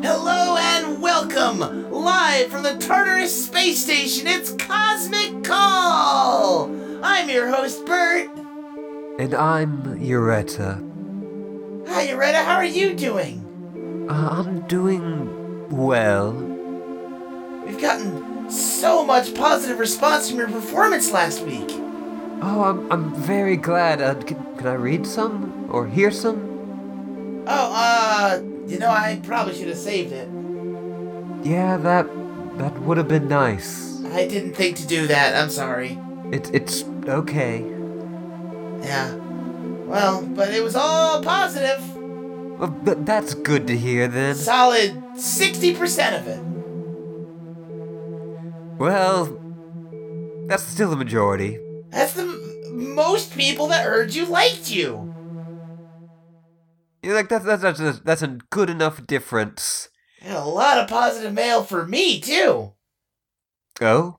Hello 0.00 0.56
and 0.56 1.02
welcome! 1.02 1.90
Live 1.90 2.50
from 2.50 2.62
the 2.62 2.76
Tartarus 2.76 3.46
Space 3.46 3.82
Station, 3.82 4.28
it's 4.28 4.52
Cosmic 4.52 5.42
Call! 5.42 6.70
I'm 7.02 7.28
your 7.28 7.48
host, 7.48 7.84
Bert. 7.84 8.30
And 9.18 9.34
I'm 9.34 9.98
Yoretta. 9.98 10.76
Hi, 11.88 12.06
Yoretta, 12.06 12.44
how 12.44 12.54
are 12.54 12.64
you 12.64 12.94
doing? 12.94 14.06
Uh, 14.08 14.28
I'm 14.30 14.60
doing 14.68 15.68
well. 15.68 16.32
We've 17.66 17.80
gotten 17.80 18.48
so 18.48 19.04
much 19.04 19.34
positive 19.34 19.80
response 19.80 20.30
from 20.30 20.38
your 20.38 20.48
performance 20.48 21.10
last 21.10 21.42
week. 21.42 21.70
Oh, 22.40 22.62
I'm, 22.62 22.92
I'm 22.92 23.12
very 23.16 23.56
glad. 23.56 24.00
Uh, 24.00 24.14
can, 24.14 24.56
can 24.58 24.68
I 24.68 24.74
read 24.74 25.04
some? 25.04 25.68
Or 25.70 25.88
hear 25.88 26.12
some? 26.12 27.44
Oh, 27.48 27.72
uh, 27.74 28.40
you 28.68 28.78
know, 28.78 28.90
I 28.90 29.20
probably 29.24 29.54
should 29.54 29.68
have 29.68 29.78
saved 29.78 30.12
it. 30.12 30.28
Yeah, 31.46 31.76
that 31.78 32.06
that 32.58 32.78
would 32.82 32.96
have 32.98 33.08
been 33.08 33.28
nice. 33.28 34.02
I 34.04 34.26
didn't 34.26 34.54
think 34.54 34.76
to 34.78 34.86
do 34.86 35.06
that, 35.06 35.34
I'm 35.34 35.50
sorry. 35.50 35.98
It, 36.32 36.50
it's 36.54 36.84
okay. 37.06 37.60
Yeah. 38.82 39.14
Well, 39.86 40.22
but 40.22 40.52
it 40.52 40.62
was 40.62 40.76
all 40.76 41.22
positive. 41.22 41.80
Well, 41.96 42.74
th- 42.84 42.98
that's 43.02 43.34
good 43.34 43.66
to 43.68 43.76
hear 43.76 44.08
then. 44.08 44.34
Solid 44.34 44.92
60% 45.14 46.18
of 46.20 46.26
it. 46.26 46.42
Well, 48.78 49.38
that's 50.48 50.62
still 50.62 50.90
the 50.90 50.96
majority. 50.96 51.58
That's 51.90 52.12
the 52.14 52.22
m- 52.22 52.94
most 52.94 53.34
people 53.36 53.68
that 53.68 53.84
heard 53.84 54.14
you 54.14 54.26
liked 54.26 54.70
you. 54.70 55.07
You 57.02 57.10
know, 57.10 57.14
like 57.16 57.28
that's 57.28 57.44
that's 57.44 57.62
that's 57.62 57.80
a, 57.80 57.92
that's 58.04 58.22
a 58.22 58.38
good 58.50 58.70
enough 58.70 59.06
difference. 59.06 59.88
And 60.20 60.34
a 60.34 60.44
lot 60.44 60.78
of 60.78 60.88
positive 60.88 61.32
mail 61.32 61.62
for 61.62 61.86
me 61.86 62.20
too. 62.20 62.72
Oh, 63.80 64.16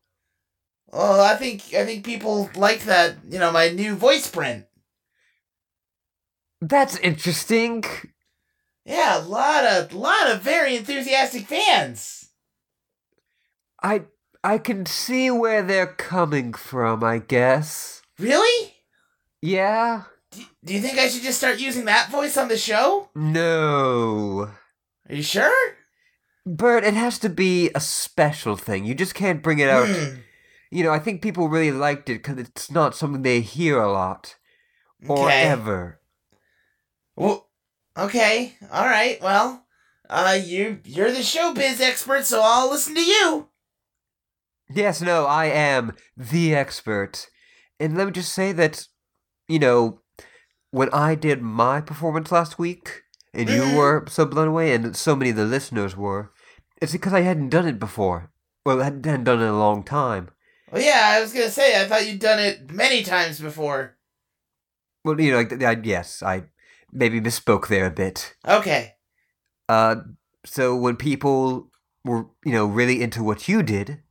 Oh, 0.91 1.21
I 1.23 1.36
think 1.36 1.73
I 1.73 1.86
think 1.86 2.05
people 2.05 2.49
like 2.55 2.83
that. 2.86 3.17
You 3.30 3.39
know, 3.39 3.52
my 3.52 3.69
new 3.69 3.95
voice 3.95 4.30
print. 4.30 4.66
that's 6.61 6.97
interesting. 6.97 7.83
Yeah, 8.86 9.19
a 9.19 9.23
lot 9.23 9.66
of 9.66 9.93
lot 9.93 10.30
of 10.31 10.41
very 10.41 10.75
enthusiastic 10.75 11.45
fans. 11.47 12.30
I 13.83 14.03
I 14.43 14.58
can 14.58 14.86
see 14.86 15.30
where 15.30 15.61
they're 15.61 15.93
coming 15.93 16.53
from. 16.53 17.03
I 17.03 17.19
guess. 17.19 18.02
Really? 18.17 18.73
Yeah. 19.41 20.03
Do, 20.63 20.73
you 20.73 20.81
think 20.81 20.97
I 20.97 21.07
should 21.07 21.23
just 21.23 21.38
start 21.38 21.59
using 21.59 21.85
that 21.85 22.11
voice 22.11 22.35
on 22.38 22.47
the 22.49 22.57
show? 22.57 23.09
No. 23.15 24.52
Are 25.09 25.15
you 25.15 25.23
sure? 25.23 25.75
Bert, 26.45 26.83
it 26.83 26.95
has 26.95 27.17
to 27.19 27.29
be 27.29 27.69
a 27.73 27.79
special 27.79 28.55
thing. 28.55 28.85
You 28.85 28.93
just 28.95 29.15
can't 29.15 29.43
bring 29.43 29.59
it 29.59 29.69
out. 29.69 29.87
Hmm, 29.87 30.19
You 30.71 30.83
know, 30.83 30.91
I 30.91 30.99
think 30.99 31.21
people 31.21 31.49
really 31.49 31.71
liked 31.71 32.09
it 32.09 32.21
because 32.23 32.37
it's 32.37 32.69
not 32.69 32.95
something 32.95 33.21
they 33.21 33.41
hear 33.41 33.80
a 33.80 33.91
lot 33.91 34.35
or 35.07 35.25
okay. 35.27 35.43
ever. 35.43 35.99
Well, 37.15 37.49
okay. 37.97 38.55
All 38.71 38.85
right. 38.85 39.21
Well, 39.21 39.65
uh, 40.09 40.37
you 40.43 40.80
you're 40.83 41.11
the 41.11 41.19
showbiz 41.19 41.80
expert, 41.81 42.25
so 42.25 42.41
I'll 42.43 42.69
listen 42.69 42.95
to 42.95 43.02
you. 43.03 43.49
Yes, 44.71 45.02
no, 45.02 45.25
I 45.25 45.45
am 45.45 45.93
the 46.15 46.53
expert. 46.53 47.27
And 47.80 47.97
let 47.97 48.05
me 48.05 48.11
just 48.11 48.33
say 48.33 48.52
that, 48.52 48.85
you 49.47 49.57
know, 49.57 50.02
when 50.71 50.89
I 50.93 51.15
did 51.15 51.41
my 51.41 51.81
performance 51.81 52.31
last 52.31 52.59
week, 52.59 53.03
and 53.33 53.49
you 53.49 53.61
Mhm. 53.61 53.75
were 53.77 54.05
so 54.07 54.25
blown 54.25 54.47
away, 54.47 54.73
and 54.73 54.95
so 54.95 55.15
many 55.15 55.31
of 55.31 55.35
the 55.35 55.45
listeners 55.45 55.95
were, 55.95 56.31
it's 56.81 56.91
because 56.91 57.13
I 57.13 57.21
hadn't 57.21 57.49
done 57.49 57.67
it 57.67 57.80
before. 57.80 58.31
Well, 58.65 58.81
I 58.81 58.85
hadn't 58.85 59.05
hadn't 59.05 59.23
done 59.25 59.39
it 59.39 59.43
in 59.43 59.49
a 59.49 59.58
long 59.59 59.83
time. 59.83 60.29
Well, 60.71 60.81
yeah, 60.81 61.15
I 61.15 61.21
was 61.21 61.33
gonna 61.33 61.49
say 61.49 61.79
I 61.81 61.87
thought 61.87 62.08
you'd 62.08 62.19
done 62.19 62.39
it 62.39 62.71
many 62.71 63.03
times 63.03 63.39
before. 63.39 63.97
Well, 65.03 65.19
you 65.19 65.31
know, 65.31 65.37
like, 65.37 65.63
I, 65.63 65.79
yes, 65.83 66.21
I 66.21 66.43
maybe 66.91 67.21
misspoke 67.21 67.67
there 67.67 67.85
a 67.85 67.91
bit. 67.91 68.35
Okay. 68.47 68.95
Uh, 69.67 69.97
so 70.45 70.75
when 70.75 70.95
people 70.95 71.71
were, 72.03 72.25
you 72.43 72.52
know, 72.52 72.65
really 72.65 73.02
into 73.02 73.23
what 73.23 73.47
you 73.47 73.63
did, 73.63 74.02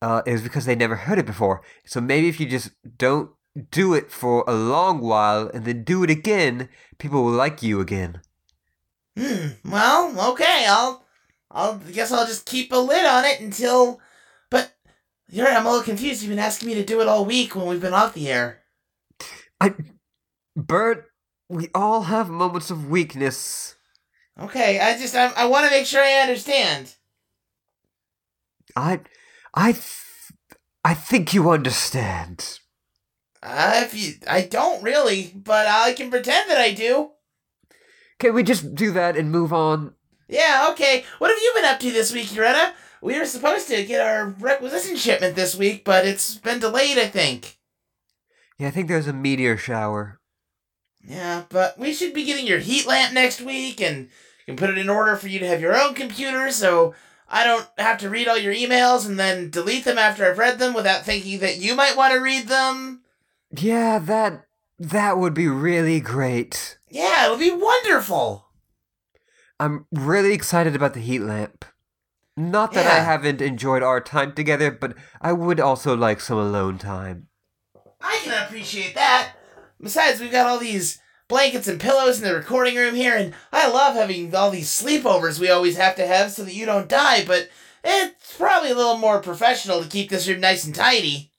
uh, 0.00 0.22
it 0.26 0.32
was 0.32 0.42
because 0.42 0.64
they 0.64 0.74
never 0.74 0.96
heard 0.96 1.18
it 1.18 1.26
before. 1.26 1.62
So 1.84 2.00
maybe 2.00 2.28
if 2.28 2.40
you 2.40 2.46
just 2.46 2.70
don't 2.96 3.30
do 3.70 3.94
it 3.94 4.10
for 4.10 4.44
a 4.46 4.54
long 4.54 5.00
while 5.00 5.48
and 5.48 5.64
then 5.64 5.84
do 5.84 6.02
it 6.02 6.10
again, 6.10 6.68
people 6.98 7.24
will 7.24 7.32
like 7.32 7.62
you 7.62 7.80
again. 7.80 8.20
Hmm. 9.16 9.48
Well, 9.64 10.32
okay. 10.32 10.66
I'll. 10.68 11.04
I'll 11.50 11.76
guess 11.76 12.10
I'll 12.10 12.26
just 12.26 12.46
keep 12.46 12.72
a 12.72 12.76
lid 12.76 13.04
on 13.04 13.24
it 13.24 13.40
until. 13.40 14.00
But 14.50 14.72
you're. 15.28 15.48
I'm 15.48 15.66
a 15.66 15.70
little 15.70 15.84
confused. 15.84 16.22
You've 16.22 16.30
been 16.30 16.38
asking 16.38 16.68
me 16.68 16.74
to 16.74 16.84
do 16.84 17.00
it 17.00 17.08
all 17.08 17.26
week 17.26 17.54
when 17.54 17.66
we've 17.66 17.80
been 17.80 17.92
off 17.92 18.14
the 18.14 18.30
air. 18.30 18.62
I, 19.60 19.74
Bert, 20.56 21.10
we 21.48 21.68
all 21.74 22.04
have 22.04 22.30
moments 22.30 22.70
of 22.70 22.88
weakness. 22.88 23.74
Okay. 24.40 24.80
I 24.80 24.96
just. 24.96 25.14
I, 25.14 25.26
I 25.36 25.44
want 25.44 25.66
to 25.66 25.70
make 25.70 25.86
sure 25.86 26.02
I 26.02 26.22
understand. 26.22 26.94
I, 28.74 29.00
I, 29.52 29.72
th- 29.72 29.84
I 30.82 30.94
think 30.94 31.34
you 31.34 31.50
understand. 31.50 32.60
Uh, 33.42 33.82
if 33.84 33.94
you, 33.94 34.14
I 34.28 34.42
don't 34.42 34.82
really, 34.82 35.32
but 35.34 35.66
I 35.66 35.94
can 35.94 36.10
pretend 36.10 36.48
that 36.48 36.58
I 36.58 36.72
do. 36.72 37.10
Can 38.18 38.34
we 38.34 38.42
just 38.44 38.74
do 38.74 38.92
that 38.92 39.16
and 39.16 39.32
move 39.32 39.52
on? 39.52 39.94
Yeah, 40.28 40.68
okay. 40.70 41.04
What 41.18 41.30
have 41.30 41.38
you 41.42 41.52
been 41.54 41.64
up 41.64 41.80
to 41.80 41.90
this 41.90 42.12
week, 42.12 42.28
Yoretta? 42.28 42.72
We 43.02 43.18
were 43.18 43.26
supposed 43.26 43.66
to 43.68 43.84
get 43.84 44.00
our 44.00 44.28
requisition 44.28 44.96
shipment 44.96 45.34
this 45.34 45.56
week, 45.56 45.84
but 45.84 46.06
it's 46.06 46.36
been 46.36 46.60
delayed, 46.60 46.98
I 46.98 47.08
think. 47.08 47.58
Yeah, 48.58 48.68
I 48.68 48.70
think 48.70 48.86
there's 48.86 49.08
a 49.08 49.12
meteor 49.12 49.56
shower. 49.56 50.20
Yeah, 51.04 51.42
but 51.48 51.76
we 51.78 51.92
should 51.92 52.14
be 52.14 52.24
getting 52.24 52.46
your 52.46 52.60
heat 52.60 52.86
lamp 52.86 53.12
next 53.12 53.40
week, 53.40 53.80
and 53.80 54.08
can 54.46 54.56
put 54.56 54.70
it 54.70 54.78
in 54.78 54.88
order 54.88 55.16
for 55.16 55.28
you 55.28 55.40
to 55.40 55.46
have 55.48 55.60
your 55.60 55.76
own 55.76 55.94
computer, 55.94 56.50
so 56.52 56.94
I 57.28 57.44
don't 57.44 57.66
have 57.78 57.98
to 57.98 58.10
read 58.10 58.28
all 58.28 58.38
your 58.38 58.54
emails 58.54 59.06
and 59.06 59.18
then 59.18 59.50
delete 59.50 59.84
them 59.84 59.98
after 59.98 60.24
I've 60.24 60.38
read 60.38 60.58
them 60.58 60.74
without 60.74 61.04
thinking 61.04 61.40
that 61.40 61.58
you 61.58 61.74
might 61.74 61.96
want 61.96 62.12
to 62.12 62.20
read 62.20 62.46
them. 62.46 63.01
Yeah, 63.52 63.98
that 63.98 64.46
that 64.78 65.18
would 65.18 65.34
be 65.34 65.48
really 65.48 66.00
great. 66.00 66.78
Yeah, 66.88 67.26
it 67.26 67.30
would 67.30 67.38
be 67.38 67.50
wonderful. 67.50 68.46
I'm 69.60 69.86
really 69.92 70.32
excited 70.32 70.74
about 70.74 70.94
the 70.94 71.00
heat 71.00 71.20
lamp. 71.20 71.64
Not 72.36 72.72
that 72.72 72.86
I 72.86 73.00
haven't 73.00 73.42
enjoyed 73.42 73.82
our 73.82 74.00
time 74.00 74.32
together, 74.32 74.70
but 74.70 74.94
I 75.20 75.32
would 75.32 75.60
also 75.60 75.94
like 75.94 76.18
some 76.20 76.38
alone 76.38 76.78
time. 76.78 77.28
I 78.00 78.20
can 78.24 78.42
appreciate 78.44 78.94
that. 78.94 79.34
Besides, 79.80 80.20
we've 80.20 80.32
got 80.32 80.46
all 80.46 80.58
these 80.58 80.98
blankets 81.28 81.68
and 81.68 81.80
pillows 81.80 82.20
in 82.20 82.24
the 82.26 82.34
recording 82.34 82.74
room 82.76 82.94
here, 82.94 83.16
and 83.16 83.34
I 83.52 83.68
love 83.70 83.94
having 83.94 84.34
all 84.34 84.50
these 84.50 84.70
sleepovers 84.70 85.38
we 85.38 85.50
always 85.50 85.76
have 85.76 85.94
to 85.96 86.06
have 86.06 86.32
so 86.32 86.44
that 86.44 86.54
you 86.54 86.66
don't 86.66 86.88
die, 86.88 87.24
but 87.24 87.50
it's 87.84 88.36
probably 88.36 88.70
a 88.70 88.74
little 88.74 88.98
more 88.98 89.20
professional 89.20 89.82
to 89.82 89.88
keep 89.88 90.08
this 90.08 90.26
room 90.26 90.40
nice 90.40 90.64
and 90.64 90.74
tidy. 90.74 91.32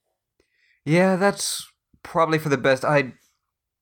Yeah, 0.85 1.15
that's 1.15 1.72
probably 2.03 2.37
for 2.37 2.49
the 2.49 2.57
best. 2.57 2.85
I 2.85 3.13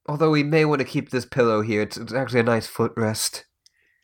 although 0.07 0.31
we 0.31 0.43
may 0.43 0.65
want 0.65 0.79
to 0.79 0.85
keep 0.85 1.09
this 1.09 1.25
pillow 1.25 1.61
here. 1.61 1.81
It's, 1.81 1.97
it's 1.97 2.13
actually 2.13 2.41
a 2.41 2.43
nice 2.43 2.67
footrest. 2.67 3.43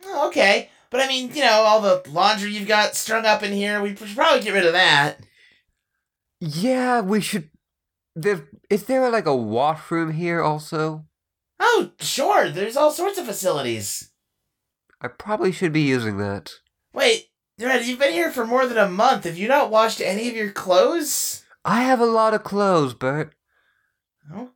Oh, 0.06 0.28
okay. 0.28 0.70
But 0.90 1.02
I 1.02 1.08
mean, 1.08 1.34
you 1.34 1.42
know, 1.42 1.64
all 1.64 1.82
the 1.82 2.02
laundry 2.10 2.52
you've 2.52 2.68
got 2.68 2.96
strung 2.96 3.26
up 3.26 3.44
in 3.44 3.52
here, 3.52 3.82
we 3.82 3.96
should 3.96 4.16
probably 4.16 4.42
get 4.42 4.54
rid 4.54 4.66
of 4.66 4.74
that. 4.74 5.20
Yeah, 6.40 7.02
we 7.02 7.20
should 7.20 7.50
there 8.18 8.48
is 8.70 8.86
there 8.86 9.10
like 9.10 9.28
a 9.28 9.36
washroom 9.36 10.12
here 10.14 10.42
also? 10.42 11.06
Oh, 11.60 11.92
sure, 12.00 12.50
there's 12.50 12.76
all 12.76 12.92
sorts 12.92 13.18
of 13.18 13.26
facilities. 13.26 14.12
I 15.02 15.08
probably 15.08 15.52
should 15.52 15.72
be 15.72 15.82
using 15.82 16.18
that. 16.18 16.54
Wait, 16.94 17.28
Red, 17.60 17.86
you've 17.86 18.00
been 18.00 18.14
here 18.14 18.32
for 18.32 18.46
more 18.46 18.66
than 18.66 18.78
a 18.78 18.90
month. 18.90 19.26
Have 19.26 19.38
you 19.38 19.48
not 19.48 19.70
washed 19.70 20.02
any 20.02 20.28
of 20.30 20.36
your 20.36 20.52
clothes? 20.52 21.44
I 21.64 21.84
have 21.84 22.00
a 22.00 22.06
lot 22.06 22.34
of 22.34 22.44
clothes, 22.44 22.94
Bert. 22.94 23.36
Oh, 24.34 24.50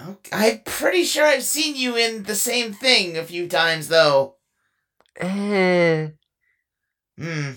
oh, 0.00 0.16
I'm 0.32 0.60
pretty 0.64 1.04
sure 1.04 1.26
I've 1.26 1.42
seen 1.42 1.76
you 1.76 1.96
in 1.96 2.24
the 2.24 2.34
same 2.34 2.72
thing 2.72 3.16
a 3.16 3.24
few 3.24 3.48
times, 3.48 3.88
though. 3.88 4.36
Eh. 5.16 6.08
Hmm. 7.18 7.50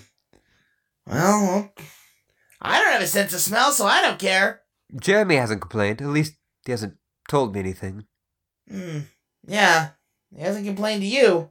Well, 1.06 1.72
I 2.60 2.80
don't 2.80 2.92
have 2.92 3.02
a 3.02 3.06
sense 3.06 3.34
of 3.34 3.40
smell, 3.40 3.72
so 3.72 3.86
I 3.86 4.02
don't 4.02 4.18
care. 4.18 4.62
Jeremy 5.00 5.36
hasn't 5.36 5.60
complained. 5.60 6.00
At 6.00 6.08
least 6.08 6.34
he 6.64 6.72
hasn't 6.72 6.96
told 7.28 7.54
me 7.54 7.60
anything. 7.60 8.04
Hmm. 8.68 9.00
Yeah, 9.46 9.90
he 10.34 10.42
hasn't 10.42 10.66
complained 10.66 11.02
to 11.02 11.06
you. 11.06 11.50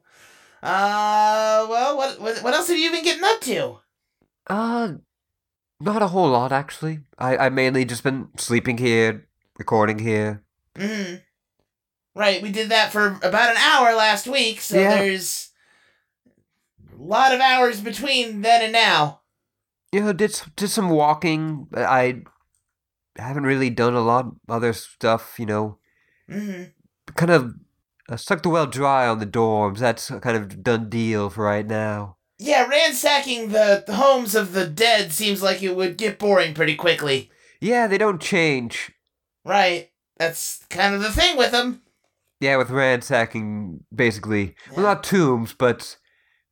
Uh, 0.61 1.67
well, 1.69 1.97
what 1.97 2.19
what, 2.21 2.43
what 2.43 2.53
else 2.53 2.67
have 2.67 2.77
you 2.77 2.91
been 2.91 3.03
getting 3.03 3.23
up 3.23 3.41
to? 3.41 3.79
Uh, 4.47 4.93
not 5.79 6.01
a 6.01 6.07
whole 6.07 6.29
lot 6.29 6.51
actually. 6.51 6.99
I 7.17 7.37
I 7.37 7.49
mainly 7.49 7.85
just 7.85 8.03
been 8.03 8.29
sleeping 8.37 8.77
here, 8.77 9.27
recording 9.63 9.97
here. 9.99 10.43
Hmm. 10.77 11.15
Right, 12.13 12.43
we 12.43 12.51
did 12.51 12.67
that 12.69 12.91
for 12.91 13.17
about 13.23 13.51
an 13.51 13.57
hour 13.57 13.95
last 13.95 14.27
week, 14.27 14.59
so 14.59 14.77
Yeah. 14.77 14.95
there's 14.97 15.51
a 16.99 17.01
lot 17.01 17.33
of 17.33 17.39
hours 17.39 17.79
between 17.79 18.41
then 18.41 18.61
and 18.61 18.73
now. 18.73 19.21
You 19.93 20.01
know, 20.01 20.11
did 20.13 20.37
did 20.57 20.69
some 20.69 20.89
walking. 20.89 21.67
I 21.75 22.23
haven't 23.15 23.45
really 23.45 23.69
done 23.69 23.93
a 23.93 24.01
lot 24.01 24.25
of 24.25 24.33
other 24.49 24.73
stuff. 24.73 25.35
You 25.39 25.45
know, 25.45 25.77
hmm 26.27 26.63
kind 27.15 27.31
of 27.31 27.53
uh, 28.09 28.17
sucked 28.17 28.43
the 28.43 28.49
well 28.49 28.67
dry 28.67 29.07
on 29.07 29.19
the 29.19 29.25
dorms. 29.25 29.77
That's 29.79 30.09
kind 30.09 30.35
of 30.35 30.61
done 30.61 30.89
deal 30.89 31.29
for 31.29 31.45
right 31.45 31.65
now. 31.65 32.17
Yeah, 32.37 32.67
ransacking 32.67 33.49
the 33.49 33.83
the 33.87 33.95
homes 33.95 34.35
of 34.35 34.51
the 34.51 34.67
dead 34.67 35.13
seems 35.13 35.41
like 35.41 35.63
it 35.63 35.75
would 35.75 35.97
get 35.97 36.19
boring 36.19 36.53
pretty 36.53 36.75
quickly. 36.75 37.31
Yeah, 37.61 37.87
they 37.87 37.97
don't 37.97 38.21
change. 38.21 38.91
Right. 39.45 39.89
That's 40.17 40.63
kind 40.69 40.95
of 40.95 41.01
the 41.01 41.11
thing 41.11 41.37
with 41.37 41.51
them. 41.51 41.81
Yeah, 42.39 42.57
with 42.57 42.69
ransacking, 42.69 43.85
basically. 43.93 44.55
Well, 44.71 44.85
not 44.85 45.03
tombs, 45.03 45.53
but 45.53 45.97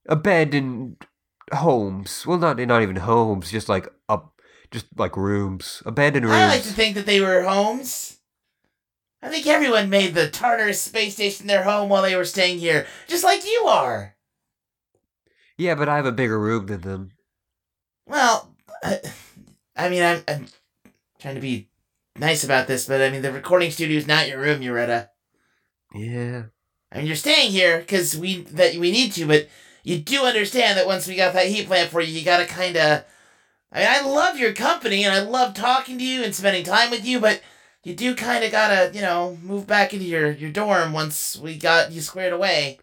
abandoned 0.07 1.05
homes. 1.53 2.25
Well, 2.25 2.37
not 2.37 2.57
not 2.59 2.81
even 2.81 2.95
homes, 2.95 3.51
just 3.51 3.67
like 3.69 3.87
up, 4.07 4.39
just 4.71 4.87
like 4.97 5.17
rooms, 5.17 5.83
abandoned 5.85 6.25
rooms. 6.25 6.37
I 6.37 6.47
like 6.47 6.63
to 6.63 6.73
think 6.73 6.95
that 6.95 7.05
they 7.05 7.19
were 7.19 7.43
homes. 7.43 8.19
I 9.21 9.29
think 9.29 9.45
everyone 9.45 9.89
made 9.89 10.15
the 10.15 10.29
Tartarus 10.29 10.81
space 10.81 11.13
station 11.15 11.45
their 11.45 11.63
home 11.63 11.89
while 11.89 12.01
they 12.01 12.15
were 12.15 12.25
staying 12.25 12.57
here, 12.59 12.87
just 13.07 13.23
like 13.23 13.45
you 13.45 13.65
are. 13.67 14.15
Yeah, 15.57 15.75
but 15.75 15.87
I 15.87 15.97
have 15.97 16.07
a 16.07 16.11
bigger 16.11 16.39
room 16.39 16.65
than 16.65 16.81
them. 16.81 17.11
Well, 18.07 18.55
I, 18.83 18.99
I 19.75 19.89
mean, 19.89 20.01
I'm, 20.01 20.23
I'm 20.27 20.47
trying 21.19 21.35
to 21.35 21.41
be 21.41 21.67
nice 22.17 22.43
about 22.43 22.67
this, 22.67 22.85
but 22.87 23.01
I 23.01 23.09
mean, 23.09 23.21
the 23.21 23.31
recording 23.31 23.71
studio 23.71 23.97
is 23.97 24.07
not 24.07 24.27
your 24.27 24.39
room, 24.39 24.61
Yoretta. 24.61 25.09
Yeah. 25.93 26.43
I 26.91 26.97
mean, 26.97 27.07
you're 27.07 27.15
staying 27.15 27.51
here 27.51 27.79
because 27.79 28.17
we 28.17 28.43
that 28.43 28.75
we 28.75 28.91
need 28.91 29.13
to, 29.13 29.25
but 29.25 29.47
you 29.83 29.97
do 29.97 30.23
understand 30.23 30.77
that 30.77 30.87
once 30.87 31.07
we 31.07 31.15
got 31.15 31.33
that 31.33 31.47
heat 31.47 31.67
plant 31.67 31.89
for 31.89 32.01
you, 32.01 32.13
you 32.13 32.25
gotta 32.25 32.45
kind 32.45 32.75
of. 32.77 33.03
I 33.71 33.79
mean, 33.79 33.87
I 33.89 34.01
love 34.01 34.37
your 34.37 34.53
company 34.53 35.05
and 35.05 35.13
I 35.13 35.21
love 35.21 35.53
talking 35.53 35.97
to 35.97 36.03
you 36.03 36.23
and 36.23 36.35
spending 36.35 36.65
time 36.65 36.91
with 36.91 37.05
you, 37.05 37.21
but 37.21 37.41
you 37.83 37.95
do 37.95 38.15
kind 38.15 38.43
of 38.43 38.51
gotta, 38.51 38.91
you 38.93 39.01
know, 39.01 39.37
move 39.41 39.65
back 39.65 39.93
into 39.93 40.05
your 40.05 40.31
your 40.31 40.51
dorm 40.51 40.93
once 40.93 41.37
we 41.37 41.57
got 41.57 41.91
you 41.91 42.01
squared 42.01 42.33
away. 42.33 42.79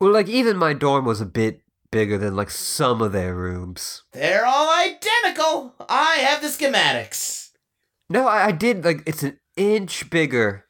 Well, 0.00 0.12
like 0.12 0.28
even 0.28 0.56
my 0.56 0.72
dorm 0.72 1.04
was 1.04 1.20
a 1.20 1.26
bit 1.26 1.62
bigger 1.90 2.18
than 2.18 2.36
like 2.36 2.50
some 2.50 3.02
of 3.02 3.12
their 3.12 3.34
rooms. 3.34 4.04
They're 4.12 4.46
all 4.46 4.70
identical. 4.70 5.74
I 5.88 6.16
have 6.16 6.42
the 6.42 6.48
schematics. 6.48 7.35
No, 8.08 8.26
I, 8.28 8.46
I 8.46 8.52
did 8.52 8.84
like 8.84 9.02
it's 9.06 9.22
an 9.22 9.38
inch 9.56 10.08
bigger. 10.10 10.64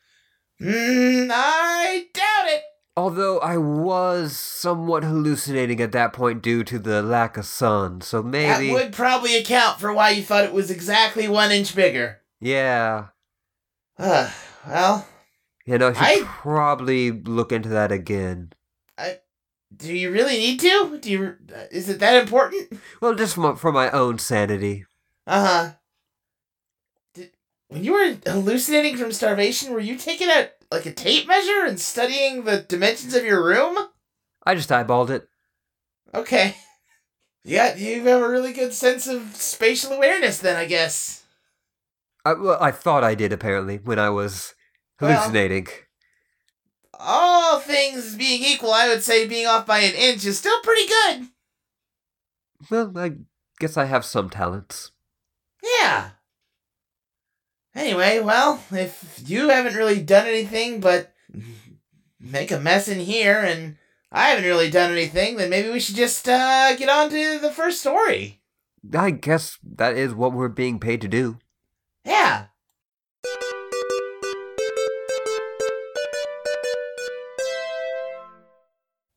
Hmm, 0.58 1.28
I 1.30 2.06
doubt 2.14 2.48
it. 2.48 2.62
Although 2.98 3.40
I 3.40 3.58
was 3.58 4.34
somewhat 4.38 5.04
hallucinating 5.04 5.82
at 5.82 5.92
that 5.92 6.14
point 6.14 6.40
due 6.42 6.64
to 6.64 6.78
the 6.78 7.02
lack 7.02 7.36
of 7.36 7.44
sun, 7.44 8.00
so 8.00 8.22
maybe 8.22 8.68
That 8.68 8.72
would 8.72 8.92
probably 8.94 9.36
account 9.36 9.78
for 9.80 9.92
why 9.92 10.10
you 10.10 10.22
thought 10.22 10.44
it 10.44 10.52
was 10.54 10.70
exactly 10.70 11.28
one 11.28 11.52
inch 11.52 11.76
bigger. 11.76 12.22
yeah. 12.40 13.08
Uh, 13.98 14.30
well, 14.66 15.06
You 15.66 15.76
know, 15.78 15.88
I 15.88 15.92
should 16.14 16.24
I- 16.26 16.28
probably 16.28 17.10
look 17.10 17.52
into 17.52 17.68
that 17.70 17.92
again. 17.92 18.52
I, 18.98 19.18
do 19.74 19.92
you 19.92 20.10
really 20.10 20.36
need 20.38 20.60
to? 20.60 20.98
Do 21.00 21.10
you? 21.10 21.34
Is 21.70 21.88
it 21.90 21.98
that 22.00 22.22
important? 22.22 22.78
Well, 23.02 23.14
just 23.14 23.34
for 23.34 23.40
my, 23.40 23.54
for 23.54 23.72
my 23.72 23.90
own 23.90 24.18
sanity. 24.18 24.84
Uh 25.26 25.46
huh. 25.46 25.72
When 27.68 27.82
you 27.84 27.92
were 27.92 28.16
hallucinating 28.24 28.96
from 28.96 29.12
starvation, 29.12 29.72
were 29.72 29.80
you 29.80 29.96
taking 29.96 30.28
out 30.30 30.50
like 30.70 30.86
a 30.86 30.92
tape 30.92 31.26
measure 31.26 31.64
and 31.66 31.80
studying 31.80 32.44
the 32.44 32.58
dimensions 32.60 33.14
of 33.14 33.24
your 33.24 33.44
room? 33.44 33.76
I 34.44 34.54
just 34.54 34.70
eyeballed 34.70 35.10
it. 35.10 35.28
Okay. 36.14 36.56
Yeah, 37.44 37.76
you 37.76 38.02
have 38.04 38.22
a 38.22 38.28
really 38.28 38.52
good 38.52 38.72
sense 38.72 39.06
of 39.06 39.36
spatial 39.36 39.92
awareness, 39.92 40.38
then 40.38 40.56
I 40.56 40.64
guess. 40.66 41.24
I, 42.24 42.32
well, 42.34 42.58
I 42.60 42.70
thought 42.72 43.04
I 43.04 43.14
did 43.14 43.32
apparently 43.32 43.76
when 43.78 43.98
I 43.98 44.10
was 44.10 44.54
Well- 45.00 45.12
hallucinating. 45.12 45.68
All 46.98 47.60
things 47.60 48.16
being 48.16 48.42
equal, 48.42 48.72
I 48.72 48.88
would 48.88 49.02
say 49.04 49.26
being 49.28 49.46
off 49.46 49.66
by 49.66 49.80
an 49.80 49.94
inch 49.94 50.24
is 50.24 50.38
still 50.38 50.58
pretty 50.62 50.86
good. 50.88 51.28
Well, 52.70 52.92
I 52.96 53.12
guess 53.60 53.76
I 53.76 53.84
have 53.84 54.04
some 54.04 54.30
talents. 54.30 54.92
Yeah. 55.62 56.10
Anyway, 57.76 58.20
well, 58.20 58.64
if 58.72 59.22
you 59.26 59.50
haven't 59.50 59.74
really 59.74 60.00
done 60.00 60.26
anything 60.26 60.80
but 60.80 61.12
make 62.18 62.50
a 62.50 62.58
mess 62.58 62.88
in 62.88 62.98
here 62.98 63.38
and 63.38 63.76
I 64.10 64.30
haven't 64.30 64.46
really 64.46 64.70
done 64.70 64.92
anything, 64.92 65.36
then 65.36 65.50
maybe 65.50 65.68
we 65.68 65.78
should 65.78 65.94
just 65.94 66.26
uh, 66.26 66.74
get 66.76 66.88
on 66.88 67.10
to 67.10 67.38
the 67.38 67.50
first 67.50 67.80
story. 67.80 68.40
I 68.96 69.10
guess 69.10 69.58
that 69.62 69.94
is 69.94 70.14
what 70.14 70.32
we're 70.32 70.48
being 70.48 70.80
paid 70.80 71.02
to 71.02 71.08
do. 71.08 71.38
Yeah. 72.02 72.46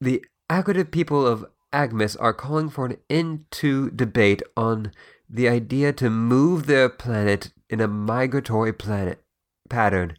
The 0.01 0.25
Aggravative 0.49 0.91
people 0.91 1.25
of 1.25 1.45
Agmus 1.71 2.17
are 2.19 2.33
calling 2.33 2.69
for 2.69 2.87
an 2.87 2.97
end 3.09 3.45
to 3.51 3.89
debate 3.91 4.41
on 4.57 4.91
the 5.29 5.47
idea 5.47 5.93
to 5.93 6.09
move 6.09 6.65
their 6.65 6.89
planet 6.89 7.53
in 7.69 7.79
a 7.79 7.87
migratory 7.87 8.73
planet 8.73 9.23
pattern. 9.69 10.17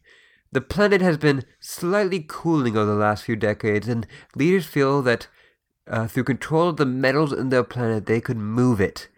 The 0.52 0.60
planet 0.60 1.00
has 1.00 1.16
been 1.16 1.44
slightly 1.60 2.24
cooling 2.26 2.76
over 2.76 2.90
the 2.90 2.96
last 2.96 3.24
few 3.24 3.36
decades, 3.36 3.88
and 3.88 4.06
leaders 4.34 4.66
feel 4.66 5.02
that 5.02 5.28
uh, 5.86 6.06
through 6.06 6.24
control 6.24 6.68
of 6.68 6.76
the 6.76 6.86
metals 6.86 7.32
in 7.32 7.50
their 7.50 7.64
planet, 7.64 8.06
they 8.06 8.20
could 8.20 8.36
move 8.36 8.80
it. 8.80 9.08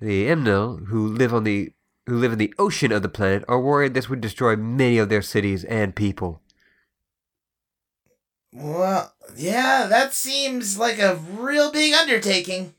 The 0.00 0.26
Imnil, 0.26 0.86
who 0.88 1.06
live 1.06 1.32
on 1.32 1.44
the 1.44 1.72
who 2.06 2.18
live 2.18 2.32
in 2.32 2.38
the 2.38 2.52
ocean 2.58 2.92
of 2.92 3.02
the 3.02 3.08
planet, 3.08 3.44
are 3.48 3.60
worried 3.60 3.94
this 3.94 4.10
would 4.10 4.20
destroy 4.20 4.56
many 4.56 4.98
of 4.98 5.08
their 5.08 5.22
cities 5.22 5.64
and 5.64 5.96
people. 5.96 6.42
Well, 8.52 9.14
yeah, 9.34 9.86
that 9.88 10.12
seems 10.12 10.78
like 10.78 10.98
a 10.98 11.16
real 11.16 11.72
big 11.72 11.94
undertaking. 11.94 12.74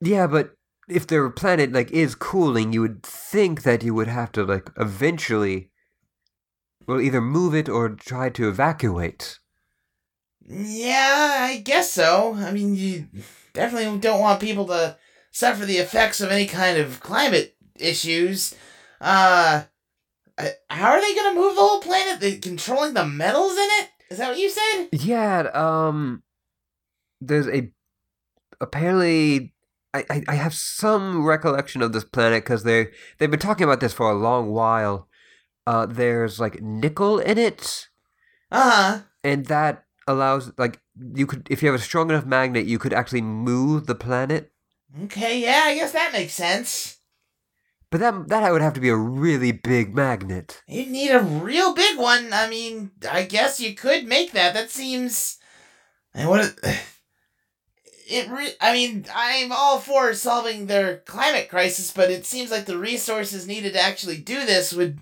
Yeah, 0.00 0.26
but 0.26 0.55
if 0.88 1.06
their 1.06 1.28
planet 1.30 1.72
like 1.72 1.90
is 1.90 2.14
cooling, 2.14 2.72
you 2.72 2.80
would 2.80 3.02
think 3.02 3.62
that 3.62 3.82
you 3.82 3.94
would 3.94 4.08
have 4.08 4.32
to 4.32 4.44
like 4.44 4.70
eventually 4.76 5.70
well 6.86 7.00
either 7.00 7.20
move 7.20 7.54
it 7.54 7.68
or 7.68 7.88
try 7.90 8.28
to 8.30 8.48
evacuate. 8.48 9.38
Yeah, 10.48 11.38
I 11.40 11.58
guess 11.58 11.92
so. 11.92 12.34
I 12.34 12.52
mean, 12.52 12.76
you 12.76 13.08
definitely 13.52 13.98
don't 13.98 14.20
want 14.20 14.40
people 14.40 14.66
to 14.66 14.96
suffer 15.32 15.66
the 15.66 15.78
effects 15.78 16.20
of 16.20 16.30
any 16.30 16.46
kind 16.46 16.78
of 16.78 17.00
climate 17.00 17.56
issues. 17.74 18.54
Uh, 19.00 19.64
how 20.70 20.90
are 20.90 21.00
they 21.00 21.14
going 21.14 21.34
to 21.34 21.40
move 21.40 21.56
the 21.56 21.60
whole 21.60 21.80
planet? 21.80 22.20
They 22.20 22.38
controlling 22.38 22.94
the 22.94 23.06
metals 23.06 23.52
in 23.52 23.58
it? 23.58 23.88
Is 24.10 24.18
that 24.18 24.28
what 24.28 24.38
you 24.38 24.48
said? 24.48 24.88
Yeah, 24.92 25.50
um 25.52 26.22
there's 27.20 27.48
a 27.48 27.72
apparently 28.60 29.54
I, 30.10 30.22
I, 30.28 30.34
have 30.34 30.54
some 30.54 31.24
recollection 31.24 31.82
of 31.82 31.92
this 31.92 32.04
planet 32.04 32.44
because 32.44 32.62
they 32.64 32.88
they've 33.18 33.30
been 33.30 33.40
talking 33.40 33.64
about 33.64 33.80
this 33.80 33.92
for 33.92 34.10
a 34.10 34.14
long 34.14 34.50
while. 34.50 35.08
Uh, 35.66 35.86
there's 35.86 36.38
like 36.38 36.60
nickel 36.62 37.18
in 37.18 37.38
it, 37.38 37.88
Uh 38.50 38.70
huh. 38.70 38.98
and 39.24 39.46
that 39.46 39.84
allows 40.06 40.52
like 40.58 40.80
you 41.14 41.26
could 41.26 41.46
if 41.50 41.62
you 41.62 41.68
have 41.70 41.80
a 41.80 41.82
strong 41.82 42.10
enough 42.10 42.26
magnet, 42.26 42.66
you 42.66 42.78
could 42.78 42.92
actually 42.92 43.22
move 43.22 43.86
the 43.86 43.94
planet. 43.94 44.52
Okay, 45.04 45.40
yeah, 45.40 45.62
I 45.66 45.74
guess 45.74 45.92
that 45.92 46.12
makes 46.12 46.34
sense. 46.34 46.98
But 47.90 48.00
that 48.00 48.28
that 48.28 48.52
would 48.52 48.62
have 48.62 48.74
to 48.74 48.80
be 48.80 48.88
a 48.88 48.96
really 48.96 49.52
big 49.52 49.94
magnet. 49.94 50.62
You'd 50.66 50.88
need 50.88 51.10
a 51.10 51.22
real 51.22 51.74
big 51.74 51.98
one. 51.98 52.32
I 52.32 52.48
mean, 52.48 52.90
I 53.10 53.22
guess 53.24 53.60
you 53.60 53.74
could 53.74 54.06
make 54.06 54.32
that. 54.32 54.54
That 54.54 54.70
seems. 54.70 55.38
I 56.14 56.20
And 56.20 56.28
what? 56.30 56.54
It, 58.08 58.30
re- 58.30 58.54
I 58.60 58.72
mean, 58.72 59.06
I'm 59.12 59.50
all 59.50 59.80
for 59.80 60.14
solving 60.14 60.66
their 60.66 60.98
climate 60.98 61.48
crisis, 61.48 61.90
but 61.90 62.10
it 62.10 62.24
seems 62.24 62.52
like 62.52 62.66
the 62.66 62.78
resources 62.78 63.48
needed 63.48 63.72
to 63.72 63.80
actually 63.80 64.18
do 64.18 64.46
this 64.46 64.72
would 64.72 65.00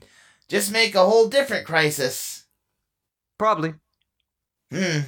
just 0.49 0.73
make 0.73 0.95
a 0.95 1.05
whole 1.05 1.29
different 1.29 1.67
crisis. 1.67 2.45
Probably. 3.39 3.75
Hmm. 4.71 5.01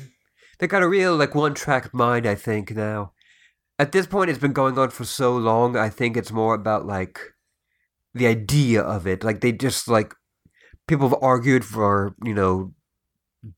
They 0.59 0.67
got 0.67 0.83
a 0.83 0.88
real 0.88 1.17
like 1.17 1.35
one 1.35 1.55
track 1.55 1.95
mind, 1.95 2.26
I 2.26 2.35
think, 2.35 2.75
now. 2.75 3.12
At 3.79 3.93
this 3.93 4.07
point 4.07 4.31
it's 4.31 4.38
been 4.38 4.53
going 4.53 4.79
on 4.79 4.91
for 4.91 5.05
so 5.05 5.37
long, 5.37 5.76
I 5.76 5.88
think 5.88 6.17
it's 6.17 6.33
more 6.33 6.55
about 6.55 6.87
like 6.87 7.21
the 8.15 8.26
idea 8.26 8.83
of 8.83 9.07
it. 9.07 9.25
Like 9.25 9.41
they 9.41 9.53
just 9.53 9.88
like 9.88 10.15
people 10.87 11.09
have 11.09 11.19
argued 11.23 11.65
for, 11.65 12.15
you 12.25 12.35
know, 12.35 12.75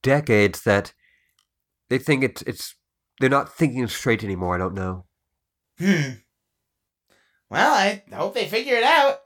decades 0.02 0.62
that 0.62 0.92
they 1.88 1.98
think 1.98 2.24
it's 2.24 2.42
it's 2.42 2.74
they're 3.20 3.30
not 3.30 3.54
thinking 3.54 3.86
straight 3.88 4.24
anymore, 4.24 4.54
I 4.54 4.58
don't 4.58 4.74
know. 4.74 5.04
Hmm. 5.78 6.10
Well, 7.50 7.72
I 7.72 8.02
hope 8.12 8.34
they 8.34 8.46
figure 8.46 8.76
it 8.76 8.84
out. 8.84 9.20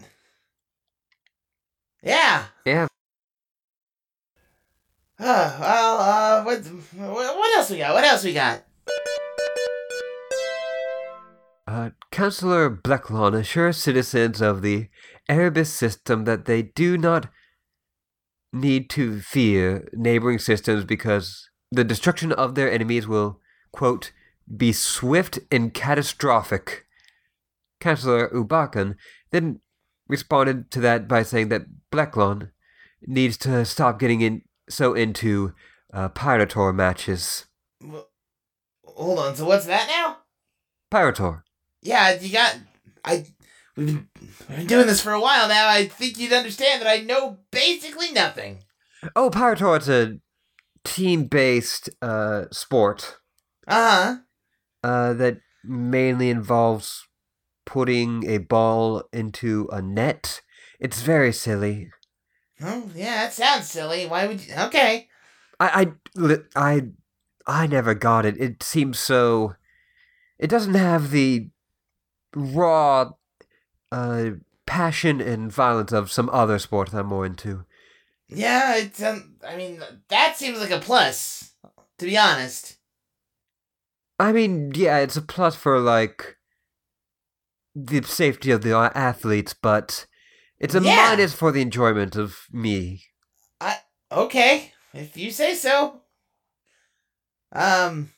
Yeah. 2.02 2.44
Yeah. 2.64 2.86
Uh, 5.24 5.56
well, 5.60 5.98
uh, 6.00 6.42
what, 6.42 6.64
what 6.96 7.56
else 7.56 7.70
we 7.70 7.78
got? 7.78 7.94
What 7.94 8.02
else 8.02 8.24
we 8.24 8.32
got? 8.32 8.64
Uh, 11.64 11.90
Councillor 12.10 12.68
Blacklawn 12.68 13.38
assures 13.38 13.76
citizens 13.76 14.42
of 14.42 14.62
the 14.62 14.88
Erebus 15.28 15.72
system 15.72 16.24
that 16.24 16.46
they 16.46 16.62
do 16.62 16.98
not 16.98 17.28
need 18.52 18.90
to 18.90 19.20
fear 19.20 19.88
neighboring 19.92 20.38
systems 20.38 20.84
because 20.84 21.48
the 21.70 21.84
destruction 21.84 22.32
of 22.32 22.54
their 22.54 22.70
enemies 22.70 23.06
will, 23.06 23.40
quote, 23.72 24.12
be 24.54 24.72
swift 24.72 25.38
and 25.50 25.72
catastrophic. 25.74 26.86
Councillor 27.80 28.28
Ubakan 28.28 28.96
then 29.30 29.60
responded 30.08 30.70
to 30.70 30.80
that 30.80 31.08
by 31.08 31.22
saying 31.22 31.48
that 31.48 31.62
Blacklawn 31.90 32.50
needs 33.06 33.36
to 33.38 33.64
stop 33.64 33.98
getting 33.98 34.20
in 34.20 34.42
so 34.68 34.94
into 34.94 35.54
uh, 35.92 36.08
Pyrotor 36.10 36.74
matches. 36.74 37.46
Hold 38.84 39.18
on. 39.18 39.36
So 39.36 39.46
what's 39.46 39.66
that 39.66 39.88
now? 39.88 40.18
Pyrotor. 40.90 41.42
Yeah, 41.82 42.18
you 42.20 42.32
got. 42.32 42.56
I. 43.04 43.26
We've 43.74 43.86
been, 43.86 44.08
we've 44.48 44.58
been 44.58 44.66
doing 44.66 44.86
this 44.86 45.00
for 45.00 45.12
a 45.12 45.20
while 45.20 45.48
now. 45.48 45.66
I 45.66 45.88
think 45.88 46.18
you'd 46.18 46.34
understand 46.34 46.82
that 46.82 46.88
I 46.88 47.02
know 47.02 47.38
basically 47.50 48.12
nothing. 48.12 48.58
Oh, 49.16 49.30
Pyrotor 49.30 49.80
is 49.80 49.88
a 49.88 50.18
team-based 50.84 51.88
uh, 52.02 52.44
sport 52.52 53.16
Uh 53.66 53.74
huh. 53.74 54.16
uh, 54.82 55.12
that 55.14 55.38
mainly 55.64 56.30
involves 56.30 57.06
putting 57.64 58.28
a 58.28 58.38
ball 58.38 59.04
into 59.12 59.68
a 59.72 59.80
net. 59.80 60.42
It's 60.80 61.02
very 61.02 61.32
silly. 61.32 61.90
Oh, 62.60 62.90
yeah, 62.94 63.24
that 63.24 63.32
sounds 63.32 63.70
silly. 63.70 64.06
Why 64.06 64.26
would 64.26 64.44
you. 64.44 64.54
Okay. 64.56 65.08
I, 65.60 65.92
I, 66.16 66.36
I, 66.56 66.82
I 67.46 67.66
never 67.66 67.94
got 67.94 68.24
it. 68.26 68.36
It 68.38 68.62
seems 68.62 68.98
so. 68.98 69.54
It 70.38 70.48
doesn't 70.48 70.74
have 70.74 71.10
the 71.10 71.50
raw 72.34 73.12
uh, 73.92 74.30
passion 74.66 75.20
and 75.20 75.52
violence 75.52 75.92
of 75.92 76.10
some 76.10 76.28
other 76.30 76.58
sport 76.58 76.92
I'm 76.92 77.06
more 77.06 77.26
into. 77.26 77.64
Yeah, 78.28 78.76
it's. 78.76 79.02
Um, 79.02 79.36
I 79.46 79.56
mean, 79.56 79.80
that 80.08 80.36
seems 80.36 80.58
like 80.58 80.70
a 80.70 80.80
plus, 80.80 81.52
to 81.98 82.06
be 82.06 82.16
honest. 82.16 82.78
I 84.22 84.32
mean, 84.32 84.70
yeah, 84.74 84.98
it's 84.98 85.16
a 85.16 85.22
plus 85.22 85.56
for 85.56 85.80
like 85.80 86.36
the 87.74 88.02
safety 88.02 88.50
of 88.52 88.62
the 88.62 88.72
athletes, 88.94 89.52
but 89.54 90.06
it's 90.60 90.74
a 90.76 90.80
Yeah. 90.80 90.94
minus 90.96 91.34
for 91.34 91.50
the 91.50 91.60
enjoyment 91.62 92.14
of 92.16 92.38
me. 92.52 93.04
I 93.60 93.78
Okay, 94.12 94.72
if 94.94 95.16
you 95.16 95.30
say 95.30 95.54
so. 95.54 96.02
Um. 97.52 98.12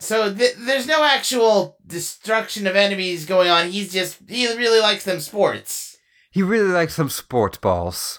So 0.00 0.32
th- 0.34 0.54
there's 0.58 0.86
no 0.86 1.02
actual 1.04 1.76
destruction 1.86 2.66
of 2.66 2.76
enemies 2.76 3.26
going 3.26 3.48
on. 3.50 3.70
He's 3.70 3.92
just 3.92 4.18
he 4.28 4.46
really 4.56 4.80
likes 4.80 5.04
them 5.04 5.20
sports. 5.20 5.96
He 6.30 6.42
really 6.42 6.68
likes 6.72 6.94
some 6.94 7.10
sports 7.10 7.58
balls. 7.58 8.18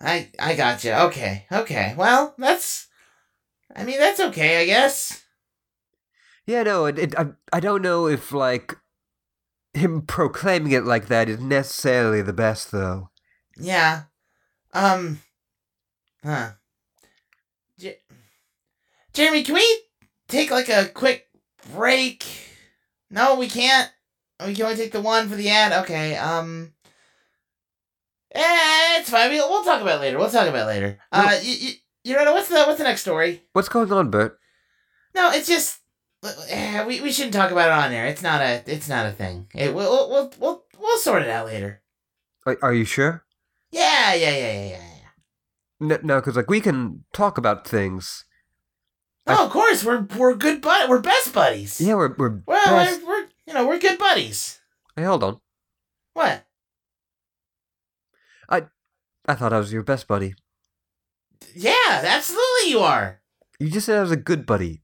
I 0.00 0.30
I 0.38 0.54
gotcha. 0.54 1.02
Okay, 1.04 1.46
okay. 1.52 1.94
Well, 1.96 2.34
that's. 2.38 2.88
I 3.76 3.84
mean, 3.84 3.98
that's 3.98 4.20
okay, 4.20 4.60
I 4.62 4.66
guess. 4.66 5.22
Yeah, 6.46 6.62
no, 6.62 6.86
it, 6.86 6.98
it, 6.98 7.18
I, 7.18 7.26
I 7.52 7.60
don't 7.60 7.82
know 7.82 8.06
if 8.06 8.32
like 8.32 8.76
him 9.74 10.02
proclaiming 10.02 10.72
it 10.72 10.84
like 10.84 11.06
that 11.08 11.28
is 11.28 11.40
necessarily 11.40 12.22
the 12.22 12.32
best, 12.32 12.72
though. 12.72 13.10
Yeah. 13.56 14.04
Um. 14.72 15.20
Huh. 16.24 16.52
J- 17.78 18.00
Jeremy, 19.12 19.42
can 19.42 19.54
we 19.54 19.82
take 20.28 20.50
like 20.50 20.68
a 20.68 20.86
quick 20.86 21.28
break? 21.72 22.24
No, 23.10 23.36
we 23.36 23.48
can't. 23.48 23.90
We 24.44 24.54
can 24.54 24.64
only 24.64 24.76
take 24.76 24.92
the 24.92 25.00
one 25.00 25.28
for 25.28 25.36
the 25.36 25.50
ad. 25.50 25.72
Okay. 25.84 26.16
Um. 26.16 26.72
Eh, 28.32 29.00
it's 29.00 29.10
fine. 29.10 29.30
We'll, 29.30 29.48
we'll 29.50 29.64
talk 29.64 29.82
about 29.82 29.98
it 29.98 30.00
later. 30.02 30.18
We'll 30.18 30.30
talk 30.30 30.48
about 30.48 30.62
it 30.62 30.72
later. 30.72 30.98
Uh, 31.10 31.36
you, 31.42 31.52
you, 31.52 31.72
you 32.04 32.14
know 32.14 32.32
what's 32.32 32.48
the 32.48 32.62
what's 32.64 32.78
the 32.78 32.84
next 32.84 33.00
story? 33.02 33.42
What's 33.52 33.68
going 33.68 33.92
on, 33.92 34.10
Bert? 34.10 34.38
No, 35.14 35.30
it's 35.32 35.48
just 35.48 35.79
Eh, 36.22 36.84
we 36.84 37.00
we 37.00 37.12
shouldn't 37.12 37.32
talk 37.34 37.50
about 37.50 37.68
it 37.68 37.84
on 37.84 37.90
there. 37.90 38.06
It's 38.06 38.22
not 38.22 38.40
a 38.42 38.62
it's 38.66 38.88
not 38.88 39.06
a 39.06 39.12
thing. 39.12 39.46
It, 39.54 39.74
we'll, 39.74 40.08
we'll 40.10 40.32
we'll 40.38 40.64
we'll 40.78 40.98
sort 40.98 41.22
it 41.22 41.30
out 41.30 41.46
later. 41.46 41.80
Are, 42.46 42.58
are 42.62 42.74
you 42.74 42.84
sure? 42.84 43.24
Yeah, 43.70 44.12
yeah, 44.14 44.30
yeah, 44.36 44.52
yeah, 44.52 44.68
yeah. 44.70 44.80
No, 45.80 45.98
no, 46.02 46.16
because 46.20 46.36
like 46.36 46.50
we 46.50 46.60
can 46.60 47.04
talk 47.12 47.38
about 47.38 47.66
things. 47.66 48.24
Oh, 49.26 49.32
I- 49.34 49.36
Oh, 49.40 49.46
of 49.46 49.50
course, 49.52 49.84
we're 49.84 50.06
we're 50.16 50.34
good 50.34 50.60
bud. 50.60 50.90
We're 50.90 51.00
best 51.00 51.32
buddies. 51.32 51.80
Yeah, 51.80 51.94
we're 51.94 52.14
we're 52.16 52.42
Well, 52.46 52.66
best. 52.66 53.00
we're 53.06 53.26
you 53.46 53.54
know 53.54 53.66
we're 53.66 53.78
good 53.78 53.98
buddies. 53.98 54.60
Hey, 54.96 55.04
hold 55.04 55.24
on. 55.24 55.40
What? 56.12 56.44
I 58.48 58.64
I 59.26 59.34
thought 59.34 59.52
I 59.54 59.58
was 59.58 59.72
your 59.72 59.82
best 59.84 60.06
buddy. 60.06 60.34
Yeah, 61.54 62.02
absolutely 62.04 62.70
you 62.70 62.80
are. 62.80 63.20
You 63.58 63.70
just 63.70 63.86
said 63.86 63.98
I 63.98 64.02
was 64.02 64.10
a 64.10 64.16
good 64.16 64.44
buddy. 64.44 64.82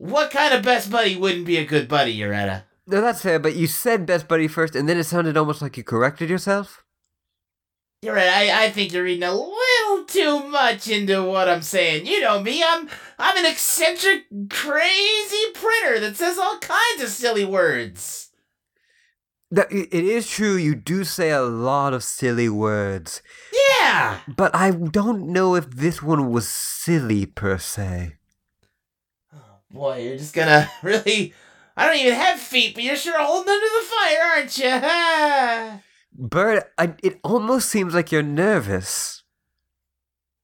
What 0.00 0.30
kind 0.30 0.54
of 0.54 0.62
best 0.62 0.90
buddy 0.90 1.14
wouldn't 1.14 1.44
be 1.44 1.58
a 1.58 1.64
good 1.66 1.86
buddy, 1.86 2.16
Yoretta? 2.16 2.62
No, 2.86 3.02
that's 3.02 3.20
fair, 3.20 3.38
but 3.38 3.54
you 3.54 3.66
said 3.66 4.06
best 4.06 4.26
buddy 4.28 4.48
first, 4.48 4.74
and 4.74 4.88
then 4.88 4.96
it 4.96 5.04
sounded 5.04 5.36
almost 5.36 5.60
like 5.60 5.76
you 5.76 5.84
corrected 5.84 6.30
yourself. 6.30 6.82
You're 8.00 8.14
right. 8.14 8.30
I, 8.30 8.64
I 8.64 8.70
think 8.70 8.94
you're 8.94 9.04
reading 9.04 9.24
a 9.28 9.34
little 9.34 10.04
too 10.06 10.48
much 10.48 10.88
into 10.88 11.22
what 11.22 11.50
I'm 11.50 11.60
saying. 11.60 12.06
You 12.06 12.22
know 12.22 12.40
me. 12.40 12.64
I'm 12.66 12.88
I'm 13.18 13.36
an 13.36 13.44
eccentric, 13.44 14.24
crazy 14.48 15.44
printer 15.52 16.00
that 16.00 16.16
says 16.16 16.38
all 16.38 16.58
kinds 16.60 17.02
of 17.02 17.10
silly 17.10 17.44
words. 17.44 18.30
That 19.50 19.70
it 19.70 19.92
is 19.92 20.26
true. 20.30 20.54
You 20.56 20.74
do 20.76 21.04
say 21.04 21.28
a 21.28 21.42
lot 21.42 21.92
of 21.92 22.02
silly 22.02 22.48
words, 22.48 23.20
Yeah. 23.78 24.20
but 24.34 24.54
I 24.54 24.70
don't 24.70 25.26
know 25.26 25.54
if 25.56 25.68
this 25.70 26.00
one 26.02 26.30
was 26.30 26.48
silly 26.48 27.26
per 27.26 27.58
se. 27.58 28.14
Boy, 29.70 30.04
you're 30.04 30.16
just 30.16 30.34
gonna 30.34 30.68
really. 30.82 31.34
I 31.76 31.86
don't 31.86 31.96
even 31.96 32.14
have 32.14 32.38
feet, 32.38 32.74
but 32.74 32.82
you're 32.82 32.96
sure 32.96 33.18
holding 33.18 33.46
them 33.46 33.60
to 33.60 33.70
the 33.80 33.86
fire, 33.86 34.18
aren't 34.34 34.58
you? 34.58 35.80
Bert, 36.28 36.70
I, 36.76 36.94
it 37.02 37.20
almost 37.22 37.70
seems 37.70 37.94
like 37.94 38.12
you're 38.12 38.22
nervous. 38.22 39.22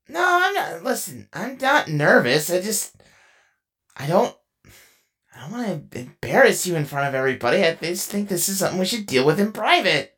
No, 0.09 0.21
I'm 0.23 0.55
not. 0.55 0.85
Listen, 0.85 1.29
I'm 1.33 1.59
not 1.59 1.89
nervous. 1.89 2.49
I 2.49 2.61
just, 2.61 2.97
I 3.97 4.07
don't, 4.07 4.35
I 5.35 5.41
don't 5.41 5.53
want 5.53 5.91
to 5.91 5.99
embarrass 5.99 6.67
you 6.67 6.77
in 6.77 6.85
front 6.85 7.09
of 7.09 7.15
everybody. 7.15 7.65
I 7.65 7.75
just 7.75 8.11
think 8.11 8.29
this 8.29 8.49
is 8.49 8.61
something 8.61 8.79
we 8.79 8.87
should 8.87 9.07
deal 9.07 9.27
with 9.27 9.41
in 9.41 9.53
private. 9.53 10.17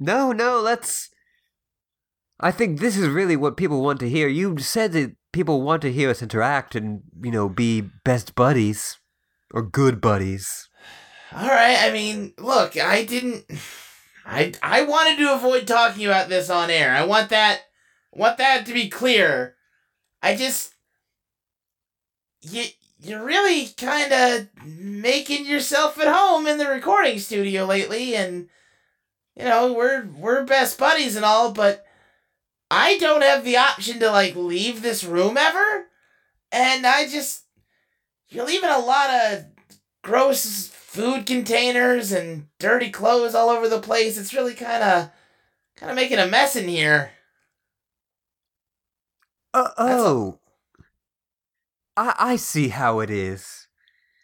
No, 0.00 0.32
no, 0.32 0.60
let's. 0.60 1.10
I 2.40 2.50
think 2.50 2.80
this 2.80 2.96
is 2.96 3.08
really 3.08 3.36
what 3.36 3.56
people 3.56 3.82
want 3.82 4.00
to 4.00 4.08
hear. 4.08 4.28
You 4.28 4.58
said 4.58 4.92
that 4.92 5.14
people 5.32 5.62
want 5.62 5.82
to 5.82 5.92
hear 5.92 6.10
us 6.10 6.22
interact 6.22 6.74
and, 6.74 7.02
you 7.22 7.30
know, 7.30 7.48
be 7.48 7.80
best 7.80 8.34
buddies. 8.34 8.98
Or 9.54 9.62
good 9.62 10.02
buddies. 10.02 10.68
All 11.34 11.48
right. 11.48 11.78
I 11.80 11.90
mean, 11.90 12.34
look, 12.36 12.76
I 12.76 13.02
didn't. 13.02 13.46
I 14.26 14.52
I 14.62 14.82
wanted 14.82 15.16
to 15.16 15.32
avoid 15.32 15.66
talking 15.66 16.04
about 16.04 16.28
this 16.28 16.50
on 16.50 16.68
air. 16.68 16.92
I 16.92 17.06
want 17.06 17.30
that, 17.30 17.62
want 18.12 18.36
that 18.36 18.66
to 18.66 18.74
be 18.74 18.90
clear. 18.90 19.56
I 20.22 20.36
just, 20.36 20.74
you 22.42 22.64
you're 23.00 23.24
really 23.24 23.68
kind 23.68 24.12
of 24.12 24.48
making 24.66 25.46
yourself 25.46 25.98
at 25.98 26.14
home 26.14 26.46
in 26.46 26.58
the 26.58 26.68
recording 26.68 27.18
studio 27.18 27.64
lately, 27.64 28.14
and 28.14 28.50
you 29.34 29.44
know 29.44 29.72
we're 29.72 30.06
we're 30.14 30.44
best 30.44 30.78
buddies 30.78 31.16
and 31.16 31.24
all, 31.24 31.52
but 31.52 31.86
I 32.70 32.98
don't 32.98 33.22
have 33.22 33.44
the 33.44 33.56
option 33.56 33.98
to 34.00 34.10
like 34.10 34.36
leave 34.36 34.82
this 34.82 35.04
room 35.04 35.36
ever, 35.36 35.86
and 36.52 36.86
I 36.86 37.08
just 37.08 37.44
you're 38.28 38.46
leaving 38.46 38.68
a 38.70 38.78
lot 38.78 39.10
of 39.10 39.44
gross 40.02 40.68
food 40.68 41.26
containers 41.26 42.12
and 42.12 42.48
dirty 42.58 42.90
clothes 42.90 43.34
all 43.34 43.48
over 43.50 43.68
the 43.68 43.80
place. 43.80 44.18
It's 44.18 44.34
really 44.34 44.54
kind 44.54 44.82
of 44.82 45.10
kind 45.76 45.90
of 45.90 45.96
making 45.96 46.18
a 46.18 46.26
mess 46.26 46.56
in 46.56 46.68
here. 46.68 47.12
Uh, 49.54 49.70
oh. 49.78 50.38
I, 51.96 52.14
I 52.18 52.36
see 52.36 52.68
how 52.68 53.00
it 53.00 53.10
is. 53.10 53.66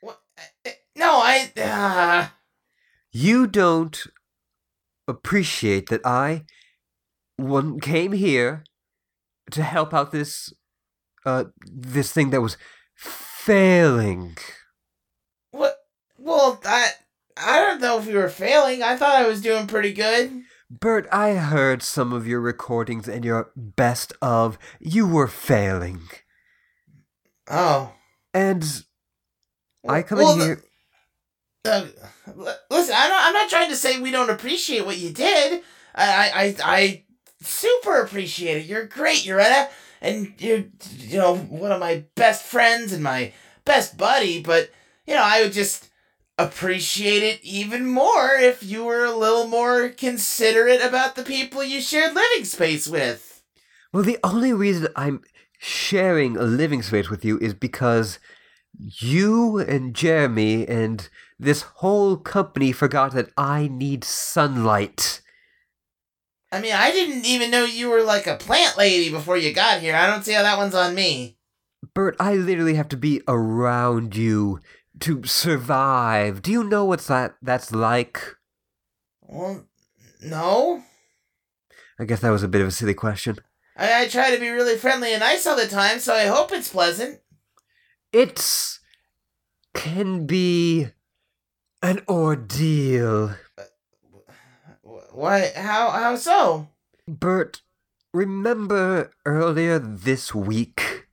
What? 0.01 0.21
eh, 0.65 0.73
No, 0.97 1.17
I. 1.23 1.51
Uh, 1.57 2.29
You 3.11 3.47
don't 3.47 4.07
appreciate 5.09 5.89
that 5.89 6.05
I 6.05 6.45
one 7.37 7.81
came 7.81 8.13
here 8.13 8.65
to 9.51 9.63
help 9.63 9.93
out 9.93 10.13
this 10.13 10.53
uh 11.27 11.45
this 11.67 12.13
thing 12.13 12.31
that 12.31 12.41
was 12.41 12.57
failing. 12.95 14.37
what? 15.51 15.77
Well, 16.19 16.61
I. 16.65 16.91
I 17.37 17.59
don't 17.59 17.81
know 17.81 17.99
if 17.99 18.07
you 18.07 18.15
were 18.17 18.29
failing. 18.29 18.81
I 18.81 18.97
thought 18.97 19.17
I 19.17 19.27
was 19.27 19.41
doing 19.41 19.67
pretty 19.67 19.93
good. 19.93 20.43
Bert, 20.71 21.09
I 21.11 21.33
heard 21.33 21.83
some 21.83 22.13
of 22.13 22.29
your 22.29 22.41
recordings 22.41 23.09
and 23.09 23.25
your 23.25 23.51
best 23.57 24.13
of. 24.23 24.57
You 24.79 25.09
were 25.09 25.27
failing. 25.27 26.03
Oh. 27.51 27.93
And 28.33 28.65
I 29.89 30.03
come 30.03 30.19
Well, 30.19 30.35
in 30.35 30.47
here. 30.47 30.63
Uh, 31.65 31.87
listen, 32.71 32.95
I'm 32.97 33.11
not, 33.11 33.25
I'm 33.25 33.33
not 33.33 33.51
trying 33.51 33.71
to 33.71 33.77
say 33.77 33.99
we 33.99 34.13
don't 34.13 34.31
appreciate 34.31 34.87
what 34.87 34.99
you 34.99 35.11
did. 35.11 35.63
I, 35.95 36.07
I, 36.07 36.43
I, 36.45 36.57
I 36.63 37.05
super 37.45 38.01
appreciate 38.01 38.59
it. 38.59 38.67
You're 38.67 38.87
great, 38.87 39.19
Yoretta. 39.19 39.69
And 40.01 40.35
you're, 40.39 40.65
you 40.99 41.19
know, 41.19 41.37
one 41.37 41.73
of 41.73 41.81
my 41.81 42.05
best 42.15 42.43
friends 42.45 42.93
and 42.93 43.03
my 43.03 43.33
best 43.65 43.97
buddy, 43.97 44.43
but, 44.43 44.71
you 45.07 45.15
know, 45.15 45.23
I 45.25 45.43
would 45.43 45.53
just 45.53 45.89
appreciate 46.37 47.23
it 47.23 47.41
even 47.43 47.87
more 47.87 48.35
if 48.35 48.63
you 48.63 48.85
were 48.85 49.05
a 49.05 49.17
little 49.17 49.47
more 49.47 49.89
considerate 49.89 50.83
about 50.83 51.15
the 51.15 51.23
people 51.23 51.63
you 51.63 51.81
shared 51.81 52.15
living 52.15 52.45
space 52.45 52.87
with. 52.89 53.43
Well, 53.93 54.03
the 54.03 54.19
only 54.25 54.53
reason 54.53 54.89
I'm 54.97 55.23
sharing 55.59 56.37
a 56.37 56.43
living 56.43 56.83
space 56.83 57.09
with 57.09 57.25
you 57.25 57.39
is 57.39 57.55
because 57.55 58.19
you 58.79 59.59
and 59.59 59.95
Jeremy 59.95 60.67
and 60.67 61.09
this 61.39 61.63
whole 61.63 62.17
company 62.17 62.73
forgot 62.73 63.13
that 63.13 63.31
I 63.37 63.69
need 63.69 64.05
sunlight. 64.05 65.21
I 66.55 66.61
mean, 66.61 66.73
I 66.73 66.93
didn't 66.93 67.27
even 67.27 67.51
know 67.51 67.65
you 67.65 67.91
were 67.91 68.05
like 68.05 68.29
a 68.29 68.37
plant 68.37 68.79
lady 68.79 69.11
before 69.11 69.37
you 69.37 69.53
got 69.53 69.81
here. 69.81 69.97
I 69.97 70.07
don't 70.07 70.25
see 70.25 70.35
how 70.35 70.43
that 70.43 70.57
one's 70.57 70.75
on 70.75 70.95
me. 70.95 71.37
Bert, 71.95 72.15
I 72.21 72.35
literally 72.35 72.75
have 72.75 72.89
to 72.91 72.97
be 72.97 73.23
around 73.27 74.15
you 74.15 74.61
to 75.01 75.25
survive. 75.25 76.43
Do 76.43 76.53
you 76.53 76.63
know 76.63 76.85
what's 76.85 77.09
that 77.09 77.35
that's 77.43 77.73
like? 77.73 78.23
Well, 79.21 79.67
no. 80.23 80.85
I 81.99 82.05
guess 82.05 82.21
that 82.21 82.31
was 82.31 82.45
a 82.45 82.49
bit 82.49 82.61
of 82.61 82.69
a 82.69 82.71
silly 82.71 82.95
question. 82.95 83.39
I, 83.77 84.05
I 84.05 84.09
try 84.09 84.33
to 84.33 84.39
be 84.39 84.49
really 84.49 84.77
friendly 84.77 85.13
and 85.13 85.21
nice 85.21 85.49
all 85.49 85.57
the 85.57 85.67
time, 85.67 85.99
so 85.99 86.15
I 86.15 86.27
hope 86.27 86.53
it's 86.53 86.69
pleasant. 86.69 87.21
It's 88.13 88.79
can 89.75 90.25
be 90.25 90.87
an 91.83 92.03
ordeal. 92.09 93.35
Wh- 95.15 95.17
Why? 95.17 95.53
How? 95.55 95.91
How 95.91 96.17
so? 96.17 96.69
Bert, 97.07 97.63
remember 98.13 99.11
earlier 99.25 99.79
this 99.79 100.35
week 100.35 101.07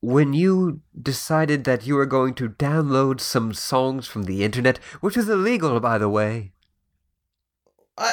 when 0.00 0.32
you 0.32 0.80
decided 1.00 1.64
that 1.64 1.86
you 1.86 1.94
were 1.94 2.06
going 2.06 2.34
to 2.34 2.48
download 2.48 3.20
some 3.20 3.52
songs 3.54 4.06
from 4.06 4.24
the 4.24 4.44
internet, 4.44 4.78
which 5.00 5.16
is 5.16 5.28
illegal, 5.28 5.80
by 5.80 5.98
the 5.98 6.08
way? 6.08 6.52
I. 7.96 8.12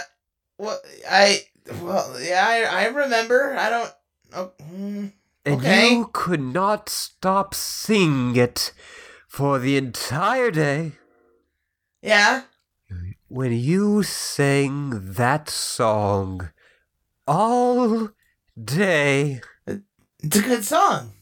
Well, 0.58 0.80
I. 1.10 1.40
Well, 1.82 2.16
yeah, 2.22 2.46
I, 2.48 2.84
I 2.84 2.86
remember. 2.88 3.56
I 3.58 3.70
don't. 3.70 3.92
Oh, 4.34 4.52
hmm. 4.62 5.08
And 5.44 5.56
Okay. 5.60 5.90
you 5.90 6.10
could 6.14 6.40
not 6.42 6.88
stop 6.88 7.56
singing 7.56 8.36
it 8.36 8.72
for 9.28 9.58
the 9.58 9.76
entire 9.76 10.52
day. 10.52 10.94
Yeah. 12.02 12.44
When 13.34 13.54
you 13.54 14.04
sang 14.04 15.14
that 15.14 15.50
song 15.50 16.52
all 17.26 18.10
day, 18.62 19.40
It's 19.66 20.36
a 20.36 20.42
good 20.42 20.66
song. 20.66 21.14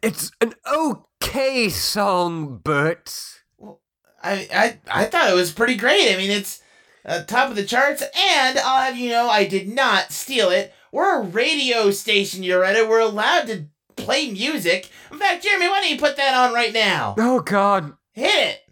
it's 0.00 0.30
an 0.40 0.54
okay 0.72 1.68
song, 1.68 2.58
Bert. 2.58 3.12
Well, 3.58 3.80
I 4.22 4.78
I 4.88 5.02
I 5.02 5.04
thought 5.06 5.28
it 5.28 5.34
was 5.34 5.50
pretty 5.50 5.74
great. 5.74 6.14
I 6.14 6.16
mean, 6.16 6.30
it's 6.30 6.62
uh, 7.04 7.24
top 7.24 7.50
of 7.50 7.56
the 7.56 7.64
charts, 7.64 8.00
and 8.16 8.58
I'll 8.60 8.82
have 8.82 8.96
you 8.96 9.10
know, 9.10 9.28
I 9.28 9.44
did 9.44 9.68
not 9.68 10.12
steal 10.12 10.50
it. 10.50 10.72
We're 10.92 11.20
a 11.20 11.24
radio 11.24 11.90
station, 11.90 12.44
Yoretta. 12.44 12.88
We're 12.88 13.00
allowed 13.00 13.48
to 13.48 13.66
play 13.96 14.30
music. 14.30 14.88
In 15.10 15.18
fact, 15.18 15.42
Jeremy, 15.42 15.66
why 15.68 15.80
don't 15.80 15.90
you 15.90 15.98
put 15.98 16.16
that 16.16 16.32
on 16.34 16.54
right 16.54 16.72
now? 16.72 17.16
Oh, 17.18 17.40
God. 17.40 17.94
Hit 18.12 18.34
it. 18.34 18.65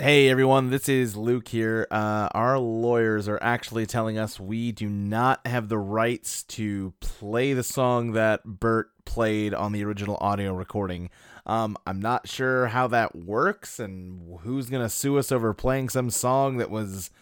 Hey 0.00 0.28
everyone, 0.28 0.70
this 0.70 0.88
is 0.88 1.16
Luke 1.16 1.46
here. 1.46 1.86
Uh, 1.88 2.28
our 2.32 2.58
lawyers 2.58 3.28
are 3.28 3.38
actually 3.40 3.86
telling 3.86 4.18
us 4.18 4.40
we 4.40 4.72
do 4.72 4.88
not 4.88 5.46
have 5.46 5.68
the 5.68 5.78
rights 5.78 6.42
to 6.42 6.92
play 6.98 7.52
the 7.52 7.62
song 7.62 8.10
that 8.10 8.42
Bert 8.44 8.90
played 9.04 9.54
on 9.54 9.70
the 9.70 9.84
original 9.84 10.18
audio 10.20 10.52
recording. 10.52 11.10
Um, 11.46 11.76
I'm 11.86 12.00
not 12.00 12.28
sure 12.28 12.66
how 12.66 12.88
that 12.88 13.14
works 13.14 13.78
and 13.78 14.40
who's 14.40 14.68
gonna 14.68 14.88
sue 14.88 15.16
us 15.16 15.30
over 15.30 15.54
playing 15.54 15.90
some 15.90 16.10
song 16.10 16.56
that 16.56 16.70
was 16.70 17.12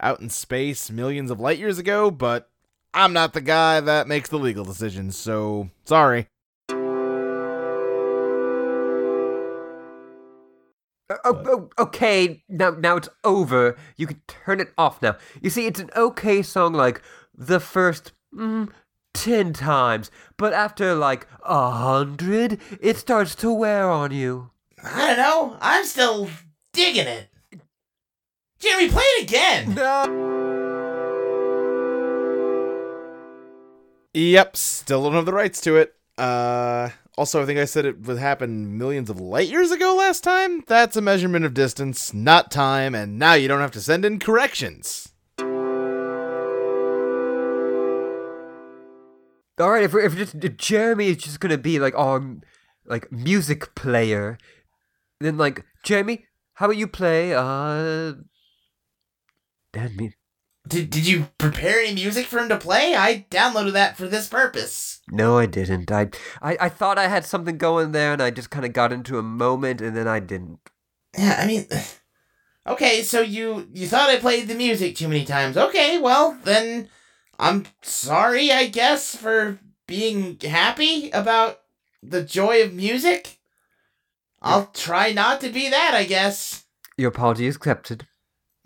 out 0.00 0.22
in 0.22 0.30
space 0.30 0.90
millions 0.90 1.30
of 1.30 1.38
light 1.38 1.58
years 1.58 1.78
ago, 1.78 2.10
but 2.10 2.48
I'm 2.94 3.12
not 3.12 3.34
the 3.34 3.42
guy 3.42 3.80
that 3.80 4.08
makes 4.08 4.30
the 4.30 4.38
legal 4.38 4.64
decisions, 4.64 5.18
so 5.18 5.68
sorry. 5.84 6.28
Oh, 11.24 11.42
oh, 11.46 11.70
okay, 11.82 12.42
now 12.48 12.70
now 12.70 12.96
it's 12.96 13.08
over. 13.24 13.76
You 13.96 14.06
can 14.06 14.20
turn 14.26 14.60
it 14.60 14.72
off 14.76 15.02
now. 15.02 15.16
You 15.40 15.50
see, 15.50 15.66
it's 15.66 15.80
an 15.80 15.90
okay 15.96 16.42
song 16.42 16.72
like 16.72 17.02
the 17.34 17.60
first 17.60 18.12
mm, 18.34 18.68
ten 19.14 19.52
times, 19.52 20.10
but 20.36 20.52
after 20.52 20.94
like 20.94 21.26
a 21.44 21.70
hundred, 21.70 22.60
it 22.80 22.96
starts 22.96 23.34
to 23.36 23.52
wear 23.52 23.88
on 23.90 24.12
you. 24.12 24.50
I 24.82 25.08
don't 25.08 25.16
know. 25.18 25.56
I'm 25.60 25.84
still 25.84 26.28
digging 26.72 27.06
it. 27.06 27.28
Jeremy, 28.58 28.88
play 28.90 29.02
it 29.02 29.24
again. 29.24 29.74
No. 29.74 30.32
Yep, 34.14 34.56
still 34.56 35.04
don't 35.04 35.14
have 35.14 35.26
the 35.26 35.32
rights 35.32 35.60
to 35.62 35.76
it. 35.76 35.94
Uh, 36.22 36.90
also, 37.18 37.42
I 37.42 37.46
think 37.46 37.58
I 37.58 37.64
said 37.64 37.84
it 37.84 38.02
would 38.02 38.18
happen 38.18 38.78
millions 38.78 39.10
of 39.10 39.20
light 39.20 39.48
years 39.48 39.72
ago 39.72 39.96
last 39.96 40.22
time. 40.22 40.62
That's 40.68 40.96
a 40.96 41.00
measurement 41.00 41.44
of 41.44 41.52
distance, 41.52 42.14
not 42.14 42.52
time, 42.52 42.94
and 42.94 43.18
now 43.18 43.32
you 43.32 43.48
don't 43.48 43.58
have 43.58 43.72
to 43.72 43.80
send 43.80 44.04
in 44.04 44.20
corrections. 44.20 45.08
All 49.58 49.70
right, 49.70 49.82
if, 49.82 49.96
if, 49.96 50.14
just, 50.14 50.36
if 50.36 50.56
Jeremy 50.56 51.08
is 51.08 51.16
just 51.16 51.40
gonna 51.40 51.58
be 51.58 51.80
like 51.80 51.98
our 51.98 52.22
like 52.86 53.10
music 53.10 53.74
player, 53.74 54.38
then 55.18 55.36
like 55.36 55.64
Jeremy, 55.82 56.26
how 56.54 56.66
about 56.66 56.76
you 56.76 56.86
play? 56.86 57.34
Uh, 57.34 58.12
damn 59.72 59.96
me. 59.96 60.14
Did 60.66 60.90
Did 60.90 61.06
you 61.06 61.28
prepare 61.38 61.80
any 61.80 61.94
music 61.94 62.26
for 62.26 62.38
him 62.38 62.48
to 62.48 62.56
play? 62.56 62.94
I 62.94 63.26
downloaded 63.30 63.72
that 63.72 63.96
for 63.96 64.06
this 64.06 64.28
purpose. 64.28 65.00
No, 65.10 65.36
I 65.36 65.46
didn't. 65.46 65.90
I, 65.90 66.10
I 66.40 66.56
I 66.60 66.68
thought 66.68 66.98
I 66.98 67.08
had 67.08 67.24
something 67.24 67.58
going 67.58 67.92
there, 67.92 68.12
and 68.12 68.22
I 68.22 68.30
just 68.30 68.50
kind 68.50 68.64
of 68.64 68.72
got 68.72 68.92
into 68.92 69.18
a 69.18 69.22
moment, 69.22 69.80
and 69.80 69.96
then 69.96 70.06
I 70.06 70.20
didn't. 70.20 70.60
Yeah, 71.18 71.36
I 71.38 71.46
mean, 71.46 71.66
okay, 72.66 73.02
so 73.02 73.20
you 73.20 73.68
you 73.72 73.88
thought 73.88 74.08
I 74.10 74.18
played 74.18 74.48
the 74.48 74.54
music 74.54 74.96
too 74.96 75.08
many 75.08 75.24
times. 75.24 75.56
Okay, 75.56 75.98
well 75.98 76.38
then, 76.44 76.88
I'm 77.38 77.66
sorry, 77.82 78.52
I 78.52 78.68
guess, 78.68 79.16
for 79.16 79.58
being 79.86 80.38
happy 80.40 81.10
about 81.10 81.60
the 82.02 82.22
joy 82.22 82.62
of 82.62 82.72
music. 82.72 83.38
I'll 84.40 84.66
try 84.66 85.12
not 85.12 85.40
to 85.42 85.50
be 85.50 85.68
that, 85.70 85.92
I 85.94 86.04
guess. 86.04 86.64
Your 86.96 87.08
apology 87.10 87.46
is 87.46 87.56
accepted. 87.56 88.06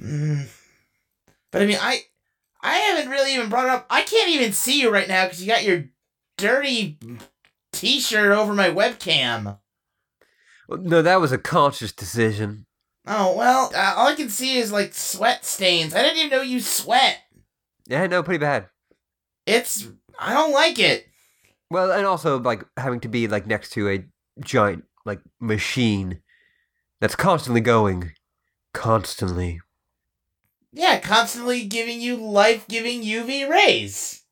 Mm. 0.00 0.48
But 1.56 1.62
I 1.62 1.66
mean, 1.68 1.78
I 1.80 2.02
I 2.60 2.74
haven't 2.76 3.10
really 3.10 3.32
even 3.32 3.48
brought 3.48 3.64
it 3.64 3.70
up. 3.70 3.86
I 3.88 4.02
can't 4.02 4.28
even 4.28 4.52
see 4.52 4.78
you 4.78 4.90
right 4.90 5.08
now 5.08 5.24
because 5.24 5.40
you 5.40 5.46
got 5.50 5.64
your 5.64 5.86
dirty 6.36 6.98
T-shirt 7.72 8.30
over 8.30 8.52
my 8.52 8.68
webcam. 8.68 9.58
No, 10.68 11.00
that 11.00 11.18
was 11.18 11.32
a 11.32 11.38
conscious 11.38 11.92
decision. 11.92 12.66
Oh 13.06 13.34
well, 13.34 13.72
uh, 13.74 13.94
all 13.96 14.08
I 14.08 14.16
can 14.16 14.28
see 14.28 14.58
is 14.58 14.70
like 14.70 14.92
sweat 14.92 15.46
stains. 15.46 15.94
I 15.94 16.02
didn't 16.02 16.18
even 16.18 16.30
know 16.30 16.42
you 16.42 16.60
sweat. 16.60 17.20
Yeah, 17.86 18.06
no, 18.06 18.22
pretty 18.22 18.44
bad. 18.44 18.68
It's 19.46 19.88
I 20.18 20.34
don't 20.34 20.52
like 20.52 20.78
it. 20.78 21.06
Well, 21.70 21.90
and 21.90 22.04
also 22.04 22.38
like 22.38 22.66
having 22.76 23.00
to 23.00 23.08
be 23.08 23.28
like 23.28 23.46
next 23.46 23.70
to 23.70 23.88
a 23.88 24.04
giant 24.44 24.84
like 25.06 25.20
machine 25.40 26.20
that's 27.00 27.16
constantly 27.16 27.62
going, 27.62 28.12
constantly. 28.74 29.60
Yeah, 30.76 31.00
constantly 31.00 31.64
giving 31.64 32.02
you 32.02 32.16
life-giving 32.16 33.02
UV 33.02 33.48
rays 33.48 34.22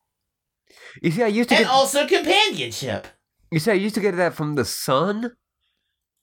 You 1.03 1.11
see, 1.11 1.23
I 1.23 1.27
used 1.29 1.49
to 1.49 1.55
and 1.57 1.65
get. 1.65 1.71
also 1.73 2.07
companionship. 2.07 3.07
You 3.51 3.59
see, 3.59 3.71
I 3.71 3.75
used 3.75 3.95
to 3.95 4.01
get 4.03 4.17
that 4.17 4.35
from 4.35 4.55
the 4.55 4.65
sun, 4.65 5.33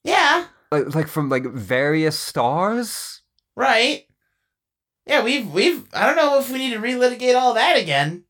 Yeah, 0.03 0.45
like 0.71 0.93
like 0.93 1.07
from 1.07 1.29
like 1.29 1.45
various 1.45 2.17
stars. 2.19 3.21
right. 3.55 4.05
Yeah, 5.07 5.23
we've 5.23 5.49
we've 5.51 5.87
I 5.93 6.05
don't 6.05 6.15
know 6.15 6.37
if 6.39 6.51
we 6.51 6.59
need 6.59 6.73
to 6.73 6.79
relitigate 6.79 7.35
all 7.35 7.55
that 7.55 7.75
again. 7.77 8.25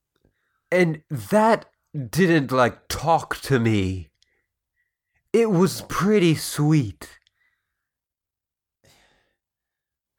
And 0.72 1.02
that 1.10 1.66
didn't 1.94 2.52
like 2.54 2.88
talk 2.88 3.36
to 3.42 3.60
me. 3.60 4.10
It 5.34 5.52
was 5.52 5.82
pretty 5.90 6.36
sweet. 6.36 7.20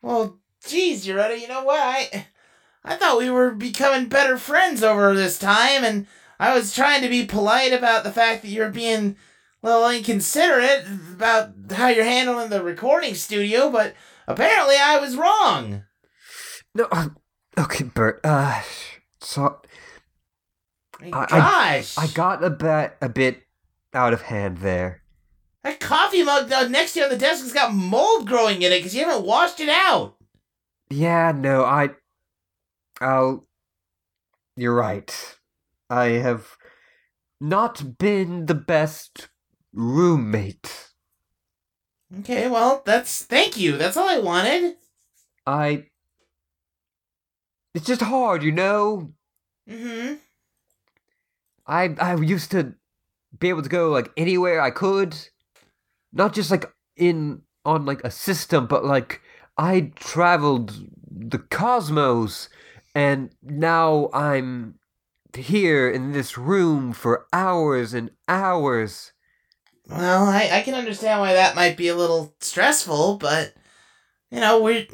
Well, 0.03 0.42
geez, 0.67 1.07
Yoretta, 1.07 1.41
you 1.41 1.49
know 1.49 1.65
what? 1.65 1.81
I, 1.81 2.27
I 2.85 2.97
thought 2.97 3.19
we 3.19 3.31
were 3.31 3.51
becoming 3.53 4.09
better 4.09 4.37
friends 4.37 4.83
over 4.83 5.15
this 5.15 5.39
time, 5.39 5.85
and 5.85 6.07
I 6.39 6.55
was 6.57 6.75
trying 6.75 7.03
to 7.03 7.09
be 7.09 7.25
polite 7.27 7.73
about 7.73 8.05
the 8.05 8.13
fact 8.13 8.43
that 8.43 8.49
you're 8.49 8.71
being 8.71 9.17
a 9.63 9.67
little 9.69 9.89
inconsiderate 9.91 10.87
about 11.13 11.51
how 11.73 11.89
you're 11.89 12.05
handling 12.05 12.51
the 12.51 12.63
recording 12.63 13.15
studio, 13.15 13.71
but 13.71 13.95
apparently 14.27 14.77
I 14.77 14.99
was 14.99 15.17
wrong. 15.17 15.85
No, 16.75 16.89
um, 16.91 17.17
okay, 17.59 17.85
Bert. 17.85 18.21
Uh, 18.25 18.61
so 19.21 19.61
I 21.01 21.05
mean, 21.05 21.15
I- 21.15 21.27
I 21.99 22.07
got 22.09 22.43
a 22.43 22.51
bit 22.51 22.97
a 23.01 23.09
bit 23.09 23.43
out 23.95 24.13
of 24.13 24.23
hand 24.23 24.59
there. 24.59 25.03
that 25.63 25.79
coffee 25.79 26.23
mug 26.25 26.51
uh, 26.51 26.67
next 26.69 26.95
to 26.95 27.01
you 27.01 27.05
on 27.05 27.11
the 27.11 27.17
desk 27.19 27.43
has 27.43 27.53
got 27.53 27.73
mold 27.75 28.27
growing 28.27 28.63
in 28.63 28.73
it 28.73 28.79
because 28.79 28.95
you 28.97 29.05
haven't 29.05 29.25
washed 29.27 29.61
it 29.61 29.69
out. 29.69 30.17
Yeah, 30.93 31.33
no, 31.33 31.65
I. 31.65 31.91
I'll. 33.01 33.47
You're 34.57 34.75
right. 34.75 35.39
I 35.89 36.05
have 36.21 36.57
not 37.41 37.99
been 37.99 38.47
the 38.47 38.55
best 38.55 39.29
roommate. 39.73 40.91
Okay, 42.21 42.49
well, 42.49 42.83
that's 42.85 43.25
thank 43.25 43.57
you. 43.57 43.79
That's 43.79 43.97
all 43.97 44.09
I 44.09 44.19
wanted. 44.19 44.77
I. 45.47 45.87
It's 47.75 47.87
just 47.87 48.03
hard, 48.03 48.43
you 48.43 48.53
know? 48.53 49.15
Mm-hmm. 49.69 50.17
I 51.67 51.97
I 51.99 52.17
used 52.17 52.51
to 52.51 52.75
be 53.39 53.49
able 53.49 53.63
to 53.63 53.69
go 53.71 53.89
like 53.89 54.13
anywhere 54.19 54.61
I 54.61 54.71
could, 54.71 55.17
not 56.13 56.35
just 56.35 56.51
like 56.51 56.71
in 56.97 57.43
on 57.65 57.87
like 57.87 58.05
a 58.05 58.11
system, 58.11 58.67
but 58.67 58.85
like 58.85 59.23
I 59.63 59.93
traveled 59.95 60.89
the 61.09 61.39
cosmos, 61.39 62.49
and 62.97 63.31
now 63.45 64.11
I'm 64.13 64.81
here 65.37 65.89
in 65.89 66.11
this 66.11 66.37
room 66.37 66.93
for 66.93 67.27
hours 67.33 67.95
and 67.95 68.11
hours. 68.27 69.13
Well, 69.89 70.25
I, 70.25 70.51
I 70.53 70.63
can 70.63 70.75
understand 70.75 71.21
why 71.21 71.35
that 71.35 71.55
might 71.55 71.77
be 71.77 71.87
a 71.87 71.95
little 71.95 72.35
stressful, 72.41 73.19
but 73.19 73.55
you 74.33 74.41
know, 74.41 74.61
we're 74.61 74.85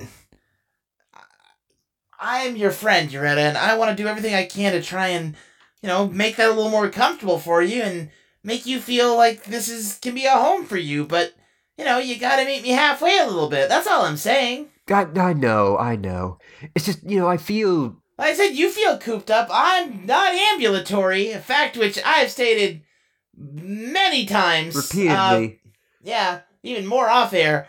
I 2.21 2.41
am 2.41 2.55
your 2.55 2.71
friend, 2.71 3.09
Yoretta, 3.09 3.39
and 3.39 3.57
I 3.57 3.79
want 3.79 3.97
to 3.97 4.03
do 4.03 4.07
everything 4.07 4.35
I 4.35 4.45
can 4.45 4.73
to 4.73 4.83
try 4.83 5.09
and, 5.09 5.35
you 5.81 5.87
know, 5.87 6.09
make 6.09 6.37
that 6.37 6.51
a 6.51 6.53
little 6.53 6.71
more 6.71 6.91
comfortable 6.91 7.39
for 7.39 7.63
you 7.63 7.81
and 7.81 8.11
make 8.45 8.67
you 8.67 8.81
feel 8.81 9.17
like 9.17 9.45
this 9.45 9.71
is 9.71 9.99
can 10.03 10.15
be 10.15 10.27
a 10.27 10.33
home 10.33 10.67
for 10.67 10.77
you, 10.77 11.07
but 11.07 11.33
you 11.79 11.85
know, 11.85 11.99
you 11.99 12.19
gotta 12.19 12.45
meet 12.45 12.63
me 12.63 12.71
halfway 12.71 13.17
a 13.19 13.27
little 13.27 13.49
bit. 13.49 13.69
That's 13.69 13.87
all 13.87 14.05
I'm 14.05 14.17
saying. 14.17 14.69
I 14.91 15.07
I 15.17 15.33
know, 15.33 15.79
I 15.79 15.97
know. 15.97 16.39
It's 16.75 16.85
just 16.87 17.09
you 17.09 17.19
know 17.19 17.29
I 17.29 17.37
feel 17.37 17.97
Like 18.19 18.31
I 18.31 18.35
said, 18.35 18.49
you 18.57 18.71
feel 18.71 18.99
cooped 18.99 19.31
up. 19.31 19.49
I'm 19.51 20.05
not 20.05 20.33
ambulatory, 20.35 21.31
a 21.31 21.39
fact 21.39 21.77
which 21.77 21.99
I've 22.05 22.31
stated 22.31 22.83
many 23.37 24.27
times. 24.27 24.77
uh, 24.77 24.81
repeatedly. 24.83 25.61
Yeah, 26.03 26.41
even 26.63 26.87
more 26.87 27.09
off 27.09 27.33
air. 27.33 27.69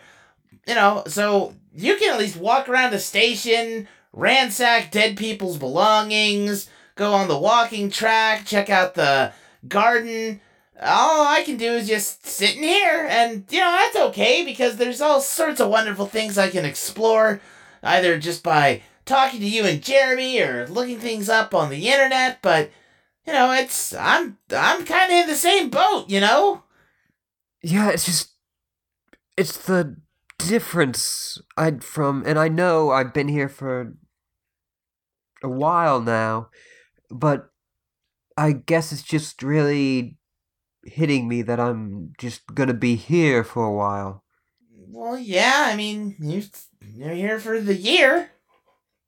You 0.66 0.74
know, 0.74 1.04
so 1.06 1.54
you 1.74 1.96
can 1.96 2.12
at 2.12 2.18
least 2.18 2.36
walk 2.36 2.68
around 2.68 2.92
the 2.92 2.98
station, 2.98 3.86
ransack 4.12 4.90
dead 4.90 5.16
people's 5.16 5.58
belongings, 5.58 6.68
go 6.96 7.12
on 7.12 7.28
the 7.28 7.38
walking 7.38 7.90
track, 7.90 8.44
check 8.46 8.70
out 8.70 8.94
the 8.94 9.32
garden. 9.68 10.40
All 10.82 11.26
I 11.26 11.42
can 11.42 11.56
do 11.56 11.72
is 11.72 11.88
just 11.88 12.26
sit 12.26 12.56
in 12.56 12.62
here, 12.62 13.06
and 13.08 13.44
you 13.50 13.58
know, 13.58 13.70
that's 13.70 13.96
okay 14.08 14.44
because 14.44 14.76
there's 14.76 15.00
all 15.00 15.20
sorts 15.20 15.60
of 15.60 15.68
wonderful 15.68 16.06
things 16.06 16.38
I 16.38 16.48
can 16.48 16.64
explore, 16.64 17.40
either 17.82 18.18
just 18.18 18.42
by 18.42 18.82
talking 19.04 19.40
to 19.40 19.46
you 19.46 19.64
and 19.64 19.82
Jeremy 19.82 20.40
or 20.40 20.66
looking 20.68 20.98
things 20.98 21.28
up 21.28 21.54
on 21.54 21.68
the 21.68 21.88
internet, 21.88 22.40
but 22.40 22.70
you 23.26 23.32
know, 23.32 23.52
it's 23.52 23.94
I'm 23.94 24.38
I'm 24.50 24.84
kind 24.84 25.12
of 25.12 25.18
in 25.18 25.26
the 25.26 25.34
same 25.34 25.68
boat, 25.68 26.08
you 26.08 26.20
know? 26.20 26.62
Yeah, 27.62 27.90
it's 27.90 28.06
just 28.06 28.30
it's 29.36 29.56
the 29.56 29.96
difference 30.38 31.40
I 31.56 31.72
from 31.80 32.24
and 32.26 32.38
I 32.38 32.48
know 32.48 32.90
I've 32.90 33.12
been 33.12 33.28
here 33.28 33.48
for 33.48 33.94
a 35.42 35.48
while 35.48 36.00
now, 36.00 36.48
but 37.10 37.50
I 38.36 38.52
guess 38.52 38.92
it's 38.92 39.02
just 39.02 39.42
really 39.42 40.16
hitting 40.84 41.28
me 41.28 41.42
that 41.42 41.60
I'm 41.60 42.12
just 42.18 42.54
gonna 42.54 42.74
be 42.74 42.96
here 42.96 43.44
for 43.44 43.64
a 43.64 43.72
while. 43.72 44.24
Well, 44.88 45.18
yeah, 45.18 45.68
I 45.68 45.76
mean, 45.76 46.16
you 46.20 46.42
you're 46.94 47.14
here 47.14 47.38
for 47.38 47.60
the 47.60 47.74
year. 47.74 48.30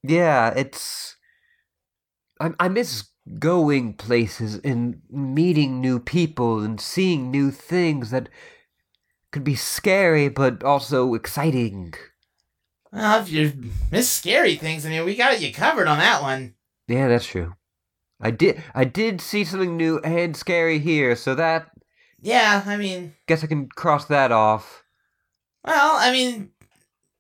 Yeah, 0.03 0.53
it's 0.57 1.17
I 2.41 2.53
I 2.59 2.69
miss 2.69 3.05
going 3.39 3.95
places 3.95 4.57
and 4.65 5.01
meeting 5.11 5.81
new 5.81 6.01
people 6.01 6.61
and 6.61 6.81
seeing 6.81 7.31
new 7.31 7.51
things 7.51 8.11
that 8.11 8.29
could 9.31 9.45
be 9.45 9.55
scary 9.55 10.29
but 10.29 10.65
also 10.65 11.15
exciting. 11.15 11.95
Well, 12.93 13.23
if 13.23 13.31
you 13.31 13.71
miss 13.91 14.11
scary 14.11 14.57
things, 14.57 14.85
I 14.85 14.91
mean, 14.91 15.05
we 15.05 15.15
got 15.15 15.41
you 15.41 15.53
covered 15.53 15.87
on 15.89 15.99
that 15.99 16.21
one. 16.21 16.55
Yeah, 16.89 17.09
that's 17.09 17.27
true. 17.27 17.55
I 18.23 18.31
did 18.31 18.63
I 18.75 18.85
did 18.85 19.21
see 19.21 19.45
something 19.45 19.77
new 19.77 19.99
and 19.99 20.37
scary 20.37 20.79
here, 20.79 21.17
so 21.17 21.35
that 21.35 21.71
Yeah, 22.21 22.63
I 22.65 22.77
mean, 22.77 23.15
guess 23.27 23.43
I 23.43 23.49
can 23.49 23.69
cross 23.69 24.05
that 24.07 24.31
off. 24.33 24.85
well, 25.65 25.97
I 25.97 26.13
mean, 26.13 26.51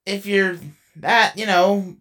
if 0.07 0.25
you're 0.27 0.59
that, 0.97 1.37
you 1.37 1.47
know, 1.47 1.97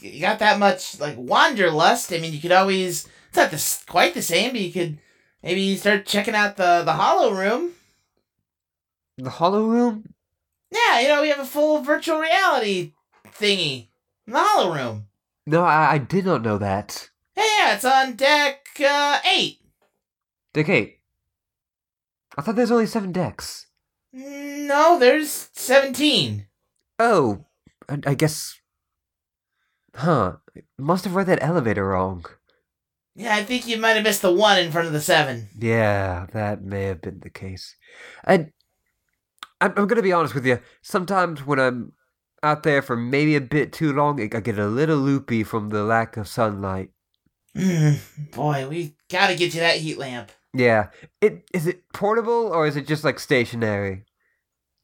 you 0.00 0.20
got 0.20 0.38
that 0.40 0.58
much 0.58 1.00
like 1.00 1.16
wanderlust. 1.16 2.12
I 2.12 2.18
mean, 2.18 2.32
you 2.32 2.40
could 2.40 2.52
always. 2.52 3.08
It's 3.28 3.36
not 3.36 3.50
this 3.50 3.84
quite 3.88 4.14
the 4.14 4.22
same, 4.22 4.52
but 4.52 4.60
you 4.60 4.72
could 4.72 4.98
maybe 5.42 5.76
start 5.76 6.06
checking 6.06 6.34
out 6.34 6.56
the 6.56 6.82
the 6.84 6.92
Hollow 6.92 7.32
Room. 7.32 7.72
The 9.18 9.30
Hollow 9.30 9.64
Room? 9.64 10.12
Yeah, 10.70 11.00
you 11.00 11.08
know, 11.08 11.22
we 11.22 11.28
have 11.30 11.38
a 11.38 11.46
full 11.46 11.80
virtual 11.80 12.18
reality 12.18 12.92
thingy. 13.28 13.88
in 14.26 14.32
The 14.34 14.38
Hollow 14.40 14.74
Room. 14.74 15.06
No, 15.46 15.64
I, 15.64 15.92
I 15.92 15.98
did 15.98 16.26
not 16.26 16.42
know 16.42 16.58
that. 16.58 17.08
Yeah, 17.36 17.44
yeah, 17.58 17.74
it's 17.74 17.84
on 17.84 18.14
deck 18.14 18.66
uh, 18.80 19.20
eight. 19.30 19.58
Deck 20.54 20.68
eight. 20.68 21.00
I 22.36 22.42
thought 22.42 22.56
there's 22.56 22.70
only 22.70 22.86
seven 22.86 23.12
decks. 23.12 23.66
No, 24.12 24.98
there's 24.98 25.50
17. 25.52 26.46
Oh, 26.98 27.44
I, 27.88 27.98
I 28.06 28.14
guess. 28.14 28.58
Huh. 29.94 30.36
Must 30.78 31.04
have 31.04 31.14
read 31.14 31.26
that 31.26 31.42
elevator 31.42 31.86
wrong. 31.88 32.24
Yeah, 33.14 33.34
I 33.34 33.44
think 33.44 33.66
you 33.66 33.78
might 33.78 33.92
have 33.92 34.04
missed 34.04 34.22
the 34.22 34.32
one 34.32 34.58
in 34.58 34.70
front 34.70 34.86
of 34.86 34.92
the 34.92 35.00
seven. 35.00 35.48
Yeah, 35.58 36.26
that 36.32 36.62
may 36.62 36.84
have 36.84 37.00
been 37.00 37.20
the 37.20 37.30
case. 37.30 37.76
And 38.24 38.52
I'm, 39.60 39.72
I'm 39.76 39.86
gonna 39.86 40.02
be 40.02 40.12
honest 40.12 40.34
with 40.34 40.46
you. 40.46 40.60
Sometimes 40.82 41.46
when 41.46 41.58
I'm 41.58 41.92
out 42.42 42.62
there 42.62 42.82
for 42.82 42.96
maybe 42.96 43.34
a 43.36 43.40
bit 43.40 43.72
too 43.72 43.92
long, 43.92 44.20
I 44.20 44.40
get 44.40 44.58
a 44.58 44.66
little 44.66 44.98
loopy 44.98 45.44
from 45.44 45.70
the 45.70 45.82
lack 45.82 46.18
of 46.18 46.28
sunlight. 46.28 46.90
Mm, 47.56 47.98
boy, 48.32 48.68
we 48.68 48.94
gotta 49.10 49.34
get 49.34 49.54
you 49.54 49.60
that 49.60 49.78
heat 49.78 49.98
lamp. 49.98 50.30
Yeah. 50.54 50.88
It 51.20 51.48
is 51.52 51.66
it 51.66 51.82
portable 51.92 52.48
or 52.52 52.66
is 52.66 52.76
it 52.76 52.86
just 52.86 53.04
like 53.04 53.18
stationary? 53.18 54.04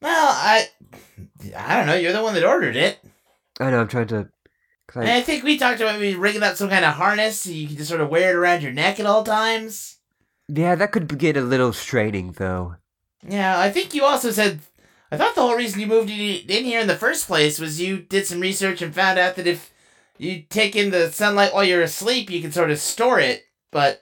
Well, 0.01 0.29
I, 0.35 0.67
I 1.57 1.75
don't 1.77 1.87
know. 1.87 1.95
You're 1.95 2.13
the 2.13 2.21
one 2.23 2.33
that 2.33 2.43
ordered 2.43 2.75
it. 2.75 2.99
I 3.59 3.69
know 3.71 3.79
I'm 3.81 3.87
trying 3.87 4.07
to. 4.07 4.29
'cause 4.87 5.01
And 5.03 5.09
I, 5.09 5.17
I 5.17 5.21
think 5.21 5.43
we 5.43 5.57
talked 5.57 5.79
about 5.79 5.99
maybe 5.99 6.15
rigging 6.17 6.43
up 6.43 6.57
some 6.57 6.69
kind 6.69 6.83
of 6.83 6.93
harness 6.95 7.39
so 7.39 7.49
you 7.51 7.67
can 7.67 7.77
just 7.77 7.89
sort 7.89 8.01
of 8.01 8.09
wear 8.09 8.31
it 8.31 8.35
around 8.35 8.61
your 8.63 8.73
neck 8.73 8.99
at 8.99 9.05
all 9.05 9.23
times. 9.23 9.97
yeah, 10.49 10.75
that 10.75 10.91
could 10.91 11.17
get 11.17 11.37
a 11.37 11.41
little 11.41 11.71
straining 11.73 12.33
though. 12.33 12.75
Yeah, 13.27 13.57
I 13.59 13.71
think 13.71 13.93
you 13.93 14.03
also 14.03 14.31
said. 14.31 14.59
I 15.11 15.15
thought 15.17 15.35
the 15.35 15.41
whole 15.41 15.55
reason 15.55 15.79
you 15.79 15.87
moved 15.87 16.09
in 16.09 16.19
in 16.19 16.65
here 16.65 16.79
in 16.81 16.87
the 16.87 16.95
first 16.97 17.27
place 17.27 17.59
was 17.59 17.79
you 17.79 17.99
did 17.99 18.25
some 18.25 18.39
research 18.41 18.81
and 18.81 18.93
found 18.93 19.17
out 19.19 19.35
that 19.35 19.45
if 19.47 19.71
you 20.17 20.43
take 20.49 20.75
in 20.75 20.91
the 20.91 21.11
sunlight 21.11 21.53
while 21.53 21.63
you're 21.63 21.81
asleep, 21.81 22.29
you 22.29 22.41
can 22.41 22.51
sort 22.51 22.71
of 22.71 22.79
store 22.79 23.19
it. 23.19 23.43
But 23.71 24.01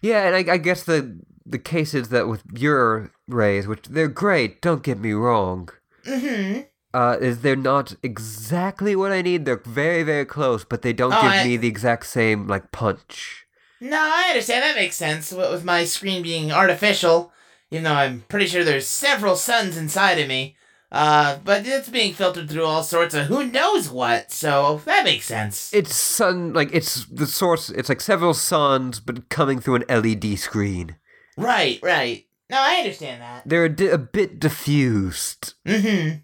Yeah, 0.00 0.26
and 0.26 0.34
I, 0.50 0.54
I 0.54 0.56
guess 0.58 0.82
the 0.84 1.20
the 1.46 1.58
case 1.58 1.92
is 1.94 2.08
that 2.08 2.26
with 2.28 2.42
your 2.54 3.12
rays, 3.28 3.66
which 3.66 3.82
they're 3.88 4.08
great, 4.08 4.62
don't 4.62 4.82
get 4.82 4.98
me 4.98 5.12
wrong. 5.12 5.68
hmm 6.04 6.60
uh, 6.94 7.16
is 7.20 7.40
they're 7.40 7.56
not 7.56 7.96
exactly 8.04 8.94
what 8.94 9.10
I 9.10 9.20
need. 9.20 9.44
They're 9.44 9.56
very, 9.66 10.04
very 10.04 10.24
close, 10.24 10.64
but 10.64 10.82
they 10.82 10.92
don't 10.92 11.12
Oh, 11.12 11.20
give 11.22 11.32
I- 11.32 11.44
me 11.44 11.56
the 11.56 11.66
exact 11.66 12.06
same 12.06 12.46
like 12.46 12.70
punch. 12.70 13.46
No, 13.80 13.98
I 14.00 14.28
understand. 14.28 14.62
That 14.62 14.76
makes 14.76 14.94
sense. 14.94 15.32
With 15.32 15.64
my 15.64 15.84
screen 15.84 16.22
being 16.22 16.52
artificial, 16.52 17.32
even 17.72 17.82
though 17.84 17.94
I'm 17.94 18.20
pretty 18.28 18.46
sure 18.46 18.62
there's 18.62 18.86
several 18.86 19.34
suns 19.36 19.76
inside 19.76 20.20
of 20.20 20.28
me. 20.28 20.56
Uh, 20.94 21.38
but 21.44 21.66
it's 21.66 21.88
being 21.88 22.14
filtered 22.14 22.48
through 22.48 22.64
all 22.64 22.84
sorts 22.84 23.16
of 23.16 23.26
who 23.26 23.44
knows 23.50 23.90
what, 23.90 24.30
so 24.30 24.80
that 24.84 25.02
makes 25.02 25.26
sense. 25.26 25.74
It's 25.74 25.92
sun 25.92 26.52
like 26.52 26.70
it's 26.72 27.04
the 27.06 27.26
source. 27.26 27.68
It's 27.68 27.88
like 27.88 28.00
several 28.00 28.32
suns, 28.32 29.00
but 29.00 29.28
coming 29.28 29.58
through 29.58 29.74
an 29.74 29.84
LED 29.88 30.38
screen. 30.38 30.94
right, 31.36 31.80
right. 31.82 32.24
No, 32.48 32.58
I 32.60 32.76
understand 32.76 33.22
that. 33.22 33.42
They're 33.44 33.64
a, 33.64 33.68
di- 33.68 33.88
a 33.88 33.98
bit 33.98 34.38
diffused. 34.38 35.54
Mm-hmm. 35.66 36.18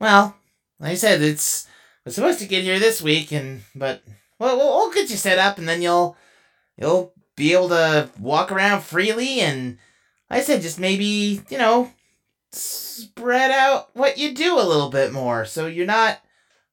Well, 0.00 0.36
like 0.80 0.90
I 0.90 0.94
said, 0.96 1.22
it's 1.22 1.68
we're 2.04 2.10
supposed 2.10 2.40
to 2.40 2.46
get 2.46 2.64
here 2.64 2.80
this 2.80 3.00
week, 3.00 3.30
and 3.30 3.62
but 3.72 4.02
well, 4.40 4.56
we'll, 4.56 4.68
we'll 4.68 4.92
get 4.92 5.10
you 5.10 5.16
set 5.16 5.38
up, 5.38 5.58
and 5.58 5.68
then 5.68 5.80
you'll 5.80 6.16
you'll 6.76 7.12
be 7.36 7.52
able 7.52 7.68
to 7.68 8.10
walk 8.18 8.50
around 8.50 8.82
freely 8.82 9.38
and 9.40 9.78
I 10.28 10.40
said 10.40 10.62
just 10.62 10.80
maybe, 10.80 11.40
you 11.48 11.58
know, 11.58 11.92
spread 12.52 13.50
out 13.50 13.94
what 13.94 14.18
you 14.18 14.34
do 14.34 14.58
a 14.58 14.64
little 14.64 14.90
bit 14.90 15.12
more 15.12 15.44
so 15.44 15.66
you're 15.66 15.86
not 15.86 16.20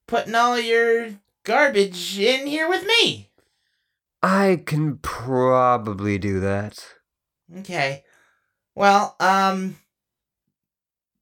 putting 0.06 0.34
all 0.34 0.58
your 0.58 1.10
garbage 1.44 2.18
in 2.18 2.46
here 2.46 2.68
with 2.68 2.86
me. 2.86 3.30
I 4.22 4.62
can 4.64 4.98
probably 4.98 6.18
do 6.18 6.40
that. 6.40 6.84
Okay. 7.58 8.04
Well, 8.74 9.16
um 9.20 9.76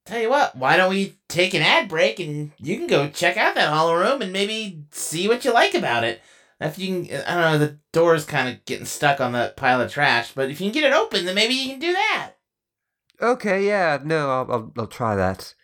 tell 0.05 0.21
you 0.21 0.31
what, 0.31 0.57
why 0.57 0.77
don't 0.77 0.91
we 0.91 1.17
take 1.29 1.55
an 1.55 1.63
ad 1.63 1.89
break 1.89 2.21
and 2.21 2.53
you 2.59 2.77
can 2.77 2.87
go 2.87 3.09
check 3.09 3.37
out 3.37 3.55
that 3.55 3.69
hollow 3.69 3.95
room 3.95 4.23
and 4.23 4.33
maybe 4.33 4.85
see 4.91 5.29
what 5.29 5.45
you 5.45 5.53
like 5.53 5.75
about 5.75 6.05
it. 6.05 6.21
If 6.61 6.79
you 6.79 7.05
can, 7.07 7.23
I 7.27 7.35
don't 7.35 7.53
know, 7.53 7.59
the 7.59 7.79
door's 7.93 8.25
kind 8.25 8.49
of 8.49 8.65
getting 8.65 8.87
stuck 8.87 9.21
on 9.21 9.33
that 9.33 9.57
pile 9.57 9.81
of 9.81 9.91
trash, 9.91 10.33
but 10.33 10.51
if 10.51 10.61
you 10.61 10.71
can 10.71 10.81
get 10.81 10.91
it 10.91 10.95
open, 10.95 11.25
then 11.25 11.35
maybe 11.35 11.55
you 11.55 11.71
can 11.71 11.81
do 11.81 11.93
that. 11.93 12.33
Okay, 13.23 13.65
yeah, 13.65 14.01
no, 14.03 14.31
I'll, 14.31 14.53
I'll, 14.53 14.73
I'll 14.77 14.87
try 14.89 15.15
that. 15.15 15.55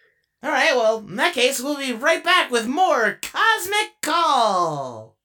All 0.45 0.51
right, 0.51 0.77
well, 0.77 0.99
in 0.99 1.17
that 1.17 1.35
case, 1.35 1.61
we'll 1.61 1.77
be 1.77 1.93
right 1.93 2.23
back 2.23 2.53
with 2.53 2.69
more 2.69 3.19
Cosmic 3.21 4.01
Call. 4.01 5.17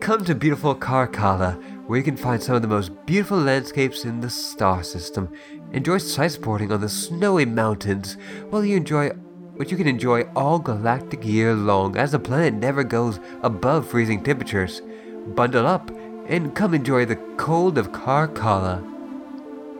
Come 0.00 0.24
to 0.24 0.34
beautiful 0.34 0.74
Karkala, 0.74 1.60
where 1.86 1.98
you 1.98 2.04
can 2.04 2.16
find 2.16 2.42
some 2.42 2.56
of 2.56 2.62
the 2.62 2.68
most 2.68 2.90
beautiful 3.06 3.38
landscapes 3.38 4.04
in 4.04 4.20
the 4.20 4.30
star 4.30 4.82
system. 4.82 5.32
Enjoy 5.72 5.98
sightboarding 5.98 6.72
on 6.72 6.80
the 6.80 6.88
snowy 6.88 7.44
mountains, 7.44 8.16
while 8.50 8.64
you 8.64 8.76
enjoy 8.76 9.10
what 9.56 9.70
you 9.70 9.76
can 9.76 9.88
enjoy 9.88 10.22
all 10.34 10.58
galactic 10.58 11.24
year 11.24 11.54
long, 11.54 11.96
as 11.96 12.12
the 12.12 12.18
planet 12.18 12.54
never 12.54 12.84
goes 12.84 13.18
above 13.42 13.88
freezing 13.88 14.22
temperatures. 14.22 14.82
Bundle 15.28 15.66
up 15.66 15.90
and 16.28 16.54
come 16.54 16.74
enjoy 16.74 17.04
the 17.04 17.16
cold 17.36 17.78
of 17.78 17.92
Karkala. 17.92 18.82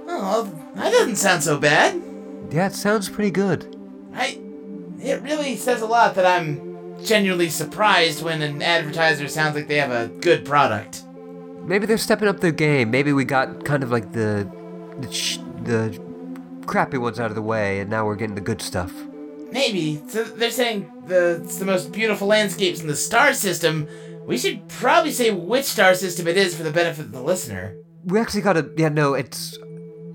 Oh, 0.09 0.51
that 0.75 0.91
doesn't 0.93 1.17
sound 1.17 1.43
so 1.43 1.59
bad. 1.59 2.01
Yeah, 2.51 2.67
it 2.67 2.75
sounds 2.75 3.09
pretty 3.09 3.31
good. 3.31 3.77
I. 4.15 4.41
It 4.99 5.23
really 5.23 5.57
says 5.57 5.83
a 5.83 5.87
lot 5.87 6.15
that 6.15 6.25
I'm 6.25 7.05
genuinely 7.05 7.51
surprised 7.51 8.23
when 8.23 8.43
an 8.43 8.63
advertiser 8.63 9.29
sounds 9.29 9.55
like 9.55 9.69
they 9.69 9.77
have 9.77 9.91
a 9.91 10.09
good 10.09 10.45
product. 10.45 11.03
Maybe 11.67 11.85
they're 11.87 11.99
stepping 11.99 12.29
up 12.29 12.41
their 12.41 12.53
game. 12.53 12.91
Maybe 12.91 13.13
we 13.13 13.25
got 13.25 13.65
kind 13.65 13.83
of 13.83 13.91
like 13.91 14.13
the 14.13 14.49
the, 15.01 15.13
sh- 15.13 15.39
the 15.65 16.01
crappy 16.67 16.97
ones 16.97 17.19
out 17.19 17.31
of 17.31 17.35
the 17.35 17.43
way, 17.43 17.81
and 17.81 17.91
now 17.91 18.07
we're 18.07 18.15
getting 18.15 18.37
the 18.37 18.41
good 18.41 18.63
stuff. 18.63 18.93
Maybe. 19.51 20.01
So 20.09 20.25
they're 20.25 20.51
saying 20.51 20.91
the 21.07 21.43
it's 21.45 21.59
the 21.59 21.65
most 21.65 21.93
beautiful 21.93 22.29
landscapes 22.29 22.81
in 22.81 22.87
the 22.87 22.97
star 22.97 23.35
system. 23.35 23.89
We 24.27 24.39
should 24.39 24.69
probably 24.69 25.11
say 25.11 25.31
which 25.33 25.65
star 25.65 25.95
system 25.95 26.27
it 26.29 26.37
is 26.37 26.57
for 26.57 26.63
the 26.63 26.71
benefit 26.71 27.07
of 27.07 27.13
the 27.13 27.23
listener. 27.23 27.77
We 28.05 28.21
actually 28.21 28.43
got 28.43 28.57
a 28.57 28.71
yeah 28.77 28.89
no 28.89 29.15
it's 29.15 29.59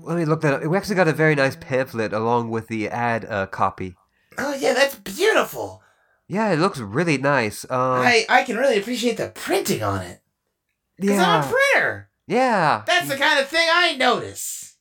let 0.02 0.16
me 0.16 0.24
look 0.24 0.40
that 0.40 0.54
up. 0.54 0.64
We 0.64 0.76
actually 0.76 0.96
got 0.96 1.08
a 1.08 1.12
very 1.12 1.34
nice 1.34 1.56
pamphlet 1.56 2.12
along 2.12 2.50
with 2.50 2.68
the 2.68 2.88
ad 2.88 3.26
uh, 3.26 3.46
copy. 3.46 3.94
Oh 4.38 4.54
yeah, 4.54 4.72
that's 4.72 4.96
beautiful. 4.96 5.82
Yeah, 6.28 6.50
it 6.52 6.58
looks 6.58 6.78
really 6.78 7.18
nice. 7.18 7.64
Um, 7.64 8.00
I 8.00 8.24
I 8.28 8.42
can 8.44 8.56
really 8.56 8.78
appreciate 8.78 9.18
the 9.18 9.28
printing 9.28 9.82
on 9.82 10.00
it. 10.00 10.21
Cause 11.02 11.18
I'm 11.18 11.18
a 11.18 11.44
yeah, 11.44 11.52
printer. 11.72 12.10
yeah, 12.26 12.82
That's 12.86 13.08
the 13.08 13.16
kind 13.16 13.40
of 13.40 13.48
thing 13.48 13.68
I 13.70 13.96
notice. 13.96 14.76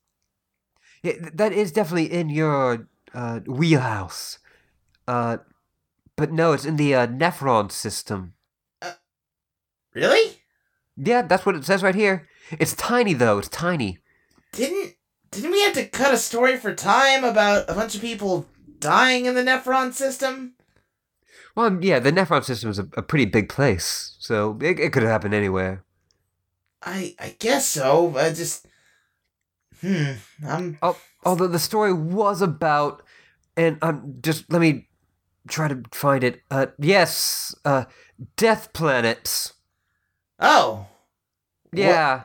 yeah. 1.04 1.14
That 1.34 1.52
is 1.54 1.72
definitely 1.72 2.12
in 2.12 2.30
your 2.30 2.88
uh, 3.14 3.40
wheelhouse. 3.48 4.40
Uh, 5.08 5.38
but 6.16 6.32
no, 6.32 6.54
it's 6.54 6.66
in 6.66 6.76
the 6.78 6.94
uh, 6.96 7.08
Nephron 7.08 7.72
system. 7.72 8.34
Really? 9.94 10.38
Yeah, 10.96 11.24
that's 11.24 11.46
what 11.46 11.56
it 11.56 11.66
says 11.66 11.84
right 11.84 11.96
here. 11.96 12.28
It's 12.52 12.76
tiny 12.76 13.14
though. 13.14 13.40
It's 13.40 13.50
tiny. 13.50 14.00
Didn't 14.54 14.96
didn't 15.32 15.52
we 15.52 15.62
have 15.62 15.74
to 15.74 15.86
cut 15.88 16.14
a 16.14 16.18
story 16.18 16.58
for 16.58 16.74
time 16.74 17.24
about 17.24 17.70
a 17.70 17.74
bunch 17.74 17.96
of 17.96 18.02
people 18.02 18.46
dying 18.80 19.26
in 19.26 19.36
the 19.36 19.44
Nephron 19.44 19.94
system? 19.94 20.54
Well, 21.56 21.78
yeah, 21.84 22.00
the 22.00 22.12
Nephron 22.12 22.44
system 22.44 22.70
is 22.70 22.80
a, 22.80 22.88
a 22.96 23.02
pretty 23.02 23.26
big 23.26 23.50
place, 23.50 24.16
so 24.20 24.58
it, 24.62 24.80
it 24.80 24.94
could 24.94 25.04
have 25.04 25.12
happened 25.12 25.34
anywhere. 25.34 25.84
I 26.84 27.16
I 27.20 27.36
guess 27.40 27.68
so. 27.68 28.18
I 28.18 28.32
just 28.34 28.68
hmm. 29.82 30.14
I'm 30.46 30.78
Although 31.24 31.48
the 31.48 31.60
story 31.60 31.94
was 31.94 32.42
about, 32.42 33.04
and 33.56 33.78
I'm 33.82 34.18
just 34.22 34.52
let 34.52 34.60
me 34.62 34.88
try 35.48 35.68
to 35.68 35.84
find 35.92 36.24
it. 36.24 36.42
Uh, 36.50 36.68
yes, 36.80 37.54
uh, 37.66 37.86
death 38.38 38.74
planets. 38.74 39.54
oh. 40.40 40.88
Yeah. 41.74 42.24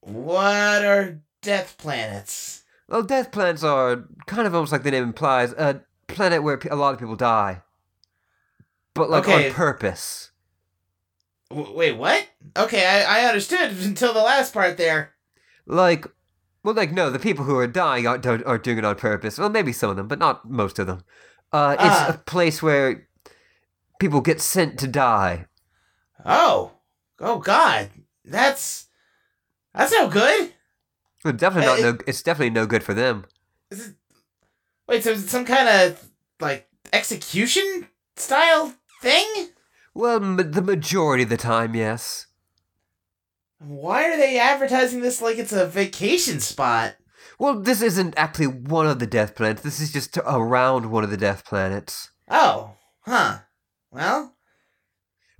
What 0.00 0.84
are 0.84 1.20
death 1.40 1.76
planets? 1.78 2.62
Well, 2.88 3.02
death 3.02 3.32
planets 3.32 3.62
are 3.62 4.04
kind 4.26 4.46
of 4.46 4.54
almost 4.54 4.72
like 4.72 4.82
the 4.82 4.90
name 4.90 5.02
implies 5.04 5.52
a 5.52 5.82
planet 6.08 6.42
where 6.42 6.58
a 6.70 6.76
lot 6.76 6.92
of 6.94 7.00
people 7.00 7.16
die, 7.16 7.62
but 8.94 9.08
like 9.08 9.26
Okay. 9.26 9.48
on 9.48 9.54
purpose. 9.54 10.30
W- 11.50 11.74
wait, 11.76 11.92
what? 11.96 12.26
Okay, 12.56 12.84
I, 12.86 13.20
I 13.22 13.28
understood 13.28 13.70
until 13.82 14.12
the 14.12 14.20
last 14.22 14.52
part 14.52 14.76
there. 14.76 15.14
Like, 15.66 16.06
well, 16.62 16.74
like 16.74 16.92
no, 16.92 17.10
the 17.10 17.18
people 17.18 17.44
who 17.44 17.56
are 17.56 17.66
dying 17.66 18.06
aren't 18.06 18.22
don't, 18.22 18.44
aren't 18.44 18.62
doing 18.64 18.78
it 18.78 18.84
on 18.84 18.96
purpose. 18.96 19.38
Well, 19.38 19.48
maybe 19.48 19.72
some 19.72 19.90
of 19.90 19.96
them, 19.96 20.08
but 20.08 20.18
not 20.18 20.48
most 20.48 20.78
of 20.78 20.86
them. 20.86 21.02
Uh, 21.52 21.74
it's 21.78 21.82
Ah. 21.84 22.10
a 22.14 22.18
place 22.18 22.62
where 22.62 23.08
people 23.98 24.20
get 24.20 24.40
sent 24.40 24.78
to 24.80 24.86
die. 24.86 25.46
Oh. 26.24 26.72
Oh 27.20 27.38
God. 27.38 27.90
That's 28.24 28.86
that's 29.74 29.92
no 29.92 30.08
good. 30.08 30.52
Well, 31.24 31.32
definitely 31.32 31.66
not. 31.66 31.78
Uh, 31.88 31.92
no, 31.92 31.98
it's 32.06 32.22
definitely 32.22 32.50
no 32.50 32.66
good 32.66 32.82
for 32.82 32.94
them. 32.94 33.24
Is 33.70 33.88
it, 33.88 33.94
wait, 34.86 35.02
so 35.04 35.10
is 35.10 35.24
it 35.24 35.28
some 35.30 35.44
kind 35.44 35.68
of 35.68 36.08
like 36.40 36.68
execution 36.92 37.88
style 38.16 38.74
thing? 39.02 39.48
Well, 39.98 40.22
m- 40.22 40.36
the 40.52 40.62
majority 40.62 41.24
of 41.24 41.28
the 41.28 41.36
time, 41.36 41.74
yes. 41.74 42.26
Why 43.58 44.04
are 44.04 44.16
they 44.16 44.38
advertising 44.38 45.00
this 45.00 45.20
like 45.20 45.38
it's 45.38 45.52
a 45.52 45.66
vacation 45.66 46.38
spot? 46.38 46.94
Well, 47.36 47.58
this 47.58 47.82
isn't 47.82 48.14
actually 48.16 48.46
one 48.46 48.86
of 48.86 49.00
the 49.00 49.08
death 49.08 49.34
planets. 49.34 49.62
This 49.62 49.80
is 49.80 49.92
just 49.92 50.16
around 50.24 50.92
one 50.92 51.02
of 51.02 51.10
the 51.10 51.16
death 51.16 51.44
planets. 51.44 52.10
Oh, 52.30 52.76
huh. 53.00 53.38
Well, 53.90 54.36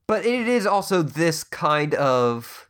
But 0.09 0.27
it 0.27 0.49
is 0.49 0.67
also 0.67 1.03
this 1.03 1.45
kind 1.45 1.95
of 1.95 2.69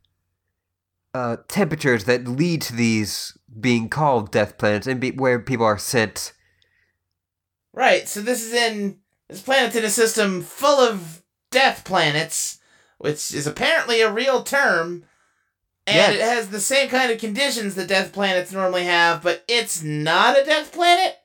uh, 1.14 1.38
temperatures 1.48 2.04
that 2.04 2.28
lead 2.28 2.60
to 2.62 2.74
these 2.76 3.34
being 3.58 3.88
called 3.88 4.30
death 4.30 4.58
planets 4.58 4.86
and 4.86 5.00
be- 5.00 5.12
where 5.12 5.38
people 5.38 5.64
are 5.64 5.78
sent. 5.78 6.34
right. 7.72 8.06
So 8.06 8.20
this 8.20 8.44
is 8.44 8.52
in 8.52 8.98
this 9.30 9.40
planet's 9.40 9.74
in 9.76 9.84
a 9.84 9.90
system 9.90 10.42
full 10.42 10.78
of 10.80 11.22
death 11.50 11.84
planets, 11.84 12.58
which 12.98 13.32
is 13.32 13.46
apparently 13.46 14.00
a 14.00 14.10
real 14.12 14.42
term, 14.42 15.04
and 15.86 15.96
Yes. 15.96 16.14
it 16.14 16.20
has 16.20 16.48
the 16.48 16.60
same 16.60 16.88
kind 16.88 17.10
of 17.10 17.18
conditions 17.18 17.74
that 17.74 17.88
death 17.88 18.12
planets 18.12 18.52
normally 18.52 18.84
have, 18.84 19.22
but 19.22 19.44
it's 19.48 19.82
not 19.82 20.38
a 20.38 20.44
death 20.44 20.72
planet. 20.72 21.16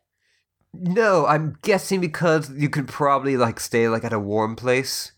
No, 0.73 1.25
I'm 1.27 1.57
guessing 1.61 2.01
because 2.01 2.49
you 2.51 2.69
could 2.69 2.87
probably 2.87 3.37
like 3.37 3.59
stay 3.59 3.87
like 3.89 4.03
at 4.03 4.13
a 4.13 4.19
warm 4.19 4.55
place. 4.55 5.11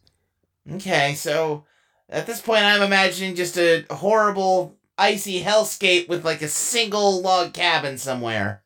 Okay, 0.69 1.13
so 1.13 1.65
at 2.09 2.25
this 2.25 2.41
point, 2.41 2.63
I'm 2.63 2.81
imagining 2.81 3.35
just 3.35 3.57
a 3.57 3.85
horrible 3.89 4.77
icy 4.97 5.43
hellscape 5.43 6.09
with 6.09 6.25
like 6.25 6.41
a 6.41 6.47
single 6.47 7.21
log 7.21 7.53
cabin 7.53 7.97
somewhere. 7.97 8.63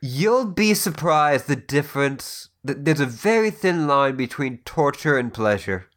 You'll 0.00 0.46
be 0.46 0.74
surprised 0.74 1.46
the 1.46 1.56
difference. 1.56 2.48
Th- 2.66 2.78
There's 2.80 3.00
a 3.00 3.06
very 3.06 3.50
thin 3.50 3.86
line 3.86 4.16
between 4.16 4.58
torture 4.58 5.16
and 5.16 5.32
pleasure. 5.32 5.88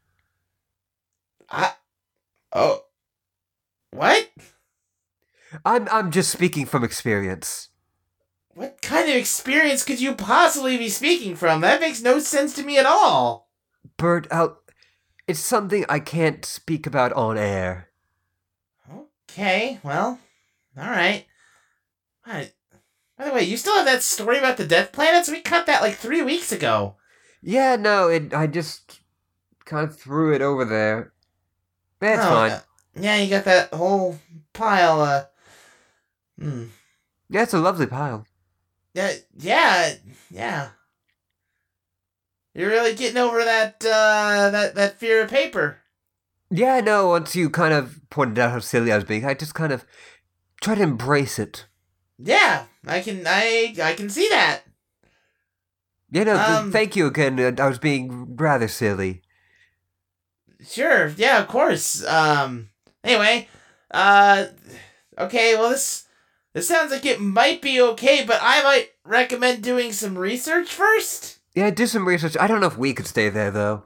I. 1.50 1.72
Oh. 2.52 2.84
What? 3.90 4.28
I'm 5.64 5.88
I'm 5.90 6.10
just 6.10 6.30
speaking 6.30 6.66
from 6.66 6.84
experience. 6.84 7.70
What 8.54 8.80
kind 8.80 9.08
of 9.08 9.16
experience 9.16 9.84
could 9.84 10.00
you 10.00 10.14
possibly 10.14 10.78
be 10.78 10.88
speaking 10.88 11.36
from? 11.36 11.60
That 11.60 11.80
makes 11.80 12.02
no 12.02 12.18
sense 12.18 12.54
to 12.54 12.62
me 12.62 12.78
at 12.78 12.86
all. 12.86 13.50
Bert, 13.98 14.26
I'll, 14.30 14.60
it's 15.28 15.40
something 15.40 15.84
I 15.88 16.00
can't 16.00 16.44
speak 16.44 16.86
about 16.86 17.12
on 17.12 17.36
air. 17.36 17.90
Okay, 19.30 19.78
well, 19.82 20.18
alright. 20.78 21.26
By 23.18 23.24
the 23.26 23.32
way, 23.32 23.42
you 23.44 23.56
still 23.56 23.76
have 23.76 23.86
that 23.86 24.02
story 24.02 24.38
about 24.38 24.56
the 24.58 24.66
death 24.66 24.92
planets? 24.92 25.30
We 25.30 25.40
cut 25.40 25.66
that 25.66 25.80
like 25.82 25.94
three 25.96 26.22
weeks 26.22 26.52
ago. 26.52 26.96
Yeah, 27.42 27.76
no, 27.76 28.08
it. 28.08 28.34
I 28.34 28.46
just 28.46 29.00
kind 29.64 29.88
of 29.88 29.98
threw 29.98 30.34
it 30.34 30.42
over 30.42 30.64
there. 30.64 31.12
That's 32.00 32.24
Oh, 32.24 32.28
fine. 32.30 32.50
uh, 32.52 32.60
Yeah, 32.94 33.16
you 33.16 33.30
got 33.30 33.44
that 33.44 33.72
whole 33.72 34.18
pile. 34.52 35.00
Uh, 35.00 35.24
Hmm. 36.38 36.64
Yeah, 37.30 37.42
it's 37.44 37.54
a 37.54 37.58
lovely 37.58 37.86
pile. 37.86 38.26
Yeah, 38.92 39.14
yeah, 39.38 39.94
yeah. 40.30 40.68
You're 42.54 42.68
really 42.70 42.94
getting 42.94 43.16
over 43.18 43.44
that 43.44 43.84
uh 43.84 44.50
that 44.50 44.74
that 44.74 44.98
fear 44.98 45.22
of 45.22 45.30
paper. 45.30 45.78
Yeah, 46.50 46.80
no, 46.80 47.08
once 47.08 47.34
you 47.34 47.50
kind 47.50 47.74
of 47.74 48.00
pointed 48.10 48.38
out 48.38 48.52
how 48.52 48.58
silly 48.60 48.92
I 48.92 48.96
was 48.96 49.04
being, 49.04 49.24
I 49.24 49.34
just 49.34 49.54
kind 49.54 49.72
of 49.72 49.84
try 50.60 50.74
to 50.74 50.82
embrace 50.82 51.38
it. 51.38 51.66
Yeah, 52.18 52.64
I 52.86 53.00
can 53.00 53.24
I 53.26 53.74
I 53.82 53.94
can 53.94 54.08
see 54.08 54.28
that. 54.30 54.62
You 56.10 56.24
know, 56.24 56.36
Um, 56.36 56.72
thank 56.72 56.96
you 56.96 57.06
again. 57.06 57.38
I 57.60 57.68
was 57.68 57.78
being 57.78 58.36
rather 58.36 58.68
silly. 58.68 59.22
Sure. 60.66 61.08
Yeah, 61.16 61.40
of 61.40 61.48
course. 61.48 62.04
Um 62.06 62.70
anyway, 63.04 63.48
uh 63.90 64.46
okay, 65.18 65.56
well 65.56 65.70
this 65.70 66.06
this 66.54 66.68
sounds 66.68 66.90
like 66.90 67.04
it 67.04 67.20
might 67.20 67.60
be 67.60 67.80
okay, 67.82 68.24
but 68.24 68.38
I 68.40 68.62
might 68.62 68.88
recommend 69.04 69.62
doing 69.62 69.92
some 69.92 70.16
research 70.16 70.72
first. 70.72 71.38
Yeah, 71.54 71.68
do 71.70 71.86
some 71.86 72.08
research. 72.08 72.36
I 72.40 72.46
don't 72.46 72.60
know 72.60 72.66
if 72.66 72.78
we 72.78 72.94
could 72.94 73.06
stay 73.06 73.28
there, 73.28 73.50
though. 73.50 73.84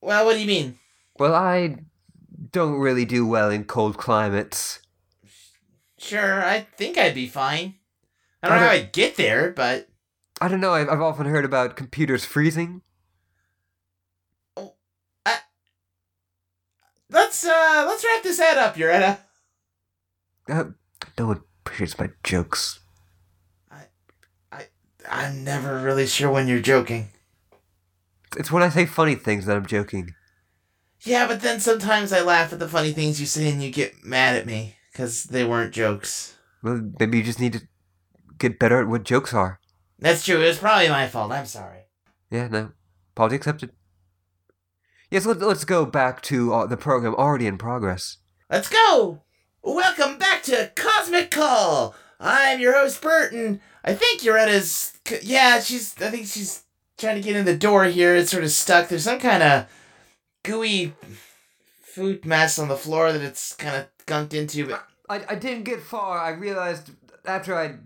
Well, 0.00 0.24
what 0.24 0.34
do 0.34 0.40
you 0.40 0.46
mean? 0.46 0.78
Well, 1.18 1.34
I 1.34 1.78
don't 2.52 2.78
really 2.78 3.04
do 3.04 3.26
well 3.26 3.50
in 3.50 3.64
cold 3.64 3.96
climates. 3.96 4.80
Sure, 5.98 6.44
I 6.44 6.60
think 6.60 6.98
I'd 6.98 7.14
be 7.14 7.26
fine. 7.26 7.74
I 8.42 8.48
don't 8.48 8.58
know 8.58 8.66
how 8.66 8.72
I'd 8.72 8.92
get 8.92 9.16
there, 9.16 9.50
but 9.50 9.88
I 10.40 10.48
don't 10.48 10.60
know, 10.60 10.74
I've, 10.74 10.88
I've 10.88 11.00
often 11.00 11.26
heard 11.26 11.44
about 11.44 11.76
computers 11.76 12.24
freezing. 12.24 12.82
let's 17.10 17.44
uh 17.44 17.84
let's 17.86 18.04
wrap 18.04 18.22
this 18.22 18.40
ad 18.40 18.58
up, 18.58 18.76
Yoretta. 18.76 19.18
Uh, 20.48 20.64
no 21.18 21.26
one 21.26 21.42
appreciates 21.64 21.98
my 21.98 22.10
jokes. 22.22 22.80
I, 23.70 23.86
I, 24.52 24.66
I'm 25.10 25.42
never 25.42 25.78
really 25.80 26.06
sure 26.06 26.30
when 26.30 26.46
you're 26.46 26.60
joking. 26.60 27.08
It's 28.36 28.52
when 28.52 28.62
I 28.62 28.68
say 28.68 28.86
funny 28.86 29.16
things 29.16 29.46
that 29.46 29.56
I'm 29.56 29.66
joking. 29.66 30.14
Yeah, 31.00 31.26
but 31.26 31.40
then 31.40 31.58
sometimes 31.58 32.12
I 32.12 32.20
laugh 32.20 32.52
at 32.52 32.58
the 32.58 32.68
funny 32.68 32.92
things 32.92 33.20
you 33.20 33.26
say 33.26 33.50
and 33.50 33.62
you 33.62 33.70
get 33.70 34.04
mad 34.04 34.36
at 34.36 34.46
me 34.46 34.75
because 34.96 35.24
they 35.24 35.44
weren't 35.44 35.74
jokes. 35.74 36.38
Well, 36.62 36.80
maybe 36.98 37.18
you 37.18 37.22
just 37.22 37.38
need 37.38 37.52
to 37.52 37.68
get 38.38 38.58
better 38.58 38.80
at 38.80 38.88
what 38.88 39.04
jokes 39.04 39.34
are. 39.34 39.60
That's 39.98 40.24
true. 40.24 40.40
It 40.40 40.48
was 40.48 40.58
probably 40.58 40.88
my 40.88 41.06
fault. 41.06 41.32
I'm 41.32 41.44
sorry. 41.44 41.80
Yeah, 42.30 42.48
no. 42.48 42.70
Apology 43.12 43.36
accepted. 43.36 43.72
Yes, 45.10 45.26
let, 45.26 45.38
let's 45.40 45.66
go 45.66 45.84
back 45.84 46.22
to 46.22 46.54
uh, 46.54 46.66
the 46.66 46.78
program 46.78 47.14
already 47.14 47.46
in 47.46 47.58
progress. 47.58 48.16
Let's 48.48 48.70
go! 48.70 49.20
Welcome 49.62 50.16
back 50.16 50.42
to 50.44 50.72
Cosmic 50.74 51.30
Call! 51.30 51.94
I'm 52.18 52.58
your 52.58 52.72
host, 52.72 53.02
Bert, 53.02 53.34
and 53.34 53.60
I 53.84 53.92
think 53.92 54.22
Yoretta's. 54.22 54.98
Yeah, 55.22 55.60
she's. 55.60 55.94
I 56.00 56.10
think 56.10 56.26
she's 56.26 56.62
trying 56.96 57.16
to 57.16 57.22
get 57.22 57.36
in 57.36 57.44
the 57.44 57.56
door 57.56 57.84
here. 57.84 58.16
It's 58.16 58.30
sort 58.30 58.44
of 58.44 58.50
stuck. 58.50 58.88
There's 58.88 59.04
some 59.04 59.18
kind 59.18 59.42
of 59.42 59.66
gooey 60.42 60.94
food 61.82 62.24
mess 62.24 62.58
on 62.58 62.68
the 62.68 62.76
floor 62.76 63.12
that 63.12 63.20
it's 63.20 63.54
kind 63.54 63.76
of 63.76 63.88
gunked 64.06 64.34
into. 64.34 64.70
it. 64.70 64.80
I, 65.08 65.22
I 65.28 65.34
didn't 65.34 65.64
get 65.64 65.80
far. 65.80 66.18
I 66.18 66.30
realized 66.30 66.90
after 67.24 67.54
I'd 67.54 67.78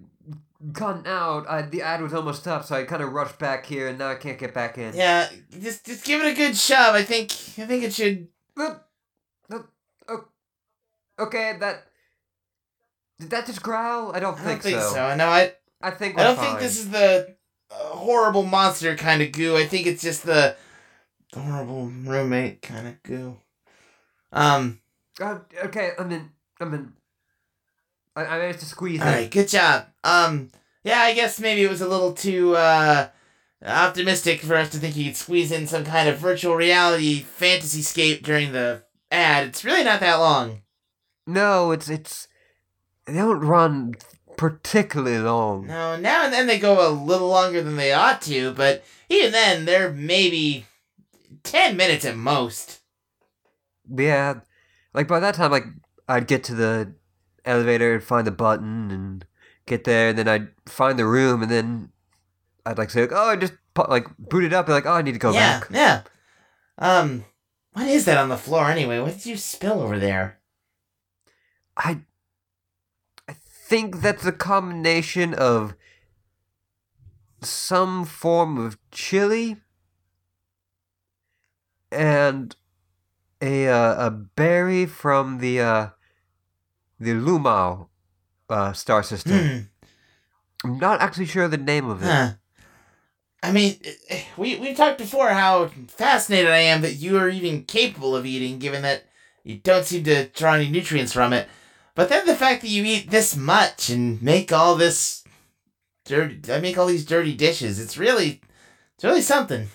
gotten 0.73 1.07
out, 1.07 1.47
I, 1.49 1.63
the 1.63 1.83
ad 1.83 2.03
was 2.03 2.13
almost 2.15 2.47
up, 2.47 2.65
so 2.65 2.77
I 2.77 2.85
kind 2.85 3.03
of 3.03 3.13
rushed 3.13 3.39
back 3.39 3.67
here, 3.67 3.89
and 3.89 3.99
now 3.99 4.11
I 4.11 4.15
can't 4.15 4.39
get 4.39 4.55
back 4.55 4.79
in. 4.79 4.95
yeah, 4.95 5.29
just 5.61 5.87
just 5.87 6.05
give 6.05 6.23
it 6.23 6.33
a 6.33 6.35
good 6.35 6.57
shove. 6.57 6.95
I 6.95 7.03
think. 7.03 7.33
I 7.59 7.67
think 7.67 7.85
it 7.85 7.93
should. 7.93 8.29
Uh, 8.57 8.75
uh, 9.53 9.59
oh, 10.09 10.25
okay, 11.19 11.57
that. 11.61 11.87
Did 13.19 13.31
that 13.31 13.47
just 13.47 13.63
growl? 13.63 14.15
I 14.15 14.21
don't 14.21 14.37
think, 14.37 14.49
I 14.49 14.53
don't 14.53 14.63
think 14.63 14.81
so. 14.81 14.93
so. 14.95 15.17
No, 15.17 15.27
I. 15.27 15.53
I 15.83 15.91
think 15.91 16.19
I 16.19 16.25
don't 16.25 16.37
fine. 16.37 16.47
think 16.47 16.61
this 16.61 16.79
is 16.79 16.91
the 16.91 17.35
uh, 17.71 17.75
horrible 17.75 18.43
monster 18.43 18.97
kind 18.97 19.23
of 19.23 19.33
goo. 19.33 19.57
I 19.57 19.67
think 19.67 19.87
it's 19.87 20.03
just 20.03 20.25
the 20.25 20.57
horrible 21.35 21.87
roommate 21.87 22.61
kind 22.63 22.89
of 22.89 23.03
goo. 23.03 23.39
Um. 24.33 24.80
Uh, 25.21 25.39
okay, 25.65 25.93
I'm 25.99 26.11
in. 26.11 26.31
I'm 26.61 26.75
in. 26.75 26.93
I, 28.17 28.25
I 28.25 28.39
managed 28.39 28.61
to 28.61 28.65
squeeze 28.67 29.01
All 29.01 29.09
in. 29.09 29.13
right. 29.15 29.31
Good 29.31 29.49
job. 29.49 29.87
Um. 30.05 30.51
Yeah. 30.85 31.01
I 31.01 31.15
guess 31.15 31.39
maybe 31.41 31.63
it 31.63 31.71
was 31.71 31.81
a 31.81 31.89
little 31.89 32.13
too 32.13 32.57
uh 32.57 33.09
optimistic 33.65 34.41
for 34.41 34.57
us 34.57 34.71
to 34.71 34.79
think 34.79 34.97
you 34.97 35.05
could 35.07 35.17
squeeze 35.17 35.53
in 35.53 35.67
some 35.67 35.85
kind 35.85 36.09
of 36.09 36.19
virtual 36.19 36.57
reality 36.57 37.21
fantasy 37.21 37.83
scape 37.83 38.23
during 38.25 38.53
the 38.53 38.83
ad. 39.11 39.49
It's 39.49 39.65
really 39.65 39.85
not 39.85 40.01
that 40.01 40.17
long. 40.17 40.63
No, 41.27 41.71
it's 41.71 41.89
it's. 41.89 42.29
They 43.07 43.15
don't 43.15 43.41
run 43.41 43.95
particularly 44.37 45.19
long. 45.19 45.67
No. 45.67 45.97
Now 45.97 46.25
and 46.25 46.33
then 46.33 46.47
they 46.47 46.59
go 46.59 46.89
a 46.89 46.91
little 46.91 47.29
longer 47.29 47.63
than 47.63 47.77
they 47.77 47.93
ought 47.93 48.23
to, 48.23 48.53
but 48.55 48.83
even 49.11 49.33
then 49.33 49.65
they're 49.67 49.93
maybe 49.93 50.67
ten 51.43 51.77
minutes 51.77 52.05
at 52.05 52.17
most. 52.17 52.81
Yeah, 53.93 54.41
like 54.95 55.09
by 55.09 55.21
that 55.21 55.35
time, 55.35 55.51
like 55.51 55.67
I'd 56.09 56.27
get 56.27 56.45
to 56.45 56.55
the 56.55 56.95
elevator 57.45 57.95
and 57.95 58.03
find 58.03 58.27
the 58.27 58.33
button 58.33 58.91
and 58.91 59.25
get 59.67 59.85
there, 59.85 60.09
and 60.11 60.19
then 60.19 60.29
I'd 60.29 60.49
find 60.67 60.99
the 60.99 61.07
room, 61.07 61.43
and 61.43 61.51
then 61.51 61.91
I'd 62.67 62.79
like 62.79 62.91
say, 62.91 63.03
like, 63.03 63.13
"Oh, 63.13 63.29
I 63.29 63.37
just 63.37 63.55
like 63.89 64.07
boot 64.19 64.45
it 64.45 64.53
up," 64.53 64.67
and 64.67 64.75
like, 64.75 64.87
"Oh, 64.87 64.93
I 64.93 65.03
need 65.03 65.13
to 65.13 65.19
go 65.19 65.33
yeah, 65.33 65.61
back." 65.61 65.69
yeah. 65.71 66.03
Um, 66.79 67.25
what 67.73 67.87
is 67.87 68.05
that 68.07 68.19
on 68.19 68.29
the 68.29 68.37
floor 68.37 68.71
anyway? 68.71 68.99
What 68.99 69.13
did 69.13 69.27
you 69.27 69.37
spill 69.37 69.81
over 69.81 69.99
there? 69.99 70.41
I, 71.77 72.01
I 73.29 73.35
think 73.35 74.01
that's 74.01 74.27
a 74.27 74.33
combination 74.33 75.35
of 75.35 75.75
some 77.43 78.05
form 78.05 78.59
of 78.59 78.77
chili 78.91 79.59
and 81.91 82.55
a 83.41 83.69
uh, 83.69 84.07
a 84.07 84.11
berry 84.11 84.87
from 84.87 85.39
the 85.39 85.61
uh, 85.61 85.89
the 86.99 87.13
Lumao 87.13 87.89
uh, 88.49 88.73
star 88.73 89.03
system. 89.03 89.39
Hmm. 89.39 89.59
I'm 90.65 90.79
not 90.79 91.01
actually 91.01 91.27
sure 91.27 91.49
the 91.49 91.57
name 91.57 91.89
of 91.89 92.03
it. 92.03 92.07
Huh. 92.07 92.33
I 93.43 93.53
mean, 93.53 93.79
eh, 94.09 94.23
we 94.37 94.57
we 94.57 94.75
talked 94.75 94.99
before 94.99 95.31
how 95.31 95.71
fascinated 95.89 96.51
I 96.51 96.59
am 96.59 96.83
that 96.83 96.97
you 96.97 97.17
are 97.19 97.29
even 97.29 97.65
capable 97.65 98.15
of 98.15 98.27
eating, 98.27 98.59
given 98.59 98.83
that 98.83 99.05
you 99.43 99.57
don't 99.57 99.87
seem 99.87 100.05
to 100.05 100.29
draw 100.29 100.55
any 100.55 100.69
nutrients 100.69 101.13
from 101.13 101.33
it. 101.33 101.49
But 101.95 102.09
then 102.09 102.27
the 102.27 102.37
fact 102.37 102.63
that 102.63 102.69
you 102.69 102.85
eat 102.85 103.11
this 103.11 103.37
much 103.37 103.89
and 103.89 104.23
make 104.23 104.53
all 104.53 104.75
this 104.75 105.25
dirty, 106.05 106.53
I 106.53 106.61
make 106.61 106.77
all 106.77 106.87
these 106.87 107.05
dirty 107.05 107.35
dishes. 107.35 107.81
It's 107.81 107.97
really, 107.97 108.41
it's 108.95 109.05
really 109.05 109.23
something. 109.23 109.69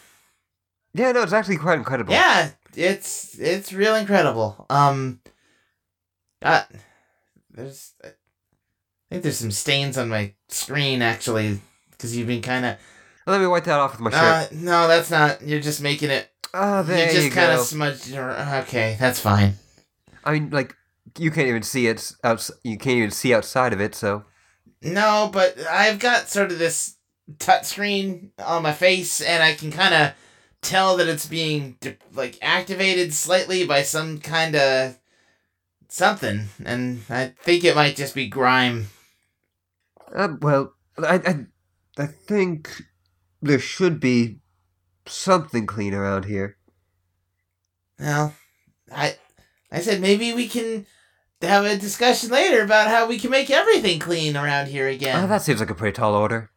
Yeah, 0.93 1.11
no, 1.11 1.23
it's 1.23 1.33
actually 1.33 1.57
quite 1.57 1.77
incredible. 1.77 2.13
Yeah, 2.13 2.51
it's 2.77 3.37
it's 3.39 3.73
real 3.73 3.95
incredible. 3.95 4.65
Um, 4.69 5.19
uh, 6.41 6.63
there's, 7.51 7.93
I 8.03 8.09
think 9.09 9.23
there's 9.23 9.37
some 9.37 9.51
stains 9.51 9.97
on 9.97 10.09
my 10.09 10.33
screen 10.49 11.01
actually, 11.01 11.59
because 11.91 12.15
you've 12.15 12.27
been 12.27 12.41
kind 12.41 12.65
of. 12.65 12.77
Let 13.27 13.41
me 13.41 13.47
wipe 13.47 13.63
that 13.63 13.79
off 13.79 13.93
with 13.93 14.01
my 14.01 14.11
shirt. 14.11 14.21
Uh, 14.21 14.45
no, 14.51 14.87
that's 14.87 15.09
not. 15.09 15.41
You're 15.41 15.59
just 15.61 15.81
making 15.81 16.11
it. 16.11 16.29
oh, 16.53 16.83
there 16.83 17.07
you 17.07 17.13
just 17.13 17.25
you 17.25 17.31
kind 17.31 17.53
of 17.53 17.61
smudged 17.61 18.07
your. 18.07 18.31
Okay, 18.59 18.97
that's 18.99 19.19
fine. 19.19 19.53
I 20.23 20.33
mean, 20.33 20.49
like 20.51 20.75
you 21.17 21.31
can't 21.31 21.47
even 21.47 21.63
see 21.63 21.87
it 21.87 22.11
outs. 22.23 22.51
You 22.63 22.77
can't 22.77 22.97
even 22.97 23.11
see 23.11 23.33
outside 23.33 23.73
of 23.73 23.81
it. 23.81 23.95
So 23.95 24.25
No, 24.81 25.29
but 25.33 25.57
I've 25.67 25.99
got 25.99 26.29
sort 26.29 26.51
of 26.51 26.59
this 26.59 26.95
touch 27.39 27.65
screen 27.65 28.31
on 28.43 28.61
my 28.63 28.73
face, 28.73 29.21
and 29.21 29.41
I 29.41 29.53
can 29.53 29.71
kind 29.71 29.93
of 29.93 30.13
tell 30.65 30.97
that 30.97 31.07
it's 31.07 31.27
being 31.27 31.77
like 32.13 32.37
activated 32.41 33.13
slightly 33.13 33.65
by 33.65 33.83
some 33.83 34.19
kind 34.19 34.55
of 34.55 34.99
something, 35.87 36.45
and 36.65 37.01
I 37.09 37.33
think 37.41 37.63
it 37.63 37.75
might 37.75 37.95
just 37.95 38.15
be 38.15 38.27
grime. 38.27 38.87
Uh, 40.13 40.35
well, 40.41 40.73
I, 40.97 41.15
I, 41.15 41.45
I 42.03 42.07
think 42.07 42.69
there 43.41 43.59
should 43.59 43.99
be 43.99 44.39
something 45.05 45.65
clean 45.65 45.93
around 45.93 46.25
here. 46.25 46.57
Well, 47.99 48.33
I, 48.91 49.17
I 49.71 49.79
said 49.79 50.01
maybe 50.01 50.33
we 50.33 50.47
can 50.47 50.85
have 51.41 51.65
a 51.65 51.77
discussion 51.77 52.29
later 52.29 52.63
about 52.63 52.87
how 52.87 53.07
we 53.07 53.19
can 53.19 53.29
make 53.29 53.49
everything 53.49 53.99
clean 53.99 54.35
around 54.35 54.67
here 54.67 54.87
again. 54.87 55.23
Oh, 55.23 55.27
that 55.27 55.43
seems 55.43 55.59
like 55.59 55.69
a 55.69 55.75
pretty 55.75 55.95
tall 55.95 56.15
order. 56.15 56.49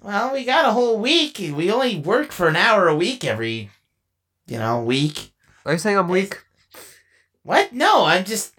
Well, 0.00 0.32
we 0.32 0.44
got 0.44 0.64
a 0.66 0.72
whole 0.72 0.98
week. 0.98 1.38
We 1.38 1.70
only 1.72 1.96
work 1.98 2.30
for 2.32 2.48
an 2.48 2.56
hour 2.56 2.88
a 2.88 2.94
week 2.94 3.24
every, 3.24 3.70
you 4.46 4.58
know, 4.58 4.82
week. 4.82 5.32
Are 5.66 5.72
you 5.72 5.78
saying 5.78 5.98
I'm 5.98 6.08
weak? 6.08 6.42
What? 7.42 7.72
No, 7.72 8.04
I'm 8.04 8.24
just. 8.24 8.54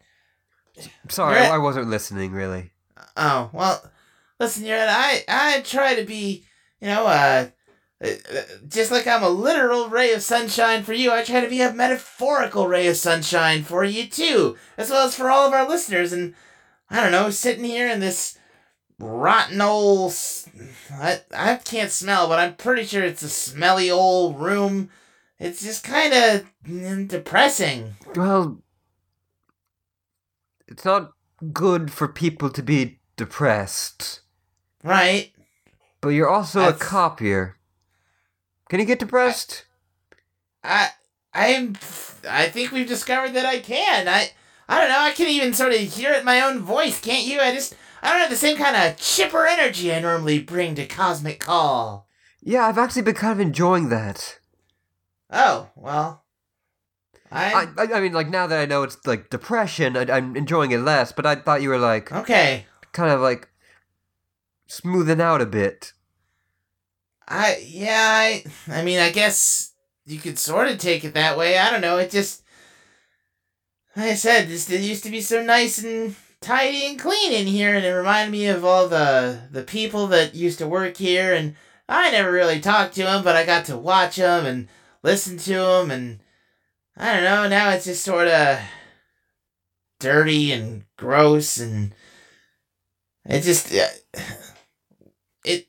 Sorry, 1.10 1.38
I, 1.38 1.46
at- 1.46 1.52
I 1.54 1.58
wasn't 1.58 1.90
listening 1.90 2.32
really. 2.32 2.72
Oh 3.16 3.50
well, 3.54 3.84
listen, 4.40 4.66
you're. 4.66 4.78
at, 4.78 4.90
I 4.90 5.24
I 5.28 5.62
try 5.62 5.96
to 5.96 6.04
be, 6.06 6.46
you 6.82 6.88
know, 6.88 7.06
uh, 7.06 7.48
uh, 8.04 8.08
just 8.68 8.92
like 8.92 9.08
I'm 9.08 9.24
a 9.24 9.30
literal 9.30 9.90
ray 9.90 10.14
of 10.14 10.22
sunshine 10.22 10.84
for 10.84 10.94
you. 10.94 11.12
I 11.12 11.24
try 11.24 11.42
to 11.42 11.50
be 11.50 11.62
a 11.62 11.74
metaphorical 11.74 12.68
ray 12.68 12.88
of 12.88 12.96
sunshine 12.98 13.64
for 13.64 13.84
you 13.84 14.08
too, 14.08 14.56
as 14.78 14.90
well 14.90 15.08
as 15.08 15.16
for 15.16 15.30
all 15.30 15.48
of 15.48 15.54
our 15.54 15.68
listeners. 15.68 16.14
And 16.14 16.34
I 16.90 17.02
don't 17.02 17.12
know, 17.12 17.30
sitting 17.30 17.66
here 17.66 17.90
in 17.90 18.00
this 18.00 18.38
rotten 19.00 19.60
old. 19.62 20.14
I, 20.94 21.22
I 21.36 21.56
can't 21.56 21.92
smell, 21.92 22.28
but 22.28 22.40
I'm 22.40 22.56
pretty 22.56 22.86
sure 22.86 23.04
it's 23.04 23.22
a 23.24 23.30
smelly 23.30 23.90
old 23.92 24.40
room. 24.40 24.90
It's 25.40 25.62
just 25.62 25.84
kind 25.84 26.14
of 26.14 27.08
depressing. 27.08 27.96
Well, 28.16 28.62
it's 30.68 30.86
not 30.86 31.14
good 31.54 31.92
for 31.92 32.08
people 32.08 32.50
to 32.50 32.62
be 32.62 33.00
depressed, 33.16 34.22
Right? 34.84 35.32
but 36.02 36.10
you're 36.10 36.30
also 36.30 36.62
a 36.62 36.66
That's- 36.72 36.82
copier. 36.82 37.58
Can 38.70 38.80
you 38.80 38.86
get 38.86 39.00
depressed? 39.00 39.66
I 40.64 40.90
I'm 41.34 41.76
I 42.30 42.50
think 42.50 42.72
we've 42.72 42.88
discovered 42.88 43.30
that 43.34 43.46
I 43.46 43.60
can. 43.60 44.08
I 44.08 44.32
I 44.68 44.80
don't 44.80 44.90
know, 44.90 45.00
I 45.00 45.12
can 45.12 45.28
even 45.28 45.54
sort 45.54 45.74
of 45.74 45.80
hear 45.80 46.12
it 46.12 46.20
in 46.20 46.26
my 46.26 46.42
own 46.42 46.60
voice, 46.60 47.00
can't 47.02 47.26
you? 47.26 47.40
I 47.40 47.54
just 47.54 47.76
I 48.02 48.12
don't 48.12 48.22
have 48.22 48.30
the 48.30 48.36
same 48.36 48.58
kind 48.58 48.76
of 48.76 48.98
chipper 48.98 49.46
energy 49.46 49.94
I 49.94 50.00
normally 50.00 50.40
bring 50.40 50.76
to 50.76 50.86
Cosmic 50.86 51.40
Call. 51.40 52.08
Yeah, 52.42 52.66
I've 52.66 52.78
actually 52.78 53.02
been 53.02 53.16
kind 53.16 53.34
of 53.34 53.40
enjoying 53.40 53.90
that. 53.90 54.40
Oh, 55.30 55.70
well. 55.76 56.24
I, 57.32 57.68
I, 57.78 57.84
I, 57.94 58.00
mean, 58.00 58.14
like 58.14 58.30
now 58.30 58.48
that 58.48 58.60
I 58.60 58.66
know 58.66 58.84
it's 58.84 59.06
like 59.06 59.30
depression, 59.30 59.96
I, 59.96 60.18
I'm 60.18 60.36
enjoying 60.36 60.72
it 60.72 60.80
less. 60.80 61.12
But 61.12 61.26
I 61.26 61.36
thought 61.36 61.62
you 61.62 61.70
were 61.70 61.78
like 61.78 62.12
okay. 62.12 62.66
kind 62.92 63.12
of 63.12 63.22
like 63.22 63.50
smoothing 64.68 65.22
out 65.22 65.42
a 65.42 65.46
bit. 65.46 65.94
I 67.28 67.64
yeah, 67.64 67.94
I 67.94 68.44
I 68.68 68.82
mean, 68.82 68.98
I 68.98 69.12
guess 69.12 69.74
you 70.06 70.18
could 70.18 70.40
sort 70.40 70.70
of 70.70 70.80
take 70.80 71.04
it 71.04 71.14
that 71.14 71.38
way. 71.38 71.58
I 71.58 71.70
don't 71.70 71.82
know. 71.82 72.00
It 72.00 72.10
just 72.10 72.42
like 73.96 74.12
I 74.12 74.16
said, 74.16 74.48
this 74.48 74.70
it 74.72 74.82
used 74.82 75.04
to 75.04 75.12
be 75.12 75.22
so 75.22 75.44
nice 75.44 75.84
and 75.84 76.16
tidy 76.42 76.86
and 76.86 77.00
clean 77.00 77.32
in 77.32 77.48
here, 77.48 77.76
and 77.76 77.86
it 77.86 77.92
reminded 77.92 78.32
me 78.32 78.48
of 78.48 78.64
all 78.64 78.88
the 78.88 79.42
the 79.52 79.64
people 79.64 80.08
that 80.08 80.36
used 80.36 80.60
to 80.60 80.68
work 80.68 80.98
here. 80.98 81.34
And 81.34 81.56
I 81.88 82.12
never 82.12 82.32
really 82.32 82.60
talked 82.60 82.96
to 82.96 83.04
them, 83.04 83.24
but 83.24 83.36
I 83.36 83.46
got 83.46 83.66
to 83.66 83.78
watch 83.78 84.18
them 84.18 84.46
and 84.46 84.68
listen 85.04 85.38
to 85.38 85.54
them, 85.54 85.92
and 85.92 86.20
I 86.96 87.14
don't 87.14 87.24
know. 87.24 87.48
Now 87.48 87.72
it's 87.72 87.86
just 87.86 88.04
sort 88.04 88.28
of 88.28 88.60
dirty 90.00 90.52
and 90.52 90.86
gross, 90.98 91.58
and 91.58 91.94
it 93.26 93.42
just 93.42 93.74
uh, 93.74 94.22
it. 95.46 95.68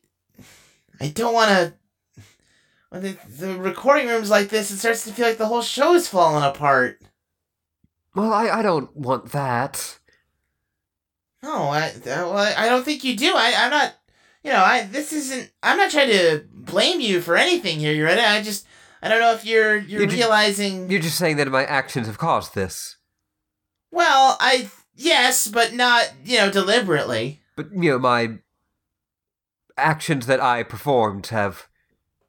I 1.00 1.08
don't 1.08 1.34
want 1.34 1.50
to. 1.50 1.74
When 2.90 3.02
the, 3.02 3.16
the 3.28 3.56
recording 3.56 4.08
room's 4.08 4.30
like 4.30 4.48
this, 4.48 4.72
it 4.72 4.78
starts 4.78 5.04
to 5.04 5.12
feel 5.12 5.26
like 5.26 5.38
the 5.38 5.46
whole 5.46 5.62
show 5.62 5.94
is 5.94 6.08
falling 6.08 6.42
apart. 6.42 7.00
Well, 8.16 8.32
I, 8.32 8.48
I 8.48 8.62
don't 8.62 8.94
want 8.96 9.30
that. 9.30 9.99
No, 11.42 11.68
I, 11.68 11.86
I- 11.86 11.92
well, 12.06 12.54
I 12.56 12.68
don't 12.68 12.84
think 12.84 13.04
you 13.04 13.16
do. 13.16 13.32
I, 13.34 13.54
I'm 13.56 13.70
not, 13.70 13.94
you 14.44 14.50
know, 14.52 14.62
I, 14.62 14.82
this 14.84 15.12
isn't, 15.12 15.50
I'm 15.62 15.76
not 15.78 15.90
trying 15.90 16.08
to 16.10 16.44
blame 16.52 17.00
you 17.00 17.20
for 17.20 17.36
anything 17.36 17.78
here, 17.78 17.94
Yoretta? 17.94 18.24
I 18.26 18.42
just, 18.42 18.66
I 19.02 19.08
don't 19.08 19.20
know 19.20 19.32
if 19.32 19.44
you're, 19.44 19.76
you're 19.76 20.02
You 20.02 20.06
ju- 20.06 20.16
realizing, 20.16 20.90
You're 20.90 21.00
just 21.00 21.16
saying 21.18 21.36
that 21.38 21.48
my 21.48 21.64
actions 21.64 22.06
have 22.06 22.18
caused 22.18 22.54
this. 22.54 22.96
well, 23.90 24.36
I, 24.40 24.70
yes, 24.94 25.46
but 25.48 25.72
not, 25.72 26.12
you 26.24 26.38
know, 26.38 26.50
deliberately. 26.50 27.40
But, 27.56 27.68
you 27.72 27.90
know, 27.90 27.98
my 27.98 28.38
actions 29.76 30.26
that 30.26 30.40
I 30.40 30.62
performed 30.62 31.28
have 31.28 31.66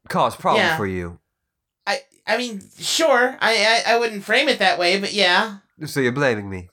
caused 0.09 0.39
problems 0.39 0.67
Yeah. 0.67 0.77
for 0.77 0.87
you. 0.87 1.19
I, 1.85 1.99
I 2.25 2.37
mean, 2.37 2.61
sure, 2.79 3.37
I, 3.41 3.83
I, 3.87 3.93
I 3.93 3.99
wouldn't 3.99 4.23
frame 4.23 4.47
it 4.47 4.59
that 4.59 4.79
way, 4.79 4.99
but 4.99 5.13
yeah. 5.13 5.57
So 5.85 5.99
you're 5.99 6.11
blaming 6.11 6.49
me. 6.49 6.69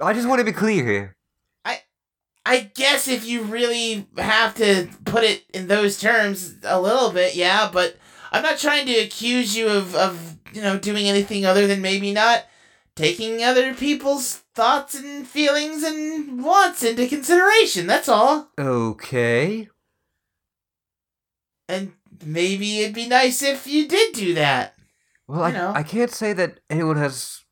I 0.00 0.12
just 0.12 0.28
want 0.28 0.40
to 0.40 0.44
be 0.44 0.52
clear 0.52 0.84
here. 0.84 1.16
I 1.64 1.80
I 2.44 2.70
guess 2.74 3.08
if 3.08 3.26
you 3.26 3.42
really 3.42 4.06
have 4.18 4.54
to 4.56 4.88
put 5.04 5.24
it 5.24 5.44
in 5.52 5.68
those 5.68 6.00
terms 6.00 6.56
a 6.64 6.80
little 6.80 7.10
bit, 7.12 7.34
yeah, 7.34 7.70
but 7.72 7.96
I'm 8.32 8.42
not 8.42 8.58
trying 8.58 8.86
to 8.86 8.94
accuse 8.96 9.56
you 9.56 9.68
of, 9.68 9.94
of 9.94 10.38
you 10.52 10.60
know, 10.60 10.78
doing 10.78 11.08
anything 11.08 11.44
other 11.46 11.66
than 11.66 11.80
maybe 11.80 12.12
not 12.12 12.44
taking 12.96 13.42
other 13.42 13.74
people's 13.74 14.42
thoughts 14.54 14.94
and 14.94 15.26
feelings 15.26 15.82
and 15.82 16.42
wants 16.42 16.82
into 16.82 17.08
consideration. 17.08 17.86
That's 17.86 18.08
all. 18.08 18.50
Okay. 18.58 19.68
And 21.68 21.92
maybe 22.24 22.80
it'd 22.80 22.94
be 22.94 23.08
nice 23.08 23.42
if 23.42 23.66
you 23.66 23.88
did 23.88 24.14
do 24.14 24.34
that. 24.34 24.74
Well, 25.26 25.40
You 25.40 25.44
I, 25.44 25.52
know. 25.52 25.72
I 25.74 25.82
can't 25.82 26.10
say 26.10 26.32
that 26.34 26.60
anyone 26.68 26.96
has 26.96 27.43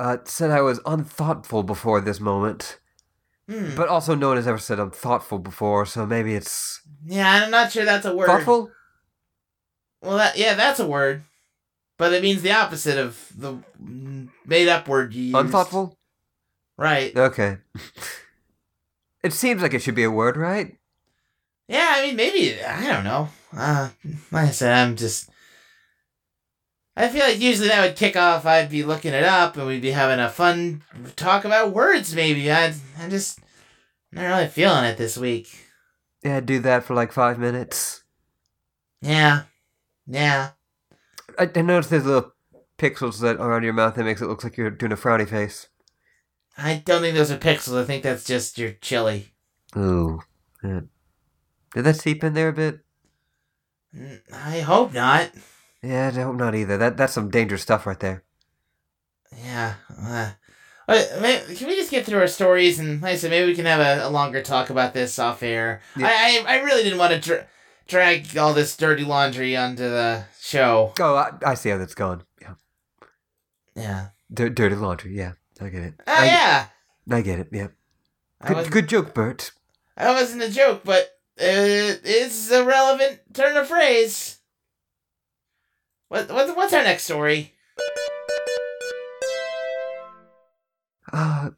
uh, 0.00 0.16
said 0.24 0.50
I 0.50 0.62
was 0.62 0.80
unthoughtful 0.86 1.62
before 1.62 2.00
this 2.00 2.20
moment. 2.20 2.78
Hmm. 3.48 3.74
But 3.76 3.88
also, 3.88 4.14
no 4.14 4.28
one 4.28 4.36
has 4.38 4.46
ever 4.46 4.58
said 4.58 4.78
I'm 4.78 4.90
thoughtful 4.90 5.38
before, 5.38 5.84
so 5.84 6.06
maybe 6.06 6.34
it's 6.34 6.80
yeah, 7.04 7.44
I'm 7.44 7.50
not 7.50 7.70
sure 7.70 7.84
that's 7.84 8.06
a 8.06 8.16
word. 8.16 8.26
thoughtful. 8.26 8.70
Well, 10.00 10.16
that 10.16 10.38
yeah, 10.38 10.54
that's 10.54 10.80
a 10.80 10.86
word, 10.86 11.24
but 11.98 12.12
it 12.14 12.22
means 12.22 12.42
the 12.42 12.52
opposite 12.52 12.96
of 12.96 13.30
the 13.36 13.58
made 14.46 14.68
up 14.68 14.88
word 14.88 15.12
you 15.12 15.24
used. 15.24 15.36
Unthoughtful. 15.36 15.98
Right. 16.78 17.14
Okay. 17.14 17.58
it 19.22 19.34
seems 19.34 19.60
like 19.60 19.74
it 19.74 19.82
should 19.82 19.94
be 19.94 20.04
a 20.04 20.10
word, 20.10 20.36
right? 20.38 20.76
Yeah, 21.68 21.92
I 21.96 22.06
mean, 22.06 22.16
maybe 22.16 22.62
I 22.62 22.86
don't 22.86 23.04
know. 23.04 23.28
Uh, 23.54 23.90
like 24.30 24.48
I 24.48 24.50
said, 24.50 24.72
I'm 24.72 24.96
just. 24.96 25.28
I 27.00 27.08
feel 27.08 27.24
like 27.24 27.40
usually 27.40 27.68
that 27.68 27.86
would 27.86 27.96
kick 27.96 28.16
off. 28.16 28.44
I'd 28.44 28.70
be 28.70 28.82
looking 28.82 29.14
it 29.14 29.24
up, 29.24 29.56
and 29.56 29.66
we'd 29.66 29.80
be 29.80 29.92
having 29.92 30.20
a 30.20 30.28
fun 30.28 30.82
talk 31.16 31.44
about 31.44 31.72
words. 31.72 32.14
Maybe 32.14 32.52
I, 32.52 32.74
I'm 32.98 33.08
just 33.08 33.40
not 34.12 34.24
really 34.24 34.48
feeling 34.48 34.84
it 34.84 34.98
this 34.98 35.16
week. 35.16 35.48
Yeah, 36.22 36.40
do 36.40 36.58
that 36.60 36.84
for 36.84 36.94
like 36.94 37.12
five 37.12 37.38
minutes. 37.38 38.02
Yeah, 39.00 39.42
yeah. 40.06 40.50
I, 41.38 41.50
I 41.54 41.62
noticed 41.62 41.88
there's 41.88 42.04
little 42.04 42.34
pixels 42.76 43.20
that 43.20 43.38
are 43.38 43.54
on 43.54 43.62
your 43.62 43.72
mouth 43.72 43.94
that 43.94 44.04
makes 44.04 44.20
it 44.20 44.26
look 44.26 44.44
like 44.44 44.58
you're 44.58 44.70
doing 44.70 44.92
a 44.92 44.96
frowny 44.96 45.28
face. 45.28 45.68
I 46.58 46.82
don't 46.84 47.00
think 47.00 47.16
those 47.16 47.30
are 47.30 47.38
pixels. 47.38 47.80
I 47.80 47.84
think 47.84 48.02
that's 48.02 48.24
just 48.24 48.58
your 48.58 48.72
chili. 48.72 49.32
Ooh. 49.76 50.20
Yeah. 50.62 50.80
Did 51.72 51.84
that 51.84 51.96
seep 51.96 52.22
in 52.22 52.34
there 52.34 52.48
a 52.48 52.52
bit? 52.52 52.80
Mm, 53.96 54.20
I 54.32 54.60
hope 54.60 54.92
not. 54.92 55.30
Yeah, 55.82 56.08
I 56.14 56.20
hope 56.20 56.36
not 56.36 56.54
either. 56.54 56.76
That 56.76 56.96
that's 56.96 57.12
some 57.14 57.30
dangerous 57.30 57.62
stuff 57.62 57.86
right 57.86 57.98
there. 57.98 58.22
Yeah. 59.42 59.74
Uh, 59.98 60.32
can 60.88 61.68
we 61.68 61.76
just 61.76 61.90
get 61.90 62.04
through 62.04 62.18
our 62.18 62.26
stories 62.26 62.80
and, 62.80 63.00
like 63.00 63.12
I 63.12 63.16
said, 63.16 63.30
maybe 63.30 63.46
we 63.46 63.54
can 63.54 63.66
have 63.66 63.80
a, 63.80 64.08
a 64.08 64.10
longer 64.10 64.42
talk 64.42 64.70
about 64.70 64.92
this 64.92 65.18
off 65.18 65.42
air. 65.42 65.80
Yeah. 65.96 66.08
I, 66.08 66.44
I 66.46 66.56
I 66.56 66.62
really 66.62 66.82
didn't 66.82 66.98
want 66.98 67.12
to 67.12 67.20
dra- 67.20 67.46
drag 67.86 68.36
all 68.36 68.52
this 68.52 68.76
dirty 68.76 69.04
laundry 69.04 69.56
onto 69.56 69.84
the 69.84 70.24
show. 70.40 70.92
Oh, 70.98 71.14
I, 71.14 71.30
I 71.46 71.54
see 71.54 71.68
how 71.70 71.78
that's 71.78 71.94
going. 71.94 72.22
Yeah. 72.42 72.54
Yeah. 73.76 74.08
D- 74.34 74.48
dirty 74.48 74.74
laundry. 74.74 75.16
Yeah, 75.16 75.32
I 75.60 75.68
get 75.68 75.82
it. 75.82 75.94
Oh 76.06 76.12
I, 76.12 76.24
yeah. 76.26 76.66
I 77.10 77.20
get 77.22 77.38
it. 77.38 77.48
Yeah. 77.52 77.68
Good, 78.46 78.70
good 78.72 78.88
joke, 78.88 79.14
Bert. 79.14 79.52
that 79.96 80.12
wasn't 80.12 80.42
a 80.42 80.50
joke, 80.50 80.82
but 80.84 81.18
it 81.36 82.04
is 82.04 82.50
a 82.50 82.64
relevant 82.64 83.20
turn 83.32 83.56
of 83.56 83.68
phrase. 83.68 84.38
What, 86.10 86.28
what 86.28 86.56
what's 86.56 86.72
our 86.72 86.82
next 86.82 87.04
story? 87.04 87.54
Uh, 91.12 91.50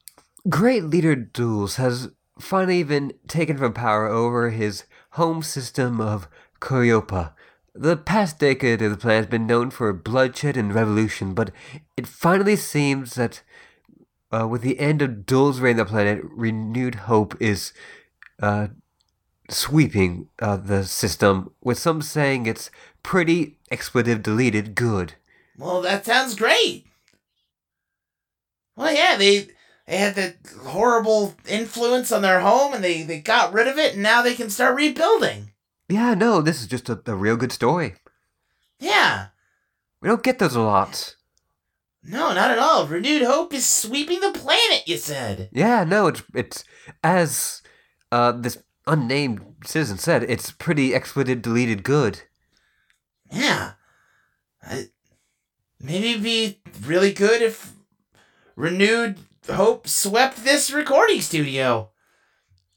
great 0.47 0.85
leader 0.85 1.17
Duels 1.17 1.77
has 1.77 2.11
finally 2.39 2.83
been 2.83 3.15
taken 3.27 3.57
from 3.57 3.73
power 3.73 4.07
over 4.07 4.51
his 4.51 4.85
home 5.13 5.43
system 5.43 6.03
of 6.03 6.29
Kuryopa. 6.61 7.33
The 7.75 7.97
past 7.97 8.39
decade 8.39 8.83
of 8.83 8.91
the 8.91 8.99
planet 8.99 9.25
has 9.25 9.31
been 9.31 9.47
known 9.47 9.71
for 9.71 9.91
bloodshed 9.95 10.59
and 10.59 10.75
revolution, 10.75 11.33
but 11.33 11.51
it 11.97 12.07
finally 12.07 12.57
seems 12.57 13.15
that 13.15 13.43
uh, 14.31 14.47
with 14.47 14.61
the 14.61 14.79
end 14.79 15.01
of 15.01 15.25
Duel's 15.25 15.61
reign 15.61 15.81
on 15.81 15.87
the 15.87 15.91
planet, 15.91 16.21
renewed 16.25 16.97
hope 17.07 17.41
is 17.41 17.73
uh, 18.43 18.67
sweeping 19.49 20.29
uh, 20.41 20.59
the 20.59 20.85
system, 20.85 21.53
with 21.63 21.79
some 21.79 22.03
saying 22.03 22.45
it's 22.45 22.71
pretty 23.03 23.59
expletive 23.71 24.23
deleted 24.23 24.75
good. 24.75 25.15
Well, 25.59 25.83
that 25.83 26.05
sounds 26.05 26.35
great. 26.35 26.87
Well, 28.77 28.95
yeah, 28.95 29.17
they 29.17 29.49
they 29.87 29.97
had 29.99 30.15
the 30.15 30.35
horrible 30.63 31.35
influence 31.47 32.11
on 32.13 32.23
their 32.23 32.41
home, 32.41 32.73
and 32.75 32.83
they 32.83 33.03
they 33.03 33.21
got 33.21 33.53
rid 33.53 33.69
of 33.69 33.79
it, 33.79 33.95
and 33.95 34.03
now 34.03 34.23
they 34.23 34.35
can 34.35 34.51
start 34.51 34.77
rebuilding. 34.77 35.51
Yeah, 35.89 36.15
no, 36.15 36.41
this 36.41 36.61
is 36.63 36.67
just 36.69 36.89
a, 36.89 37.01
a 37.07 37.15
real 37.15 37.37
good 37.37 37.53
story. 37.53 37.95
Yeah, 38.79 39.27
We 40.01 40.09
don't 40.09 40.23
get 40.23 40.39
those 40.39 40.55
a 40.57 40.61
lot. 40.61 41.15
no, 42.03 42.33
not 42.33 42.51
at 42.51 42.59
all. 42.59 42.87
Renewed 42.87 43.23
hope 43.23 43.53
is 43.55 43.67
sweeping 43.67 44.21
the 44.21 44.33
planet. 44.33 44.83
You 44.87 44.97
said. 44.97 45.51
Yeah, 45.53 45.85
no, 45.85 46.07
it's 46.09 46.23
it's 46.35 46.65
as 47.05 47.63
uh 48.11 48.33
this 48.33 48.59
unnamed 48.87 49.43
citizen 49.65 49.99
said, 49.99 50.25
it's 50.25 50.51
pretty 50.51 50.95
expletive 50.95 51.43
deleted 51.43 51.85
good. 51.85 52.23
Yeah, 53.33 53.73
I, 54.63 54.87
maybe 55.81 56.11
it'd 56.11 56.23
be 56.23 56.61
really 56.85 57.13
good 57.13 57.41
if 57.43 57.73
renewed 58.57 59.19
hope 59.49 59.89
swept 59.89 60.45
this 60.45 60.71
recording 60.71 61.21
studio. 61.21 61.89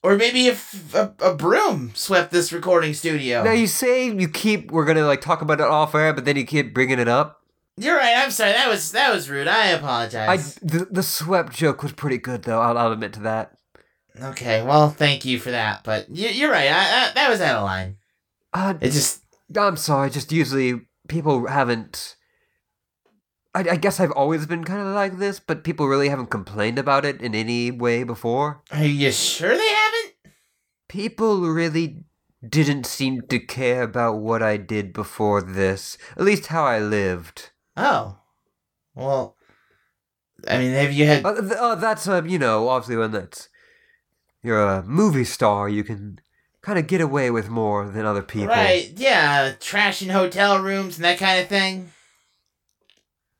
Or 0.03 0.15
maybe 0.17 0.45
if 0.45 0.93
a, 0.93 1.13
a 1.19 1.33
broom 1.33 1.91
swept 1.95 2.31
this 2.31 2.53
recording 2.53 2.93
studio. 2.93 3.43
Now 3.43 3.53
you 3.53 3.65
say 3.65 4.07
you 4.11 4.27
keep 4.29 4.71
we're 4.71 4.85
gonna 4.85 5.05
like 5.05 5.19
talk 5.21 5.41
about 5.41 5.59
it 5.59 5.65
off 5.65 5.95
air, 5.95 6.13
but 6.13 6.25
then 6.25 6.35
you 6.35 6.45
keep 6.45 6.75
bringing 6.75 6.99
it 6.99 7.07
up. 7.07 7.41
You're 7.77 7.97
right. 7.97 8.13
I'm 8.15 8.29
sorry. 8.29 8.51
That 8.51 8.69
was 8.69 8.91
that 8.91 9.11
was 9.11 9.29
rude. 9.31 9.47
I 9.47 9.67
apologize. 9.69 10.57
I 10.61 10.65
the, 10.65 10.87
the 10.91 11.03
swept 11.03 11.53
joke 11.53 11.81
was 11.81 11.91
pretty 11.91 12.19
good 12.19 12.43
though. 12.43 12.61
I'll, 12.61 12.77
I'll 12.77 12.91
admit 12.91 13.13
to 13.13 13.19
that. 13.21 13.57
okay. 14.21 14.61
Well, 14.63 14.91
thank 14.91 15.25
you 15.25 15.39
for 15.39 15.49
that. 15.51 15.83
But 15.83 16.07
you, 16.09 16.29
you're 16.29 16.51
right. 16.51 16.69
I, 16.69 17.09
I, 17.09 17.11
that 17.15 17.29
was 17.29 17.41
out 17.41 17.57
of 17.57 17.63
line. 17.63 17.97
Uh, 18.53 18.75
It 18.79 18.91
just 18.91 19.24
I'm 19.55 19.77
sorry. 19.77 20.09
Just 20.09 20.31
usually 20.31 20.81
people 21.07 21.47
haven't. 21.47 22.15
I, 23.53 23.59
I 23.71 23.75
guess 23.75 23.99
I've 23.99 24.11
always 24.11 24.45
been 24.45 24.63
kind 24.63 24.81
of 24.81 24.87
like 24.87 25.17
this, 25.17 25.39
but 25.39 25.63
people 25.63 25.87
really 25.87 26.09
haven't 26.09 26.29
complained 26.29 26.77
about 26.77 27.05
it 27.05 27.21
in 27.21 27.33
any 27.33 27.71
way 27.71 28.03
before. 28.03 28.61
Are 28.71 28.83
you 28.83 29.11
sure 29.11 29.55
they 29.55 29.69
haven't? 29.69 30.13
People 30.89 31.41
really 31.41 32.05
didn't 32.47 32.85
seem 32.85 33.21
to 33.29 33.39
care 33.39 33.83
about 33.83 34.17
what 34.17 34.43
I 34.43 34.57
did 34.57 34.93
before 34.93 35.41
this. 35.41 35.97
At 36.17 36.23
least 36.23 36.47
how 36.47 36.65
I 36.65 36.79
lived. 36.79 37.51
Oh. 37.77 38.19
Well, 38.93 39.35
I 40.47 40.57
mean, 40.57 40.71
have 40.71 40.93
you 40.93 41.05
had. 41.05 41.25
Uh, 41.25 41.41
th- 41.41 41.53
uh, 41.53 41.75
that's 41.75 42.07
uh, 42.07 42.23
you 42.23 42.39
know, 42.39 42.69
obviously 42.69 42.97
when 42.97 43.11
that's 43.11 43.49
you're 44.43 44.63
a 44.63 44.83
movie 44.83 45.23
star, 45.23 45.67
you 45.67 45.83
can 45.83 46.19
kind 46.65 46.79
of 46.79 46.87
get 46.87 46.99
away 46.99 47.29
with 47.29 47.47
more 47.47 47.87
than 47.87 48.07
other 48.07 48.23
people. 48.23 48.47
Right, 48.47 48.91
yeah, 48.95 49.53
trashing 49.59 50.09
hotel 50.09 50.59
rooms 50.59 50.95
and 50.95 51.05
that 51.05 51.19
kind 51.19 51.39
of 51.39 51.47
thing. 51.47 51.91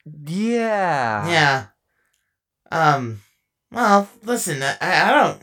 Yeah. 0.06 1.28
Yeah. 1.28 1.66
Um, 2.72 3.24
well, 3.72 4.08
listen, 4.22 4.62
I, 4.62 4.78
I 4.80 5.12
don't. 5.12 5.42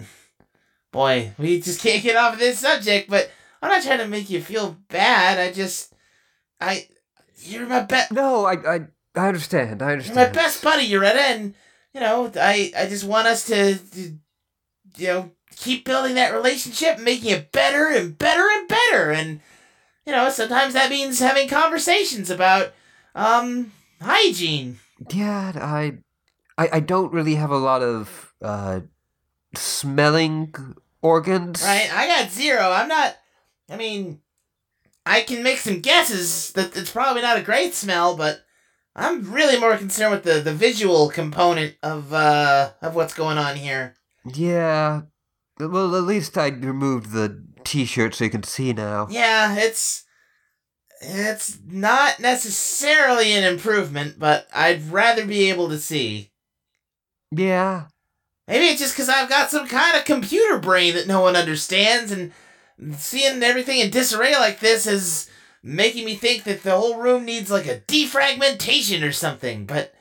Boy, 0.93 1.33
we 1.39 1.61
just 1.61 1.81
can't 1.81 2.05
get 2.05 2.15
off 2.15 2.35
of 2.35 2.39
this 2.39 2.61
subject, 2.61 3.11
but 3.11 3.33
I'm 3.61 3.71
not 3.71 3.83
trying 3.83 3.99
to 3.99 4.07
make 4.07 4.31
you 4.31 4.41
feel 4.41 4.77
bad. 4.89 5.41
I 5.41 5.53
just. 5.53 5.93
I. 6.61 6.87
You're 7.39 7.67
my 7.67 7.81
best. 7.81 8.13
No, 8.13 8.45
I, 8.45 8.53
I, 8.53 8.81
I 9.17 9.27
understand. 9.27 9.83
I 9.83 9.87
You're 9.87 9.93
understand. 9.95 10.17
my 10.17 10.29
best 10.29 10.63
buddy, 10.63 10.89
Yoretta, 10.89 11.17
and, 11.17 11.55
you 11.93 12.01
know, 12.01 12.31
I, 12.37 12.73
I 12.77 12.87
just 12.87 13.03
want 13.03 13.27
us 13.27 13.47
to, 13.47 13.75
to, 13.77 14.19
you 14.97 15.07
know, 15.09 15.31
keep 15.57 15.85
building 15.85 16.15
that 16.15 16.33
relationship, 16.33 16.99
making 16.99 17.31
it 17.31 17.53
better 17.53 17.89
and 17.89 18.17
better 18.17 18.49
and 18.53 18.69
better. 18.69 19.11
And, 19.11 19.41
you 20.07 20.13
know, 20.13 20.31
sometimes 20.31 20.75
that 20.75 20.91
means 20.91 21.19
having 21.19 21.49
conversations 21.49 22.31
about, 22.31 22.73
um, 23.15 23.73
hygiene. 24.01 24.79
Yeah, 25.13 25.53
I, 25.55 25.99
I, 26.59 26.69
I 26.75 26.81
don't 26.81 27.13
really 27.13 27.35
have 27.37 27.51
a 27.51 27.57
lot 27.59 27.83
of 27.83 28.33
uh, 28.43 28.81
smelling 29.55 30.55
organs. 31.01 31.63
Right? 31.63 31.91
I 31.93 32.07
got 32.07 32.31
zero. 32.31 32.71
I'm 32.71 32.89
not. 32.89 33.17
I 33.69 33.77
mean, 33.77 34.21
I 35.05 35.23
can 35.23 35.43
make 35.43 35.59
some 35.59 35.81
guesses 35.81 36.53
that 36.53 36.77
it's 36.77 36.91
probably 36.91 37.23
not 37.23 37.39
a 37.39 37.43
great 37.43 37.75
smell, 37.75 38.17
but 38.17 38.45
I'm 38.95 39.33
really 39.33 39.59
more 39.59 39.77
concerned 39.77 40.13
with 40.13 40.25
the, 40.25 40.41
the 40.41 40.55
visual 40.55 41.09
component 41.09 41.77
of 41.83 42.13
uh 42.13 42.71
of 42.83 42.95
what's 42.95 43.15
going 43.15 43.39
on 43.39 43.57
here. 43.57 43.95
Yeah. 44.33 45.03
Well, 45.69 45.95
at 45.97 46.03
least 46.03 46.37
I 46.37 46.49
removed 46.49 47.13
the 47.13 47.43
T-shirt 47.65 48.15
so 48.15 48.25
you 48.25 48.31
can 48.31 48.43
see 48.43 48.73
now. 48.73 49.07
Yeah, 49.11 49.57
it's 49.57 50.05
it's 51.01 51.59
not 51.67 52.21
necessarily 52.21 53.33
an 53.33 53.45
improvement, 53.45 54.19
but 54.19 54.47
I'd 54.55 54.91
rather 54.91 55.27
be 55.27 55.51
able 55.51 55.69
to 55.69 55.79
see. 55.79 56.33
Yeah. 57.31 57.87
Maybe 58.47 58.67
it's 58.67 58.81
just 58.81 58.95
because 58.95 59.09
I've 59.09 59.29
got 59.29 59.51
some 59.51 59.67
kind 59.67 59.97
of 59.97 60.05
computer 60.05 60.59
brain 60.59 60.95
that 60.95 61.07
no 61.07 61.21
one 61.21 61.37
understands, 61.37 62.13
and 62.13 62.33
seeing 62.97 63.43
everything 63.43 63.79
in 63.79 63.91
disarray 63.91 64.35
like 64.35 64.61
this 64.61 64.87
is 64.87 65.31
making 65.63 66.05
me 66.05 66.17
think 66.17 66.45
that 66.45 66.63
the 66.63 66.77
whole 66.77 66.99
room 66.99 67.25
needs 67.25 67.51
like 67.51 67.67
a 67.67 67.81
defragmentation 67.81 69.07
or 69.07 69.13
something. 69.13 69.65
But 69.65 69.95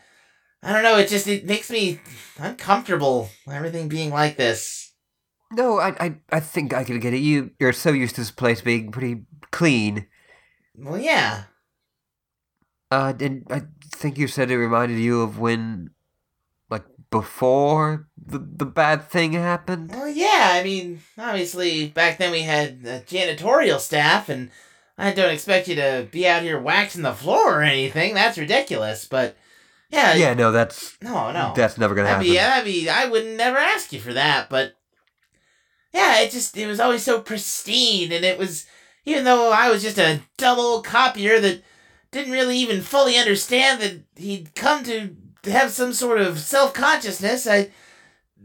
I 0.63 0.73
don't 0.73 0.83
know. 0.83 0.97
It 0.97 1.07
just 1.07 1.27
it 1.27 1.45
makes 1.45 1.69
me 1.69 1.99
uncomfortable. 2.37 3.29
Everything 3.49 3.87
being 3.87 4.09
like 4.11 4.37
this. 4.37 4.80
No, 5.53 5.79
I, 5.79 5.89
I, 5.99 6.15
I 6.31 6.39
think 6.39 6.73
I 6.73 6.83
can 6.83 6.99
get 6.99 7.13
it. 7.13 7.17
You, 7.19 7.51
you're 7.59 7.73
so 7.73 7.91
used 7.91 8.15
to 8.15 8.21
this 8.21 8.31
place 8.31 8.61
being 8.61 8.91
pretty 8.91 9.23
clean. 9.51 10.07
Well, 10.77 10.97
yeah. 10.99 11.43
Uh, 12.89 13.13
and 13.19 13.45
I 13.49 13.63
think 13.95 14.17
you 14.17 14.27
said 14.27 14.51
it 14.51 14.57
reminded 14.57 14.99
you 14.99 15.21
of 15.21 15.39
when, 15.39 15.91
like, 16.69 16.83
before 17.09 18.07
the 18.17 18.39
the 18.39 18.65
bad 18.65 19.09
thing 19.09 19.33
happened. 19.33 19.91
Well, 19.91 20.09
yeah. 20.09 20.51
I 20.53 20.63
mean, 20.63 21.01
obviously 21.17 21.87
back 21.87 22.17
then 22.17 22.31
we 22.31 22.41
had 22.41 22.83
janitorial 22.83 23.79
staff, 23.79 24.27
and 24.29 24.51
I 24.97 25.11
don't 25.13 25.31
expect 25.33 25.67
you 25.67 25.75
to 25.75 26.07
be 26.11 26.27
out 26.27 26.43
here 26.43 26.59
waxing 26.59 27.01
the 27.03 27.13
floor 27.13 27.59
or 27.59 27.63
anything. 27.63 28.13
That's 28.13 28.37
ridiculous. 28.37 29.05
But 29.05 29.37
yeah, 29.89 30.15
Yeah, 30.15 30.33
no, 30.33 30.51
that's 30.51 30.97
no, 31.01 31.31
no. 31.31 31.53
that's 31.55 31.77
never 31.77 31.95
gonna 31.95 32.07
That'd 32.09 32.27
happen. 32.27 32.31
be, 32.31 32.37
that'd 32.37 32.65
be, 32.65 32.89
I 32.89 33.05
would 33.09 33.25
never 33.37 33.57
ask 33.57 33.91
you 33.93 33.99
for 34.01 34.13
that, 34.13 34.49
but 34.49 34.75
yeah, 35.93 36.21
it 36.21 36.31
just, 36.31 36.55
it 36.57 36.67
was 36.67 36.79
always 36.79 37.03
so 37.03 37.21
pristine, 37.21 38.11
and 38.11 38.23
it 38.23 38.37
was, 38.37 38.65
even 39.05 39.23
though 39.23 39.51
I 39.51 39.69
was 39.69 39.81
just 39.81 39.97
a 39.97 40.21
double 40.37 40.81
copier 40.81 41.39
that 41.39 41.63
didn't 42.11 42.33
really 42.33 42.57
even 42.57 42.81
fully 42.81 43.17
understand 43.17 43.81
that 43.81 44.03
he'd 44.15 44.53
come 44.55 44.83
to 44.83 45.15
have 45.45 45.71
some 45.71 45.93
sort 45.93 46.19
of 46.21 46.39
self 46.39 46.73
consciousness, 46.73 47.47
I 47.47 47.71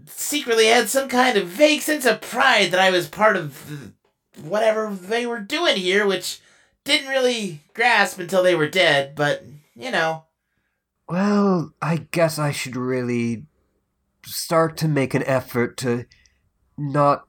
secretly 0.06 0.66
had 0.66 0.88
some 0.88 1.08
kind 1.08 1.36
of 1.36 1.48
vague 1.48 1.82
sense 1.82 2.04
of 2.06 2.20
pride 2.20 2.70
that 2.70 2.80
I 2.80 2.90
was 2.90 3.08
part 3.08 3.36
of 3.36 3.92
whatever 4.40 4.94
they 4.94 5.26
were 5.26 5.40
doing 5.40 5.76
here, 5.76 6.06
which 6.06 6.40
didn't 6.84 7.08
really 7.08 7.62
grasp 7.74 8.18
until 8.18 8.42
they 8.42 8.54
were 8.54 8.68
dead, 8.68 9.14
but, 9.14 9.44
you 9.74 9.90
know. 9.90 10.24
Well, 11.08 11.72
I 11.80 12.06
guess 12.10 12.38
I 12.38 12.52
should 12.52 12.76
really 12.76 13.46
start 14.24 14.76
to 14.78 14.88
make 14.88 15.14
an 15.14 15.22
effort 15.24 15.76
to 15.78 16.06
not 16.76 17.25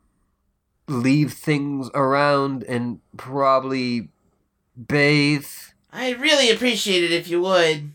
leave 0.88 1.34
things 1.34 1.90
around 1.94 2.64
and 2.64 3.00
probably 3.18 4.10
bathe. 4.88 5.46
I'd 5.92 6.20
really 6.20 6.50
appreciate 6.52 7.04
it 7.04 7.12
if 7.12 7.28
you 7.28 7.42
would. 7.42 7.92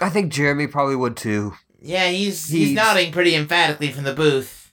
I 0.00 0.08
think 0.08 0.32
Jeremy 0.32 0.66
probably 0.66 0.96
would 0.96 1.16
too. 1.16 1.54
Yeah, 1.80 2.08
he's 2.08 2.48
he's, 2.48 2.68
He's- 2.68 2.74
nodding 2.76 3.12
pretty 3.12 3.34
emphatically 3.34 3.90
from 3.92 4.04
the 4.04 4.14
booth. 4.14 4.72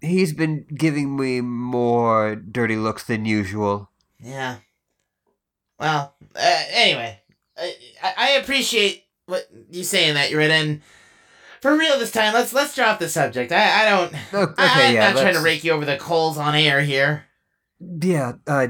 He's 0.00 0.32
been 0.32 0.66
giving 0.74 1.16
me 1.16 1.40
more 1.40 2.36
dirty 2.36 2.76
looks 2.76 3.04
than 3.04 3.24
usual. 3.24 3.90
Yeah. 4.20 4.56
Well, 5.80 6.14
uh, 6.34 6.62
anyway, 6.70 7.20
I, 7.58 7.74
I 8.16 8.28
appreciate 8.32 9.04
what 9.26 9.48
you 9.70 9.82
saying 9.84 10.14
that 10.14 10.30
you're 10.30 10.40
in. 10.42 10.82
For 11.66 11.76
real 11.76 11.98
this 11.98 12.12
time, 12.12 12.32
let's 12.32 12.52
let's 12.52 12.76
drop 12.76 13.00
the 13.00 13.08
subject. 13.08 13.50
I 13.50 13.82
I 13.82 13.90
don't. 13.90 14.14
Okay, 14.32 14.54
I, 14.62 14.86
I'm 14.86 14.94
yeah, 14.94 15.12
not 15.12 15.20
trying 15.20 15.34
to 15.34 15.40
rake 15.40 15.64
you 15.64 15.72
over 15.72 15.84
the 15.84 15.96
coals 15.96 16.38
on 16.38 16.54
air 16.54 16.80
here. 16.80 17.24
Yeah, 17.80 18.34
uh, 18.46 18.68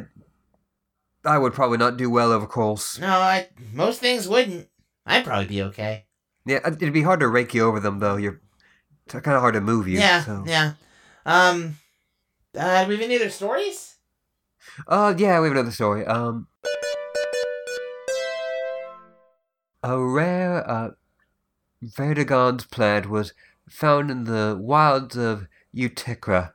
I 1.22 1.36
would 1.36 1.52
probably 1.52 1.76
not 1.76 1.98
do 1.98 2.08
well 2.08 2.32
over 2.32 2.46
coals. 2.46 2.98
No, 2.98 3.08
I 3.08 3.48
most 3.74 4.00
things 4.00 4.26
wouldn't. 4.26 4.70
I'd 5.04 5.26
probably 5.26 5.44
be 5.44 5.60
okay. 5.64 6.06
Yeah, 6.46 6.60
uh, 6.64 6.70
it'd 6.70 6.94
be 6.94 7.02
hard 7.02 7.20
to 7.20 7.28
rake 7.28 7.52
you 7.52 7.64
over 7.66 7.80
them 7.80 7.98
though. 7.98 8.16
You're 8.16 8.40
kind 9.08 9.26
of 9.36 9.42
hard 9.42 9.52
to 9.52 9.60
move 9.60 9.86
you. 9.86 9.98
yeah, 9.98 10.22
So. 10.24 10.44
yeah. 10.46 10.72
Um, 11.26 11.76
uh, 12.58 12.84
do 12.84 12.88
we 12.88 12.94
have 12.94 13.04
any 13.04 13.16
other 13.16 13.28
stories? 13.28 13.96
Uh, 14.88 15.12
yeah, 15.18 15.38
we 15.40 15.48
have 15.48 15.52
another 15.56 15.70
story. 15.70 16.06
Um, 16.06 16.46
a 19.82 20.00
rare 20.00 20.66
uh, 20.66 20.90
Vertigon's 21.82 22.64
plant 22.66 23.08
was 23.08 23.32
found 23.68 24.10
in 24.10 24.24
the 24.24 24.56
wilds 24.58 25.16
of 25.16 25.46
Uticra. 25.74 26.52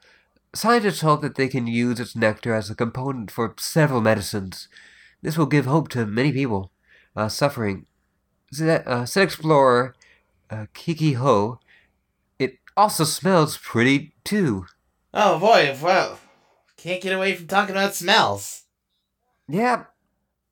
Scientists 0.54 1.02
hope 1.02 1.22
that 1.22 1.36
they 1.36 1.48
can 1.48 1.68
use 1.68 2.00
its 2.00 2.16
nectar 2.16 2.54
as 2.54 2.70
a 2.70 2.76
component 2.76 3.32
for 3.32 3.56
several 3.58 4.02
medicines. 4.02 4.68
This 5.22 5.38
will 5.38 5.46
give 5.46 5.66
hope 5.66 5.90
to 5.90 6.06
many 6.06 6.32
people 6.32 6.72
uh, 7.16 7.30
suffering. 7.30 7.86
Said, 8.52 8.84
uh, 8.86 9.06
explorer 9.16 9.96
uh, 10.50 10.66
Kiki 10.74 11.14
Ho, 11.14 11.60
it 12.38 12.58
also 12.76 13.06
smells 13.06 13.58
pretty 13.58 14.14
too. 14.24 14.66
Oh 15.14 15.40
boy, 15.40 15.78
well, 15.82 16.20
can't 16.76 17.02
get 17.02 17.14
away 17.14 17.36
from 17.36 17.48
talking 17.48 17.76
about 17.76 17.96
smells. 17.96 18.64
Yeah, 19.48 19.86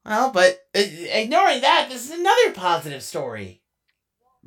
Well, 0.06 0.32
but 0.32 0.68
uh, 0.76 0.80
ignoring 0.82 1.62
that, 1.62 1.88
this 1.90 2.06
is 2.06 2.18
another 2.18 2.52
positive 2.54 3.04
story. 3.04 3.62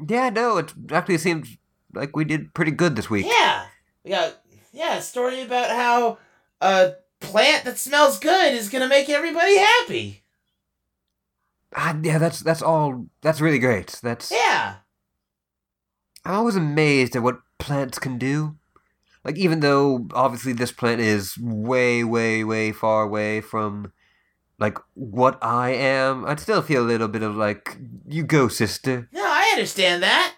Yeah, 0.08 0.30
no, 0.30 0.58
it 0.58 0.72
actually 0.90 1.18
seems 1.18 1.56
like 1.94 2.16
we 2.16 2.24
did 2.24 2.54
pretty 2.54 2.70
good 2.70 2.96
this 2.96 3.10
week. 3.10 3.26
Yeah, 3.26 3.66
we 4.04 4.10
got 4.10 4.40
yeah 4.72 4.96
a 4.96 5.02
story 5.02 5.42
about 5.42 5.70
how 5.70 6.18
a 6.60 6.94
plant 7.20 7.64
that 7.64 7.78
smells 7.78 8.18
good 8.18 8.52
is 8.52 8.68
gonna 8.68 8.88
make 8.88 9.08
everybody 9.08 9.58
happy. 9.58 10.22
Ah, 11.74 11.98
yeah, 12.02 12.18
that's 12.18 12.40
that's 12.40 12.62
all. 12.62 13.06
That's 13.22 13.40
really 13.40 13.58
great. 13.58 13.98
That's 14.02 14.30
Yeah, 14.30 14.76
I'm 16.24 16.34
always 16.34 16.56
amazed 16.56 17.16
at 17.16 17.22
what 17.22 17.40
plants 17.58 17.98
can 17.98 18.18
do. 18.18 18.56
Like 19.24 19.36
even 19.36 19.60
though 19.60 20.08
obviously 20.12 20.52
this 20.52 20.72
plant 20.72 21.00
is 21.00 21.38
way, 21.38 22.02
way, 22.02 22.42
way 22.44 22.72
far 22.72 23.04
away 23.04 23.40
from 23.40 23.92
like 24.58 24.78
what 24.94 25.38
I 25.42 25.70
am, 25.70 26.24
I'd 26.24 26.40
still 26.40 26.62
feel 26.62 26.82
a 26.82 26.86
little 26.86 27.08
bit 27.08 27.22
of 27.22 27.36
like, 27.36 27.78
you 28.06 28.24
go, 28.24 28.48
sister. 28.48 29.08
No, 29.12 29.24
understand 29.52 30.02
that. 30.02 30.34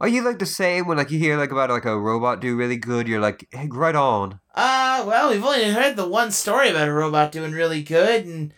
Are 0.00 0.08
you 0.08 0.22
like 0.22 0.38
the 0.38 0.46
same 0.46 0.86
when 0.86 0.98
like 0.98 1.10
you 1.10 1.18
hear 1.18 1.36
like 1.36 1.50
about 1.50 1.70
like 1.70 1.84
a 1.84 1.98
robot 1.98 2.40
do 2.40 2.56
really 2.56 2.76
good? 2.76 3.08
You're 3.08 3.20
like, 3.20 3.48
hey, 3.50 3.68
right 3.70 3.96
on. 3.96 4.38
Uh, 4.54 5.04
well, 5.06 5.30
we've 5.30 5.44
only 5.44 5.70
heard 5.70 5.96
the 5.96 6.08
one 6.08 6.30
story 6.30 6.70
about 6.70 6.88
a 6.88 6.92
robot 6.92 7.32
doing 7.32 7.52
really 7.52 7.82
good, 7.82 8.24
and 8.24 8.54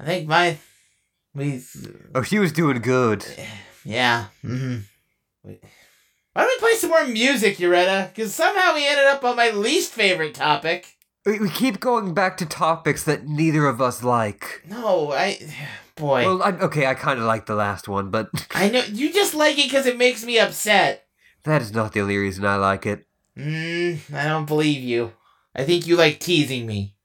I 0.00 0.04
think 0.04 0.28
my 0.28 0.58
we 1.34 1.62
Oh, 2.14 2.22
she 2.22 2.38
was 2.38 2.52
doing 2.52 2.80
good. 2.80 3.24
yeah. 3.84 4.26
Mm-hmm. 4.44 4.78
Why 5.44 6.44
don't 6.44 6.48
we 6.48 6.58
play 6.58 6.74
some 6.74 6.90
more 6.90 7.06
music, 7.06 7.58
Yoretta? 7.58 8.08
Because 8.08 8.34
somehow 8.34 8.74
we 8.74 8.86
ended 8.86 9.06
up 9.06 9.22
on 9.24 9.36
my 9.36 9.50
least 9.50 9.92
favorite 9.92 10.34
topic. 10.34 10.96
We, 11.24 11.38
we 11.38 11.50
keep 11.50 11.78
going 11.80 12.14
back 12.14 12.36
to 12.38 12.46
topics 12.46 13.04
that 13.04 13.26
neither 13.28 13.66
of 13.66 13.80
us 13.80 14.02
like. 14.02 14.62
No, 14.68 15.12
I, 15.12 15.38
boy, 15.94 16.24
Well, 16.24 16.42
I, 16.42 16.50
okay, 16.50 16.86
I 16.86 16.94
kind 16.94 17.20
of 17.20 17.26
like 17.26 17.46
the 17.46 17.54
last 17.54 17.86
one, 17.88 18.10
but 18.10 18.28
I 18.54 18.68
know 18.68 18.82
you 18.90 19.12
just 19.12 19.34
like 19.34 19.58
it 19.58 19.64
because 19.70 19.86
it 19.86 19.96
makes 19.96 20.24
me 20.24 20.38
upset. 20.38 21.06
that 21.44 21.62
is 21.62 21.72
not 21.72 21.92
the 21.92 22.00
only 22.00 22.16
reason 22.16 22.44
I 22.44 22.56
like 22.56 22.86
it. 22.86 23.06
Mm, 23.36 24.12
I 24.12 24.24
don't 24.28 24.46
believe 24.46 24.82
you. 24.82 25.12
I 25.54 25.64
think 25.64 25.86
you 25.86 25.96
like 25.96 26.18
teasing 26.18 26.66
me. 26.66 26.96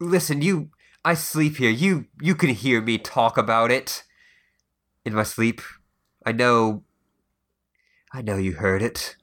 Listen, 0.00 0.42
you, 0.42 0.70
I 1.04 1.14
sleep 1.14 1.56
here. 1.56 1.70
You, 1.70 2.06
you 2.20 2.34
can 2.34 2.50
hear 2.50 2.80
me 2.80 2.98
talk 2.98 3.38
about 3.38 3.70
it 3.70 4.04
in 5.04 5.14
my 5.14 5.22
sleep. 5.22 5.60
I 6.26 6.32
know. 6.32 6.82
I 8.12 8.22
know 8.22 8.36
you 8.36 8.52
heard 8.54 8.82
it. 8.82 9.16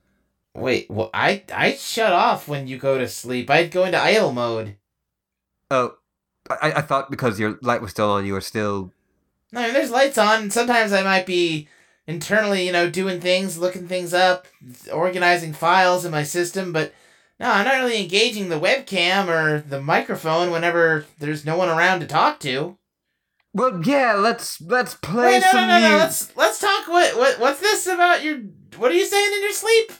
Wait, 0.55 0.89
well, 0.89 1.09
I 1.13 1.43
I 1.53 1.73
shut 1.73 2.13
off 2.13 2.47
when 2.47 2.67
you 2.67 2.77
go 2.77 2.97
to 2.97 3.07
sleep. 3.07 3.49
I'd 3.49 3.71
go 3.71 3.83
into 3.83 4.01
idle 4.01 4.31
mode. 4.31 4.77
Oh, 5.69 5.97
I, 6.49 6.73
I 6.73 6.81
thought 6.81 7.11
because 7.11 7.39
your 7.39 7.59
light 7.61 7.81
was 7.81 7.91
still 7.91 8.11
on, 8.11 8.25
you 8.25 8.33
were 8.33 8.41
still. 8.41 8.91
No, 9.51 9.61
I 9.61 9.65
mean, 9.65 9.73
there's 9.73 9.91
lights 9.91 10.17
on, 10.17 10.49
sometimes 10.51 10.91
I 10.91 11.03
might 11.03 11.25
be 11.25 11.67
internally, 12.07 12.65
you 12.65 12.71
know, 12.71 12.89
doing 12.89 13.19
things, 13.19 13.57
looking 13.57 13.87
things 13.87 14.13
up, 14.13 14.47
organizing 14.91 15.53
files 15.53 16.05
in 16.05 16.11
my 16.11 16.23
system, 16.23 16.71
but 16.73 16.93
no, 17.39 17.51
I'm 17.51 17.65
not 17.65 17.75
really 17.75 18.01
engaging 18.01 18.49
the 18.49 18.59
webcam 18.59 19.27
or 19.27 19.61
the 19.61 19.81
microphone 19.81 20.51
whenever 20.51 21.05
there's 21.19 21.45
no 21.45 21.57
one 21.57 21.69
around 21.69 21.99
to 21.99 22.07
talk 22.07 22.39
to. 22.41 22.77
Well, 23.53 23.81
yeah. 23.85 24.13
Let's 24.13 24.61
let's 24.61 24.95
play 24.95 25.33
Wait, 25.33 25.41
no, 25.41 25.51
some 25.51 25.67
no, 25.67 25.79
no, 25.79 25.89
no. 25.89 25.97
Let's 25.97 26.35
let's 26.35 26.59
talk. 26.59 26.87
What 26.87 27.17
what 27.17 27.39
what's 27.39 27.59
this 27.59 27.87
about 27.87 28.23
your? 28.23 28.39
What 28.77 28.91
are 28.91 28.95
you 28.95 29.05
saying 29.05 29.33
in 29.33 29.41
your 29.41 29.53
sleep? 29.53 29.91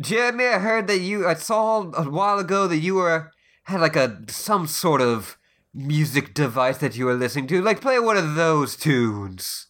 Jeremy, 0.00 0.46
I 0.46 0.58
heard 0.58 0.86
that 0.86 0.98
you. 0.98 1.26
I 1.26 1.34
saw 1.34 1.90
a 1.92 2.08
while 2.08 2.38
ago 2.38 2.68
that 2.68 2.78
you 2.78 2.94
were 2.94 3.32
had 3.64 3.80
like 3.80 3.96
a 3.96 4.22
some 4.28 4.68
sort 4.68 5.00
of 5.00 5.36
music 5.74 6.34
device 6.34 6.78
that 6.78 6.96
you 6.96 7.04
were 7.04 7.14
listening 7.14 7.48
to. 7.48 7.60
Like 7.60 7.80
play 7.80 7.98
one 7.98 8.16
of 8.16 8.36
those 8.36 8.76
tunes. 8.76 9.66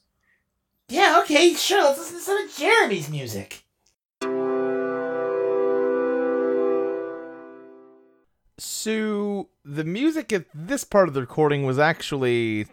Yeah, 0.88 1.20
okay, 1.22 1.54
sure. 1.54 1.82
Let's 1.82 1.98
listen 1.98 2.16
to 2.16 2.22
some 2.22 2.44
of 2.44 2.56
Jeremy's 2.56 3.08
music. 3.08 3.64
So 8.58 9.48
the 9.64 9.84
music 9.84 10.32
at 10.32 10.44
this 10.52 10.84
part 10.84 11.08
of 11.08 11.14
the 11.14 11.20
recording 11.20 11.64
was 11.64 11.78
actually 11.78 12.66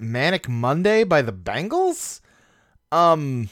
Manic 0.00 0.48
Monday 0.48 1.04
by 1.04 1.22
the 1.22 1.32
Bangles. 1.32 2.20
Um, 2.90 3.50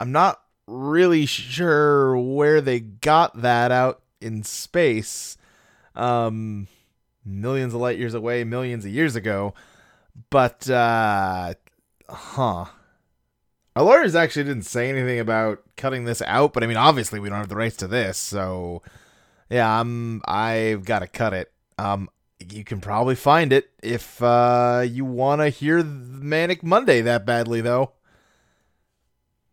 I'm 0.00 0.12
not 0.12 0.42
really 0.68 1.26
sure 1.26 2.16
where 2.16 2.60
they 2.60 2.80
got 2.80 3.40
that 3.40 3.72
out 3.72 4.02
in 4.20 4.42
space. 4.42 5.36
Um, 5.94 6.68
millions 7.24 7.74
of 7.74 7.80
light 7.80 7.98
years 7.98 8.14
away, 8.14 8.44
millions 8.44 8.84
of 8.84 8.92
years 8.92 9.16
ago. 9.16 9.54
But 10.30 10.68
uh, 10.68 11.54
huh. 12.08 12.66
Our 13.76 13.84
lawyers 13.84 14.16
actually 14.16 14.44
didn't 14.44 14.64
say 14.64 14.88
anything 14.88 15.20
about 15.20 15.62
cutting 15.76 16.04
this 16.04 16.20
out, 16.22 16.52
but 16.52 16.64
I 16.64 16.66
mean, 16.66 16.76
obviously 16.76 17.20
we 17.20 17.28
don't 17.28 17.38
have 17.38 17.48
the 17.48 17.56
rights 17.56 17.76
to 17.76 17.86
this, 17.86 18.18
so 18.18 18.82
yeah, 19.48 19.80
I'm 19.80 20.20
I've 20.26 20.84
got 20.84 21.00
to 21.00 21.06
cut 21.06 21.32
it. 21.32 21.52
Um 21.78 22.08
you 22.40 22.64
can 22.64 22.80
probably 22.80 23.14
find 23.14 23.52
it 23.52 23.70
if 23.82 24.20
uh 24.22 24.84
you 24.88 25.04
want 25.04 25.40
to 25.42 25.48
hear 25.48 25.84
Manic 25.84 26.64
Monday 26.64 27.00
that 27.02 27.24
badly 27.24 27.60
though. 27.60 27.92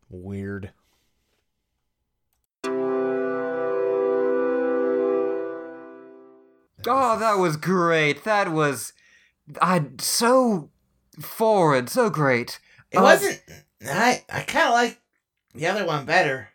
Weird. 0.09 0.71
Oh, 6.87 7.17
that 7.19 7.33
was 7.39 7.57
great. 7.57 8.23
That 8.23 8.51
was, 8.51 8.93
I 9.61 9.85
so 9.99 10.69
forward, 11.19 11.89
so 11.89 12.09
great. 12.09 12.59
It 12.91 12.97
Uh, 12.97 13.03
wasn't. 13.03 13.41
I 13.87 14.23
I 14.29 14.41
kind 14.41 14.67
of 14.67 14.73
like 14.73 15.01
the 15.53 15.67
other 15.67 15.85
one 15.85 16.05
better. 16.05 16.49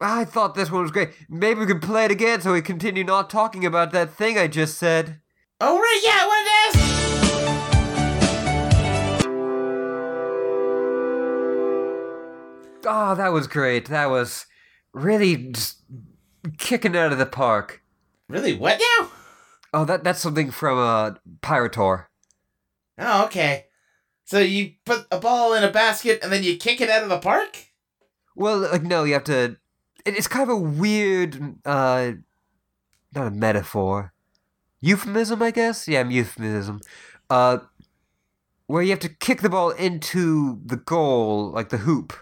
I 0.00 0.24
thought 0.24 0.54
this 0.54 0.70
one 0.70 0.82
was 0.82 0.90
great. 0.90 1.10
Maybe 1.28 1.60
we 1.60 1.66
could 1.66 1.80
play 1.82 2.04
it 2.04 2.10
again 2.10 2.40
so 2.40 2.52
we 2.52 2.60
continue 2.62 3.04
not 3.04 3.30
talking 3.30 3.64
about 3.64 3.92
that 3.92 4.12
thing 4.12 4.38
I 4.38 4.46
just 4.46 4.76
said. 4.78 5.20
Oh 5.60 5.78
right, 5.78 6.00
yeah, 6.04 6.18
I 6.20 6.26
wanted 6.26 6.44
to 6.44 6.78
ask. 6.80 6.86
Oh, 12.88 13.14
that 13.16 13.32
was 13.32 13.46
great. 13.46 13.88
That 13.88 14.10
was 14.10 14.46
really 14.92 15.36
just 15.52 15.82
kicking 16.58 16.96
out 16.96 17.12
of 17.12 17.18
the 17.18 17.26
park. 17.26 17.82
Really, 18.28 18.54
what 18.56 18.78
now? 19.00 19.10
Oh, 19.76 19.84
that 19.84 20.04
that's 20.04 20.20
something 20.20 20.50
from 20.50 20.78
uh, 20.78 21.16
Pyrotor. 21.42 22.06
Oh, 22.98 23.26
okay. 23.26 23.66
So 24.24 24.38
you 24.38 24.72
put 24.86 25.06
a 25.10 25.20
ball 25.20 25.52
in 25.52 25.62
a 25.62 25.70
basket 25.70 26.20
and 26.22 26.32
then 26.32 26.42
you 26.42 26.56
kick 26.56 26.80
it 26.80 26.88
out 26.88 27.02
of 27.02 27.10
the 27.10 27.18
park? 27.18 27.66
Well, 28.34 28.60
like 28.60 28.82
no, 28.82 29.04
you 29.04 29.12
have 29.12 29.24
to. 29.24 29.58
It, 30.06 30.16
it's 30.16 30.28
kind 30.28 30.44
of 30.44 30.48
a 30.48 30.58
weird, 30.58 31.58
uh, 31.66 32.12
not 33.14 33.26
a 33.26 33.30
metaphor, 33.30 34.14
euphemism, 34.80 35.42
I 35.42 35.50
guess. 35.50 35.86
Yeah, 35.86 36.08
euphemism. 36.08 36.80
Uh, 37.28 37.58
where 38.68 38.82
you 38.82 38.90
have 38.92 39.00
to 39.00 39.10
kick 39.10 39.42
the 39.42 39.50
ball 39.50 39.72
into 39.72 40.58
the 40.64 40.76
goal, 40.76 41.50
like 41.50 41.68
the 41.68 41.78
hoop, 41.78 42.14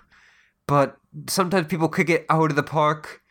but 0.67 0.97
sometimes 1.29 1.69
people 1.69 1.89
kick 1.89 2.11
it 2.11 2.27
out 2.29 2.51
of 2.51 2.57
the 2.57 2.65
park, 2.65 3.23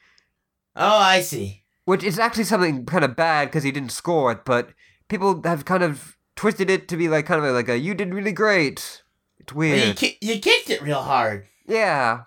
Oh, 0.75 0.97
I 0.97 1.21
see. 1.21 1.62
Which 1.85 2.03
is 2.03 2.19
actually 2.19 2.43
something 2.45 2.85
kind 2.85 3.03
of 3.03 3.15
bad 3.15 3.49
because 3.49 3.63
he 3.63 3.71
didn't 3.71 3.91
score 3.91 4.31
it. 4.31 4.45
But 4.45 4.69
people 5.09 5.41
have 5.43 5.65
kind 5.65 5.83
of 5.83 6.17
twisted 6.35 6.69
it 6.69 6.87
to 6.87 6.97
be 6.97 7.07
like 7.09 7.25
kind 7.25 7.43
of 7.43 7.53
like 7.53 7.69
a 7.69 7.77
"you 7.77 7.93
did 7.93 8.13
really 8.13 8.31
great." 8.31 9.03
It's 9.39 9.53
Well, 9.53 9.87
you 9.87 9.93
ki- 9.93 10.17
you 10.21 10.39
kicked 10.39 10.69
it 10.69 10.81
real 10.81 11.01
hard. 11.01 11.45
Yeah, 11.67 12.23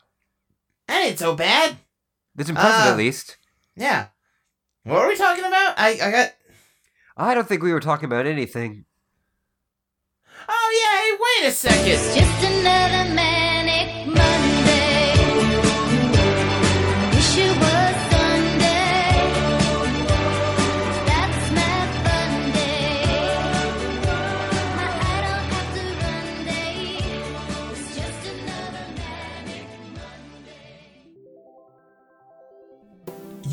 That 0.89 1.05
ain't 1.05 1.19
so 1.19 1.35
bad. 1.35 1.79
it's 2.39 2.49
impressive 2.51 2.87
Uh, 2.89 2.91
at 2.93 2.97
least. 2.97 3.37
Yeah. 3.75 4.07
What 4.85 5.03
were 5.03 5.09
we 5.09 5.17
talking 5.17 5.45
about? 5.45 5.75
I 5.79 5.99
I 6.03 6.11
got. 6.11 6.33
I 7.17 7.35
don't 7.35 7.49
think 7.49 7.63
we 7.63 7.73
were 7.73 7.81
talking 7.81 8.05
about 8.07 8.27
anything. 8.27 8.85
Oh 10.49 10.71
yeah. 10.81 11.01
Hey, 11.01 11.43
wait 11.43 11.49
a 11.49 11.53
second. 11.53 11.89
It's 11.89 12.15
just 12.15 12.45
another 12.45 13.15
manic 13.15 13.36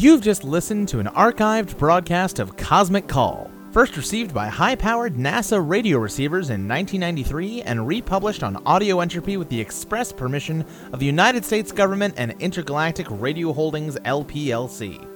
You've 0.04 0.20
just 0.20 0.44
listened 0.44 0.90
to 0.90 1.00
an 1.00 1.06
archived 1.06 1.78
broadcast 1.78 2.40
of 2.40 2.58
Cosmic 2.58 3.08
Call, 3.08 3.50
first 3.72 3.96
received 3.96 4.34
by 4.34 4.48
high 4.48 4.76
powered 4.76 5.16
NASA 5.16 5.66
radio 5.66 5.98
receivers 5.98 6.50
in 6.50 6.68
1993 6.68 7.62
and 7.62 7.88
republished 7.88 8.44
on 8.44 8.62
Audio 8.66 9.00
Entropy 9.00 9.38
with 9.38 9.48
the 9.48 9.62
express 9.62 10.12
permission 10.12 10.66
of 10.92 11.00
the 11.00 11.06
United 11.06 11.46
States 11.46 11.72
government 11.72 12.16
and 12.18 12.36
Intergalactic 12.42 13.08
Radio 13.12 13.54
Holdings 13.54 13.96
LPLC. 14.00 15.08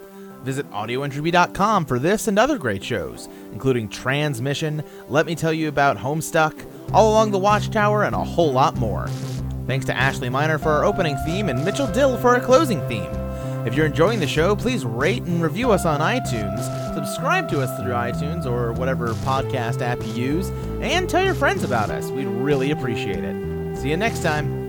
Visit 0.46 0.72
audioentropy.com 0.72 1.86
for 1.86 2.00
this 2.00 2.30
and 2.30 2.40
other 2.40 2.58
great 2.58 2.82
shows, 2.82 3.28
including 3.52 3.90
Transmission, 3.90 4.82
Let 5.10 5.26
Me 5.26 5.36
Tell 5.36 5.52
You 5.52 5.68
About 5.68 5.98
Homestuck, 5.98 6.66
All 6.94 7.12
Along 7.12 7.32
the 7.32 7.38
Watchtower, 7.38 8.06
and 8.06 8.16
a 8.16 8.24
whole 8.24 8.54
lot 8.54 8.78
more. 8.78 9.08
Thanks 9.66 9.86
to 9.88 9.98
Ashley 9.98 10.30
Miner 10.30 10.58
for 10.58 10.70
our 10.70 10.86
opening 10.86 11.18
theme 11.26 11.50
and 11.50 11.66
Mitchell 11.66 11.92
Dill 11.92 12.18
for 12.20 12.30
our 12.30 12.40
closing 12.40 12.80
theme. 12.88 13.27
If 13.68 13.76
you're 13.76 13.86
enjoying 13.86 14.22
the 14.22 14.28
show, 14.28 14.56
please 14.56 14.86
rate 14.86 15.24
and 15.24 15.44
review 15.44 15.72
us 15.72 15.86
on 15.86 16.00
iTunes, 16.00 16.64
subscribe 16.96 17.50
to 17.50 17.60
us 17.60 17.78
through 17.78 17.92
iTunes 17.92 18.46
or 18.46 18.72
whatever 18.72 19.10
podcast 19.16 19.82
app 19.82 20.02
you 20.08 20.14
use, 20.14 20.50
and 20.82 21.10
tell 21.10 21.22
your 21.22 21.36
friends 21.36 21.66
about 21.66 21.90
us. 21.90 22.10
We'd 22.10 22.28
really 22.28 22.72
appreciate 22.72 23.26
it. 23.26 23.76
See 23.78 23.90
you 23.90 23.98
next 23.98 24.24
time. 24.24 24.67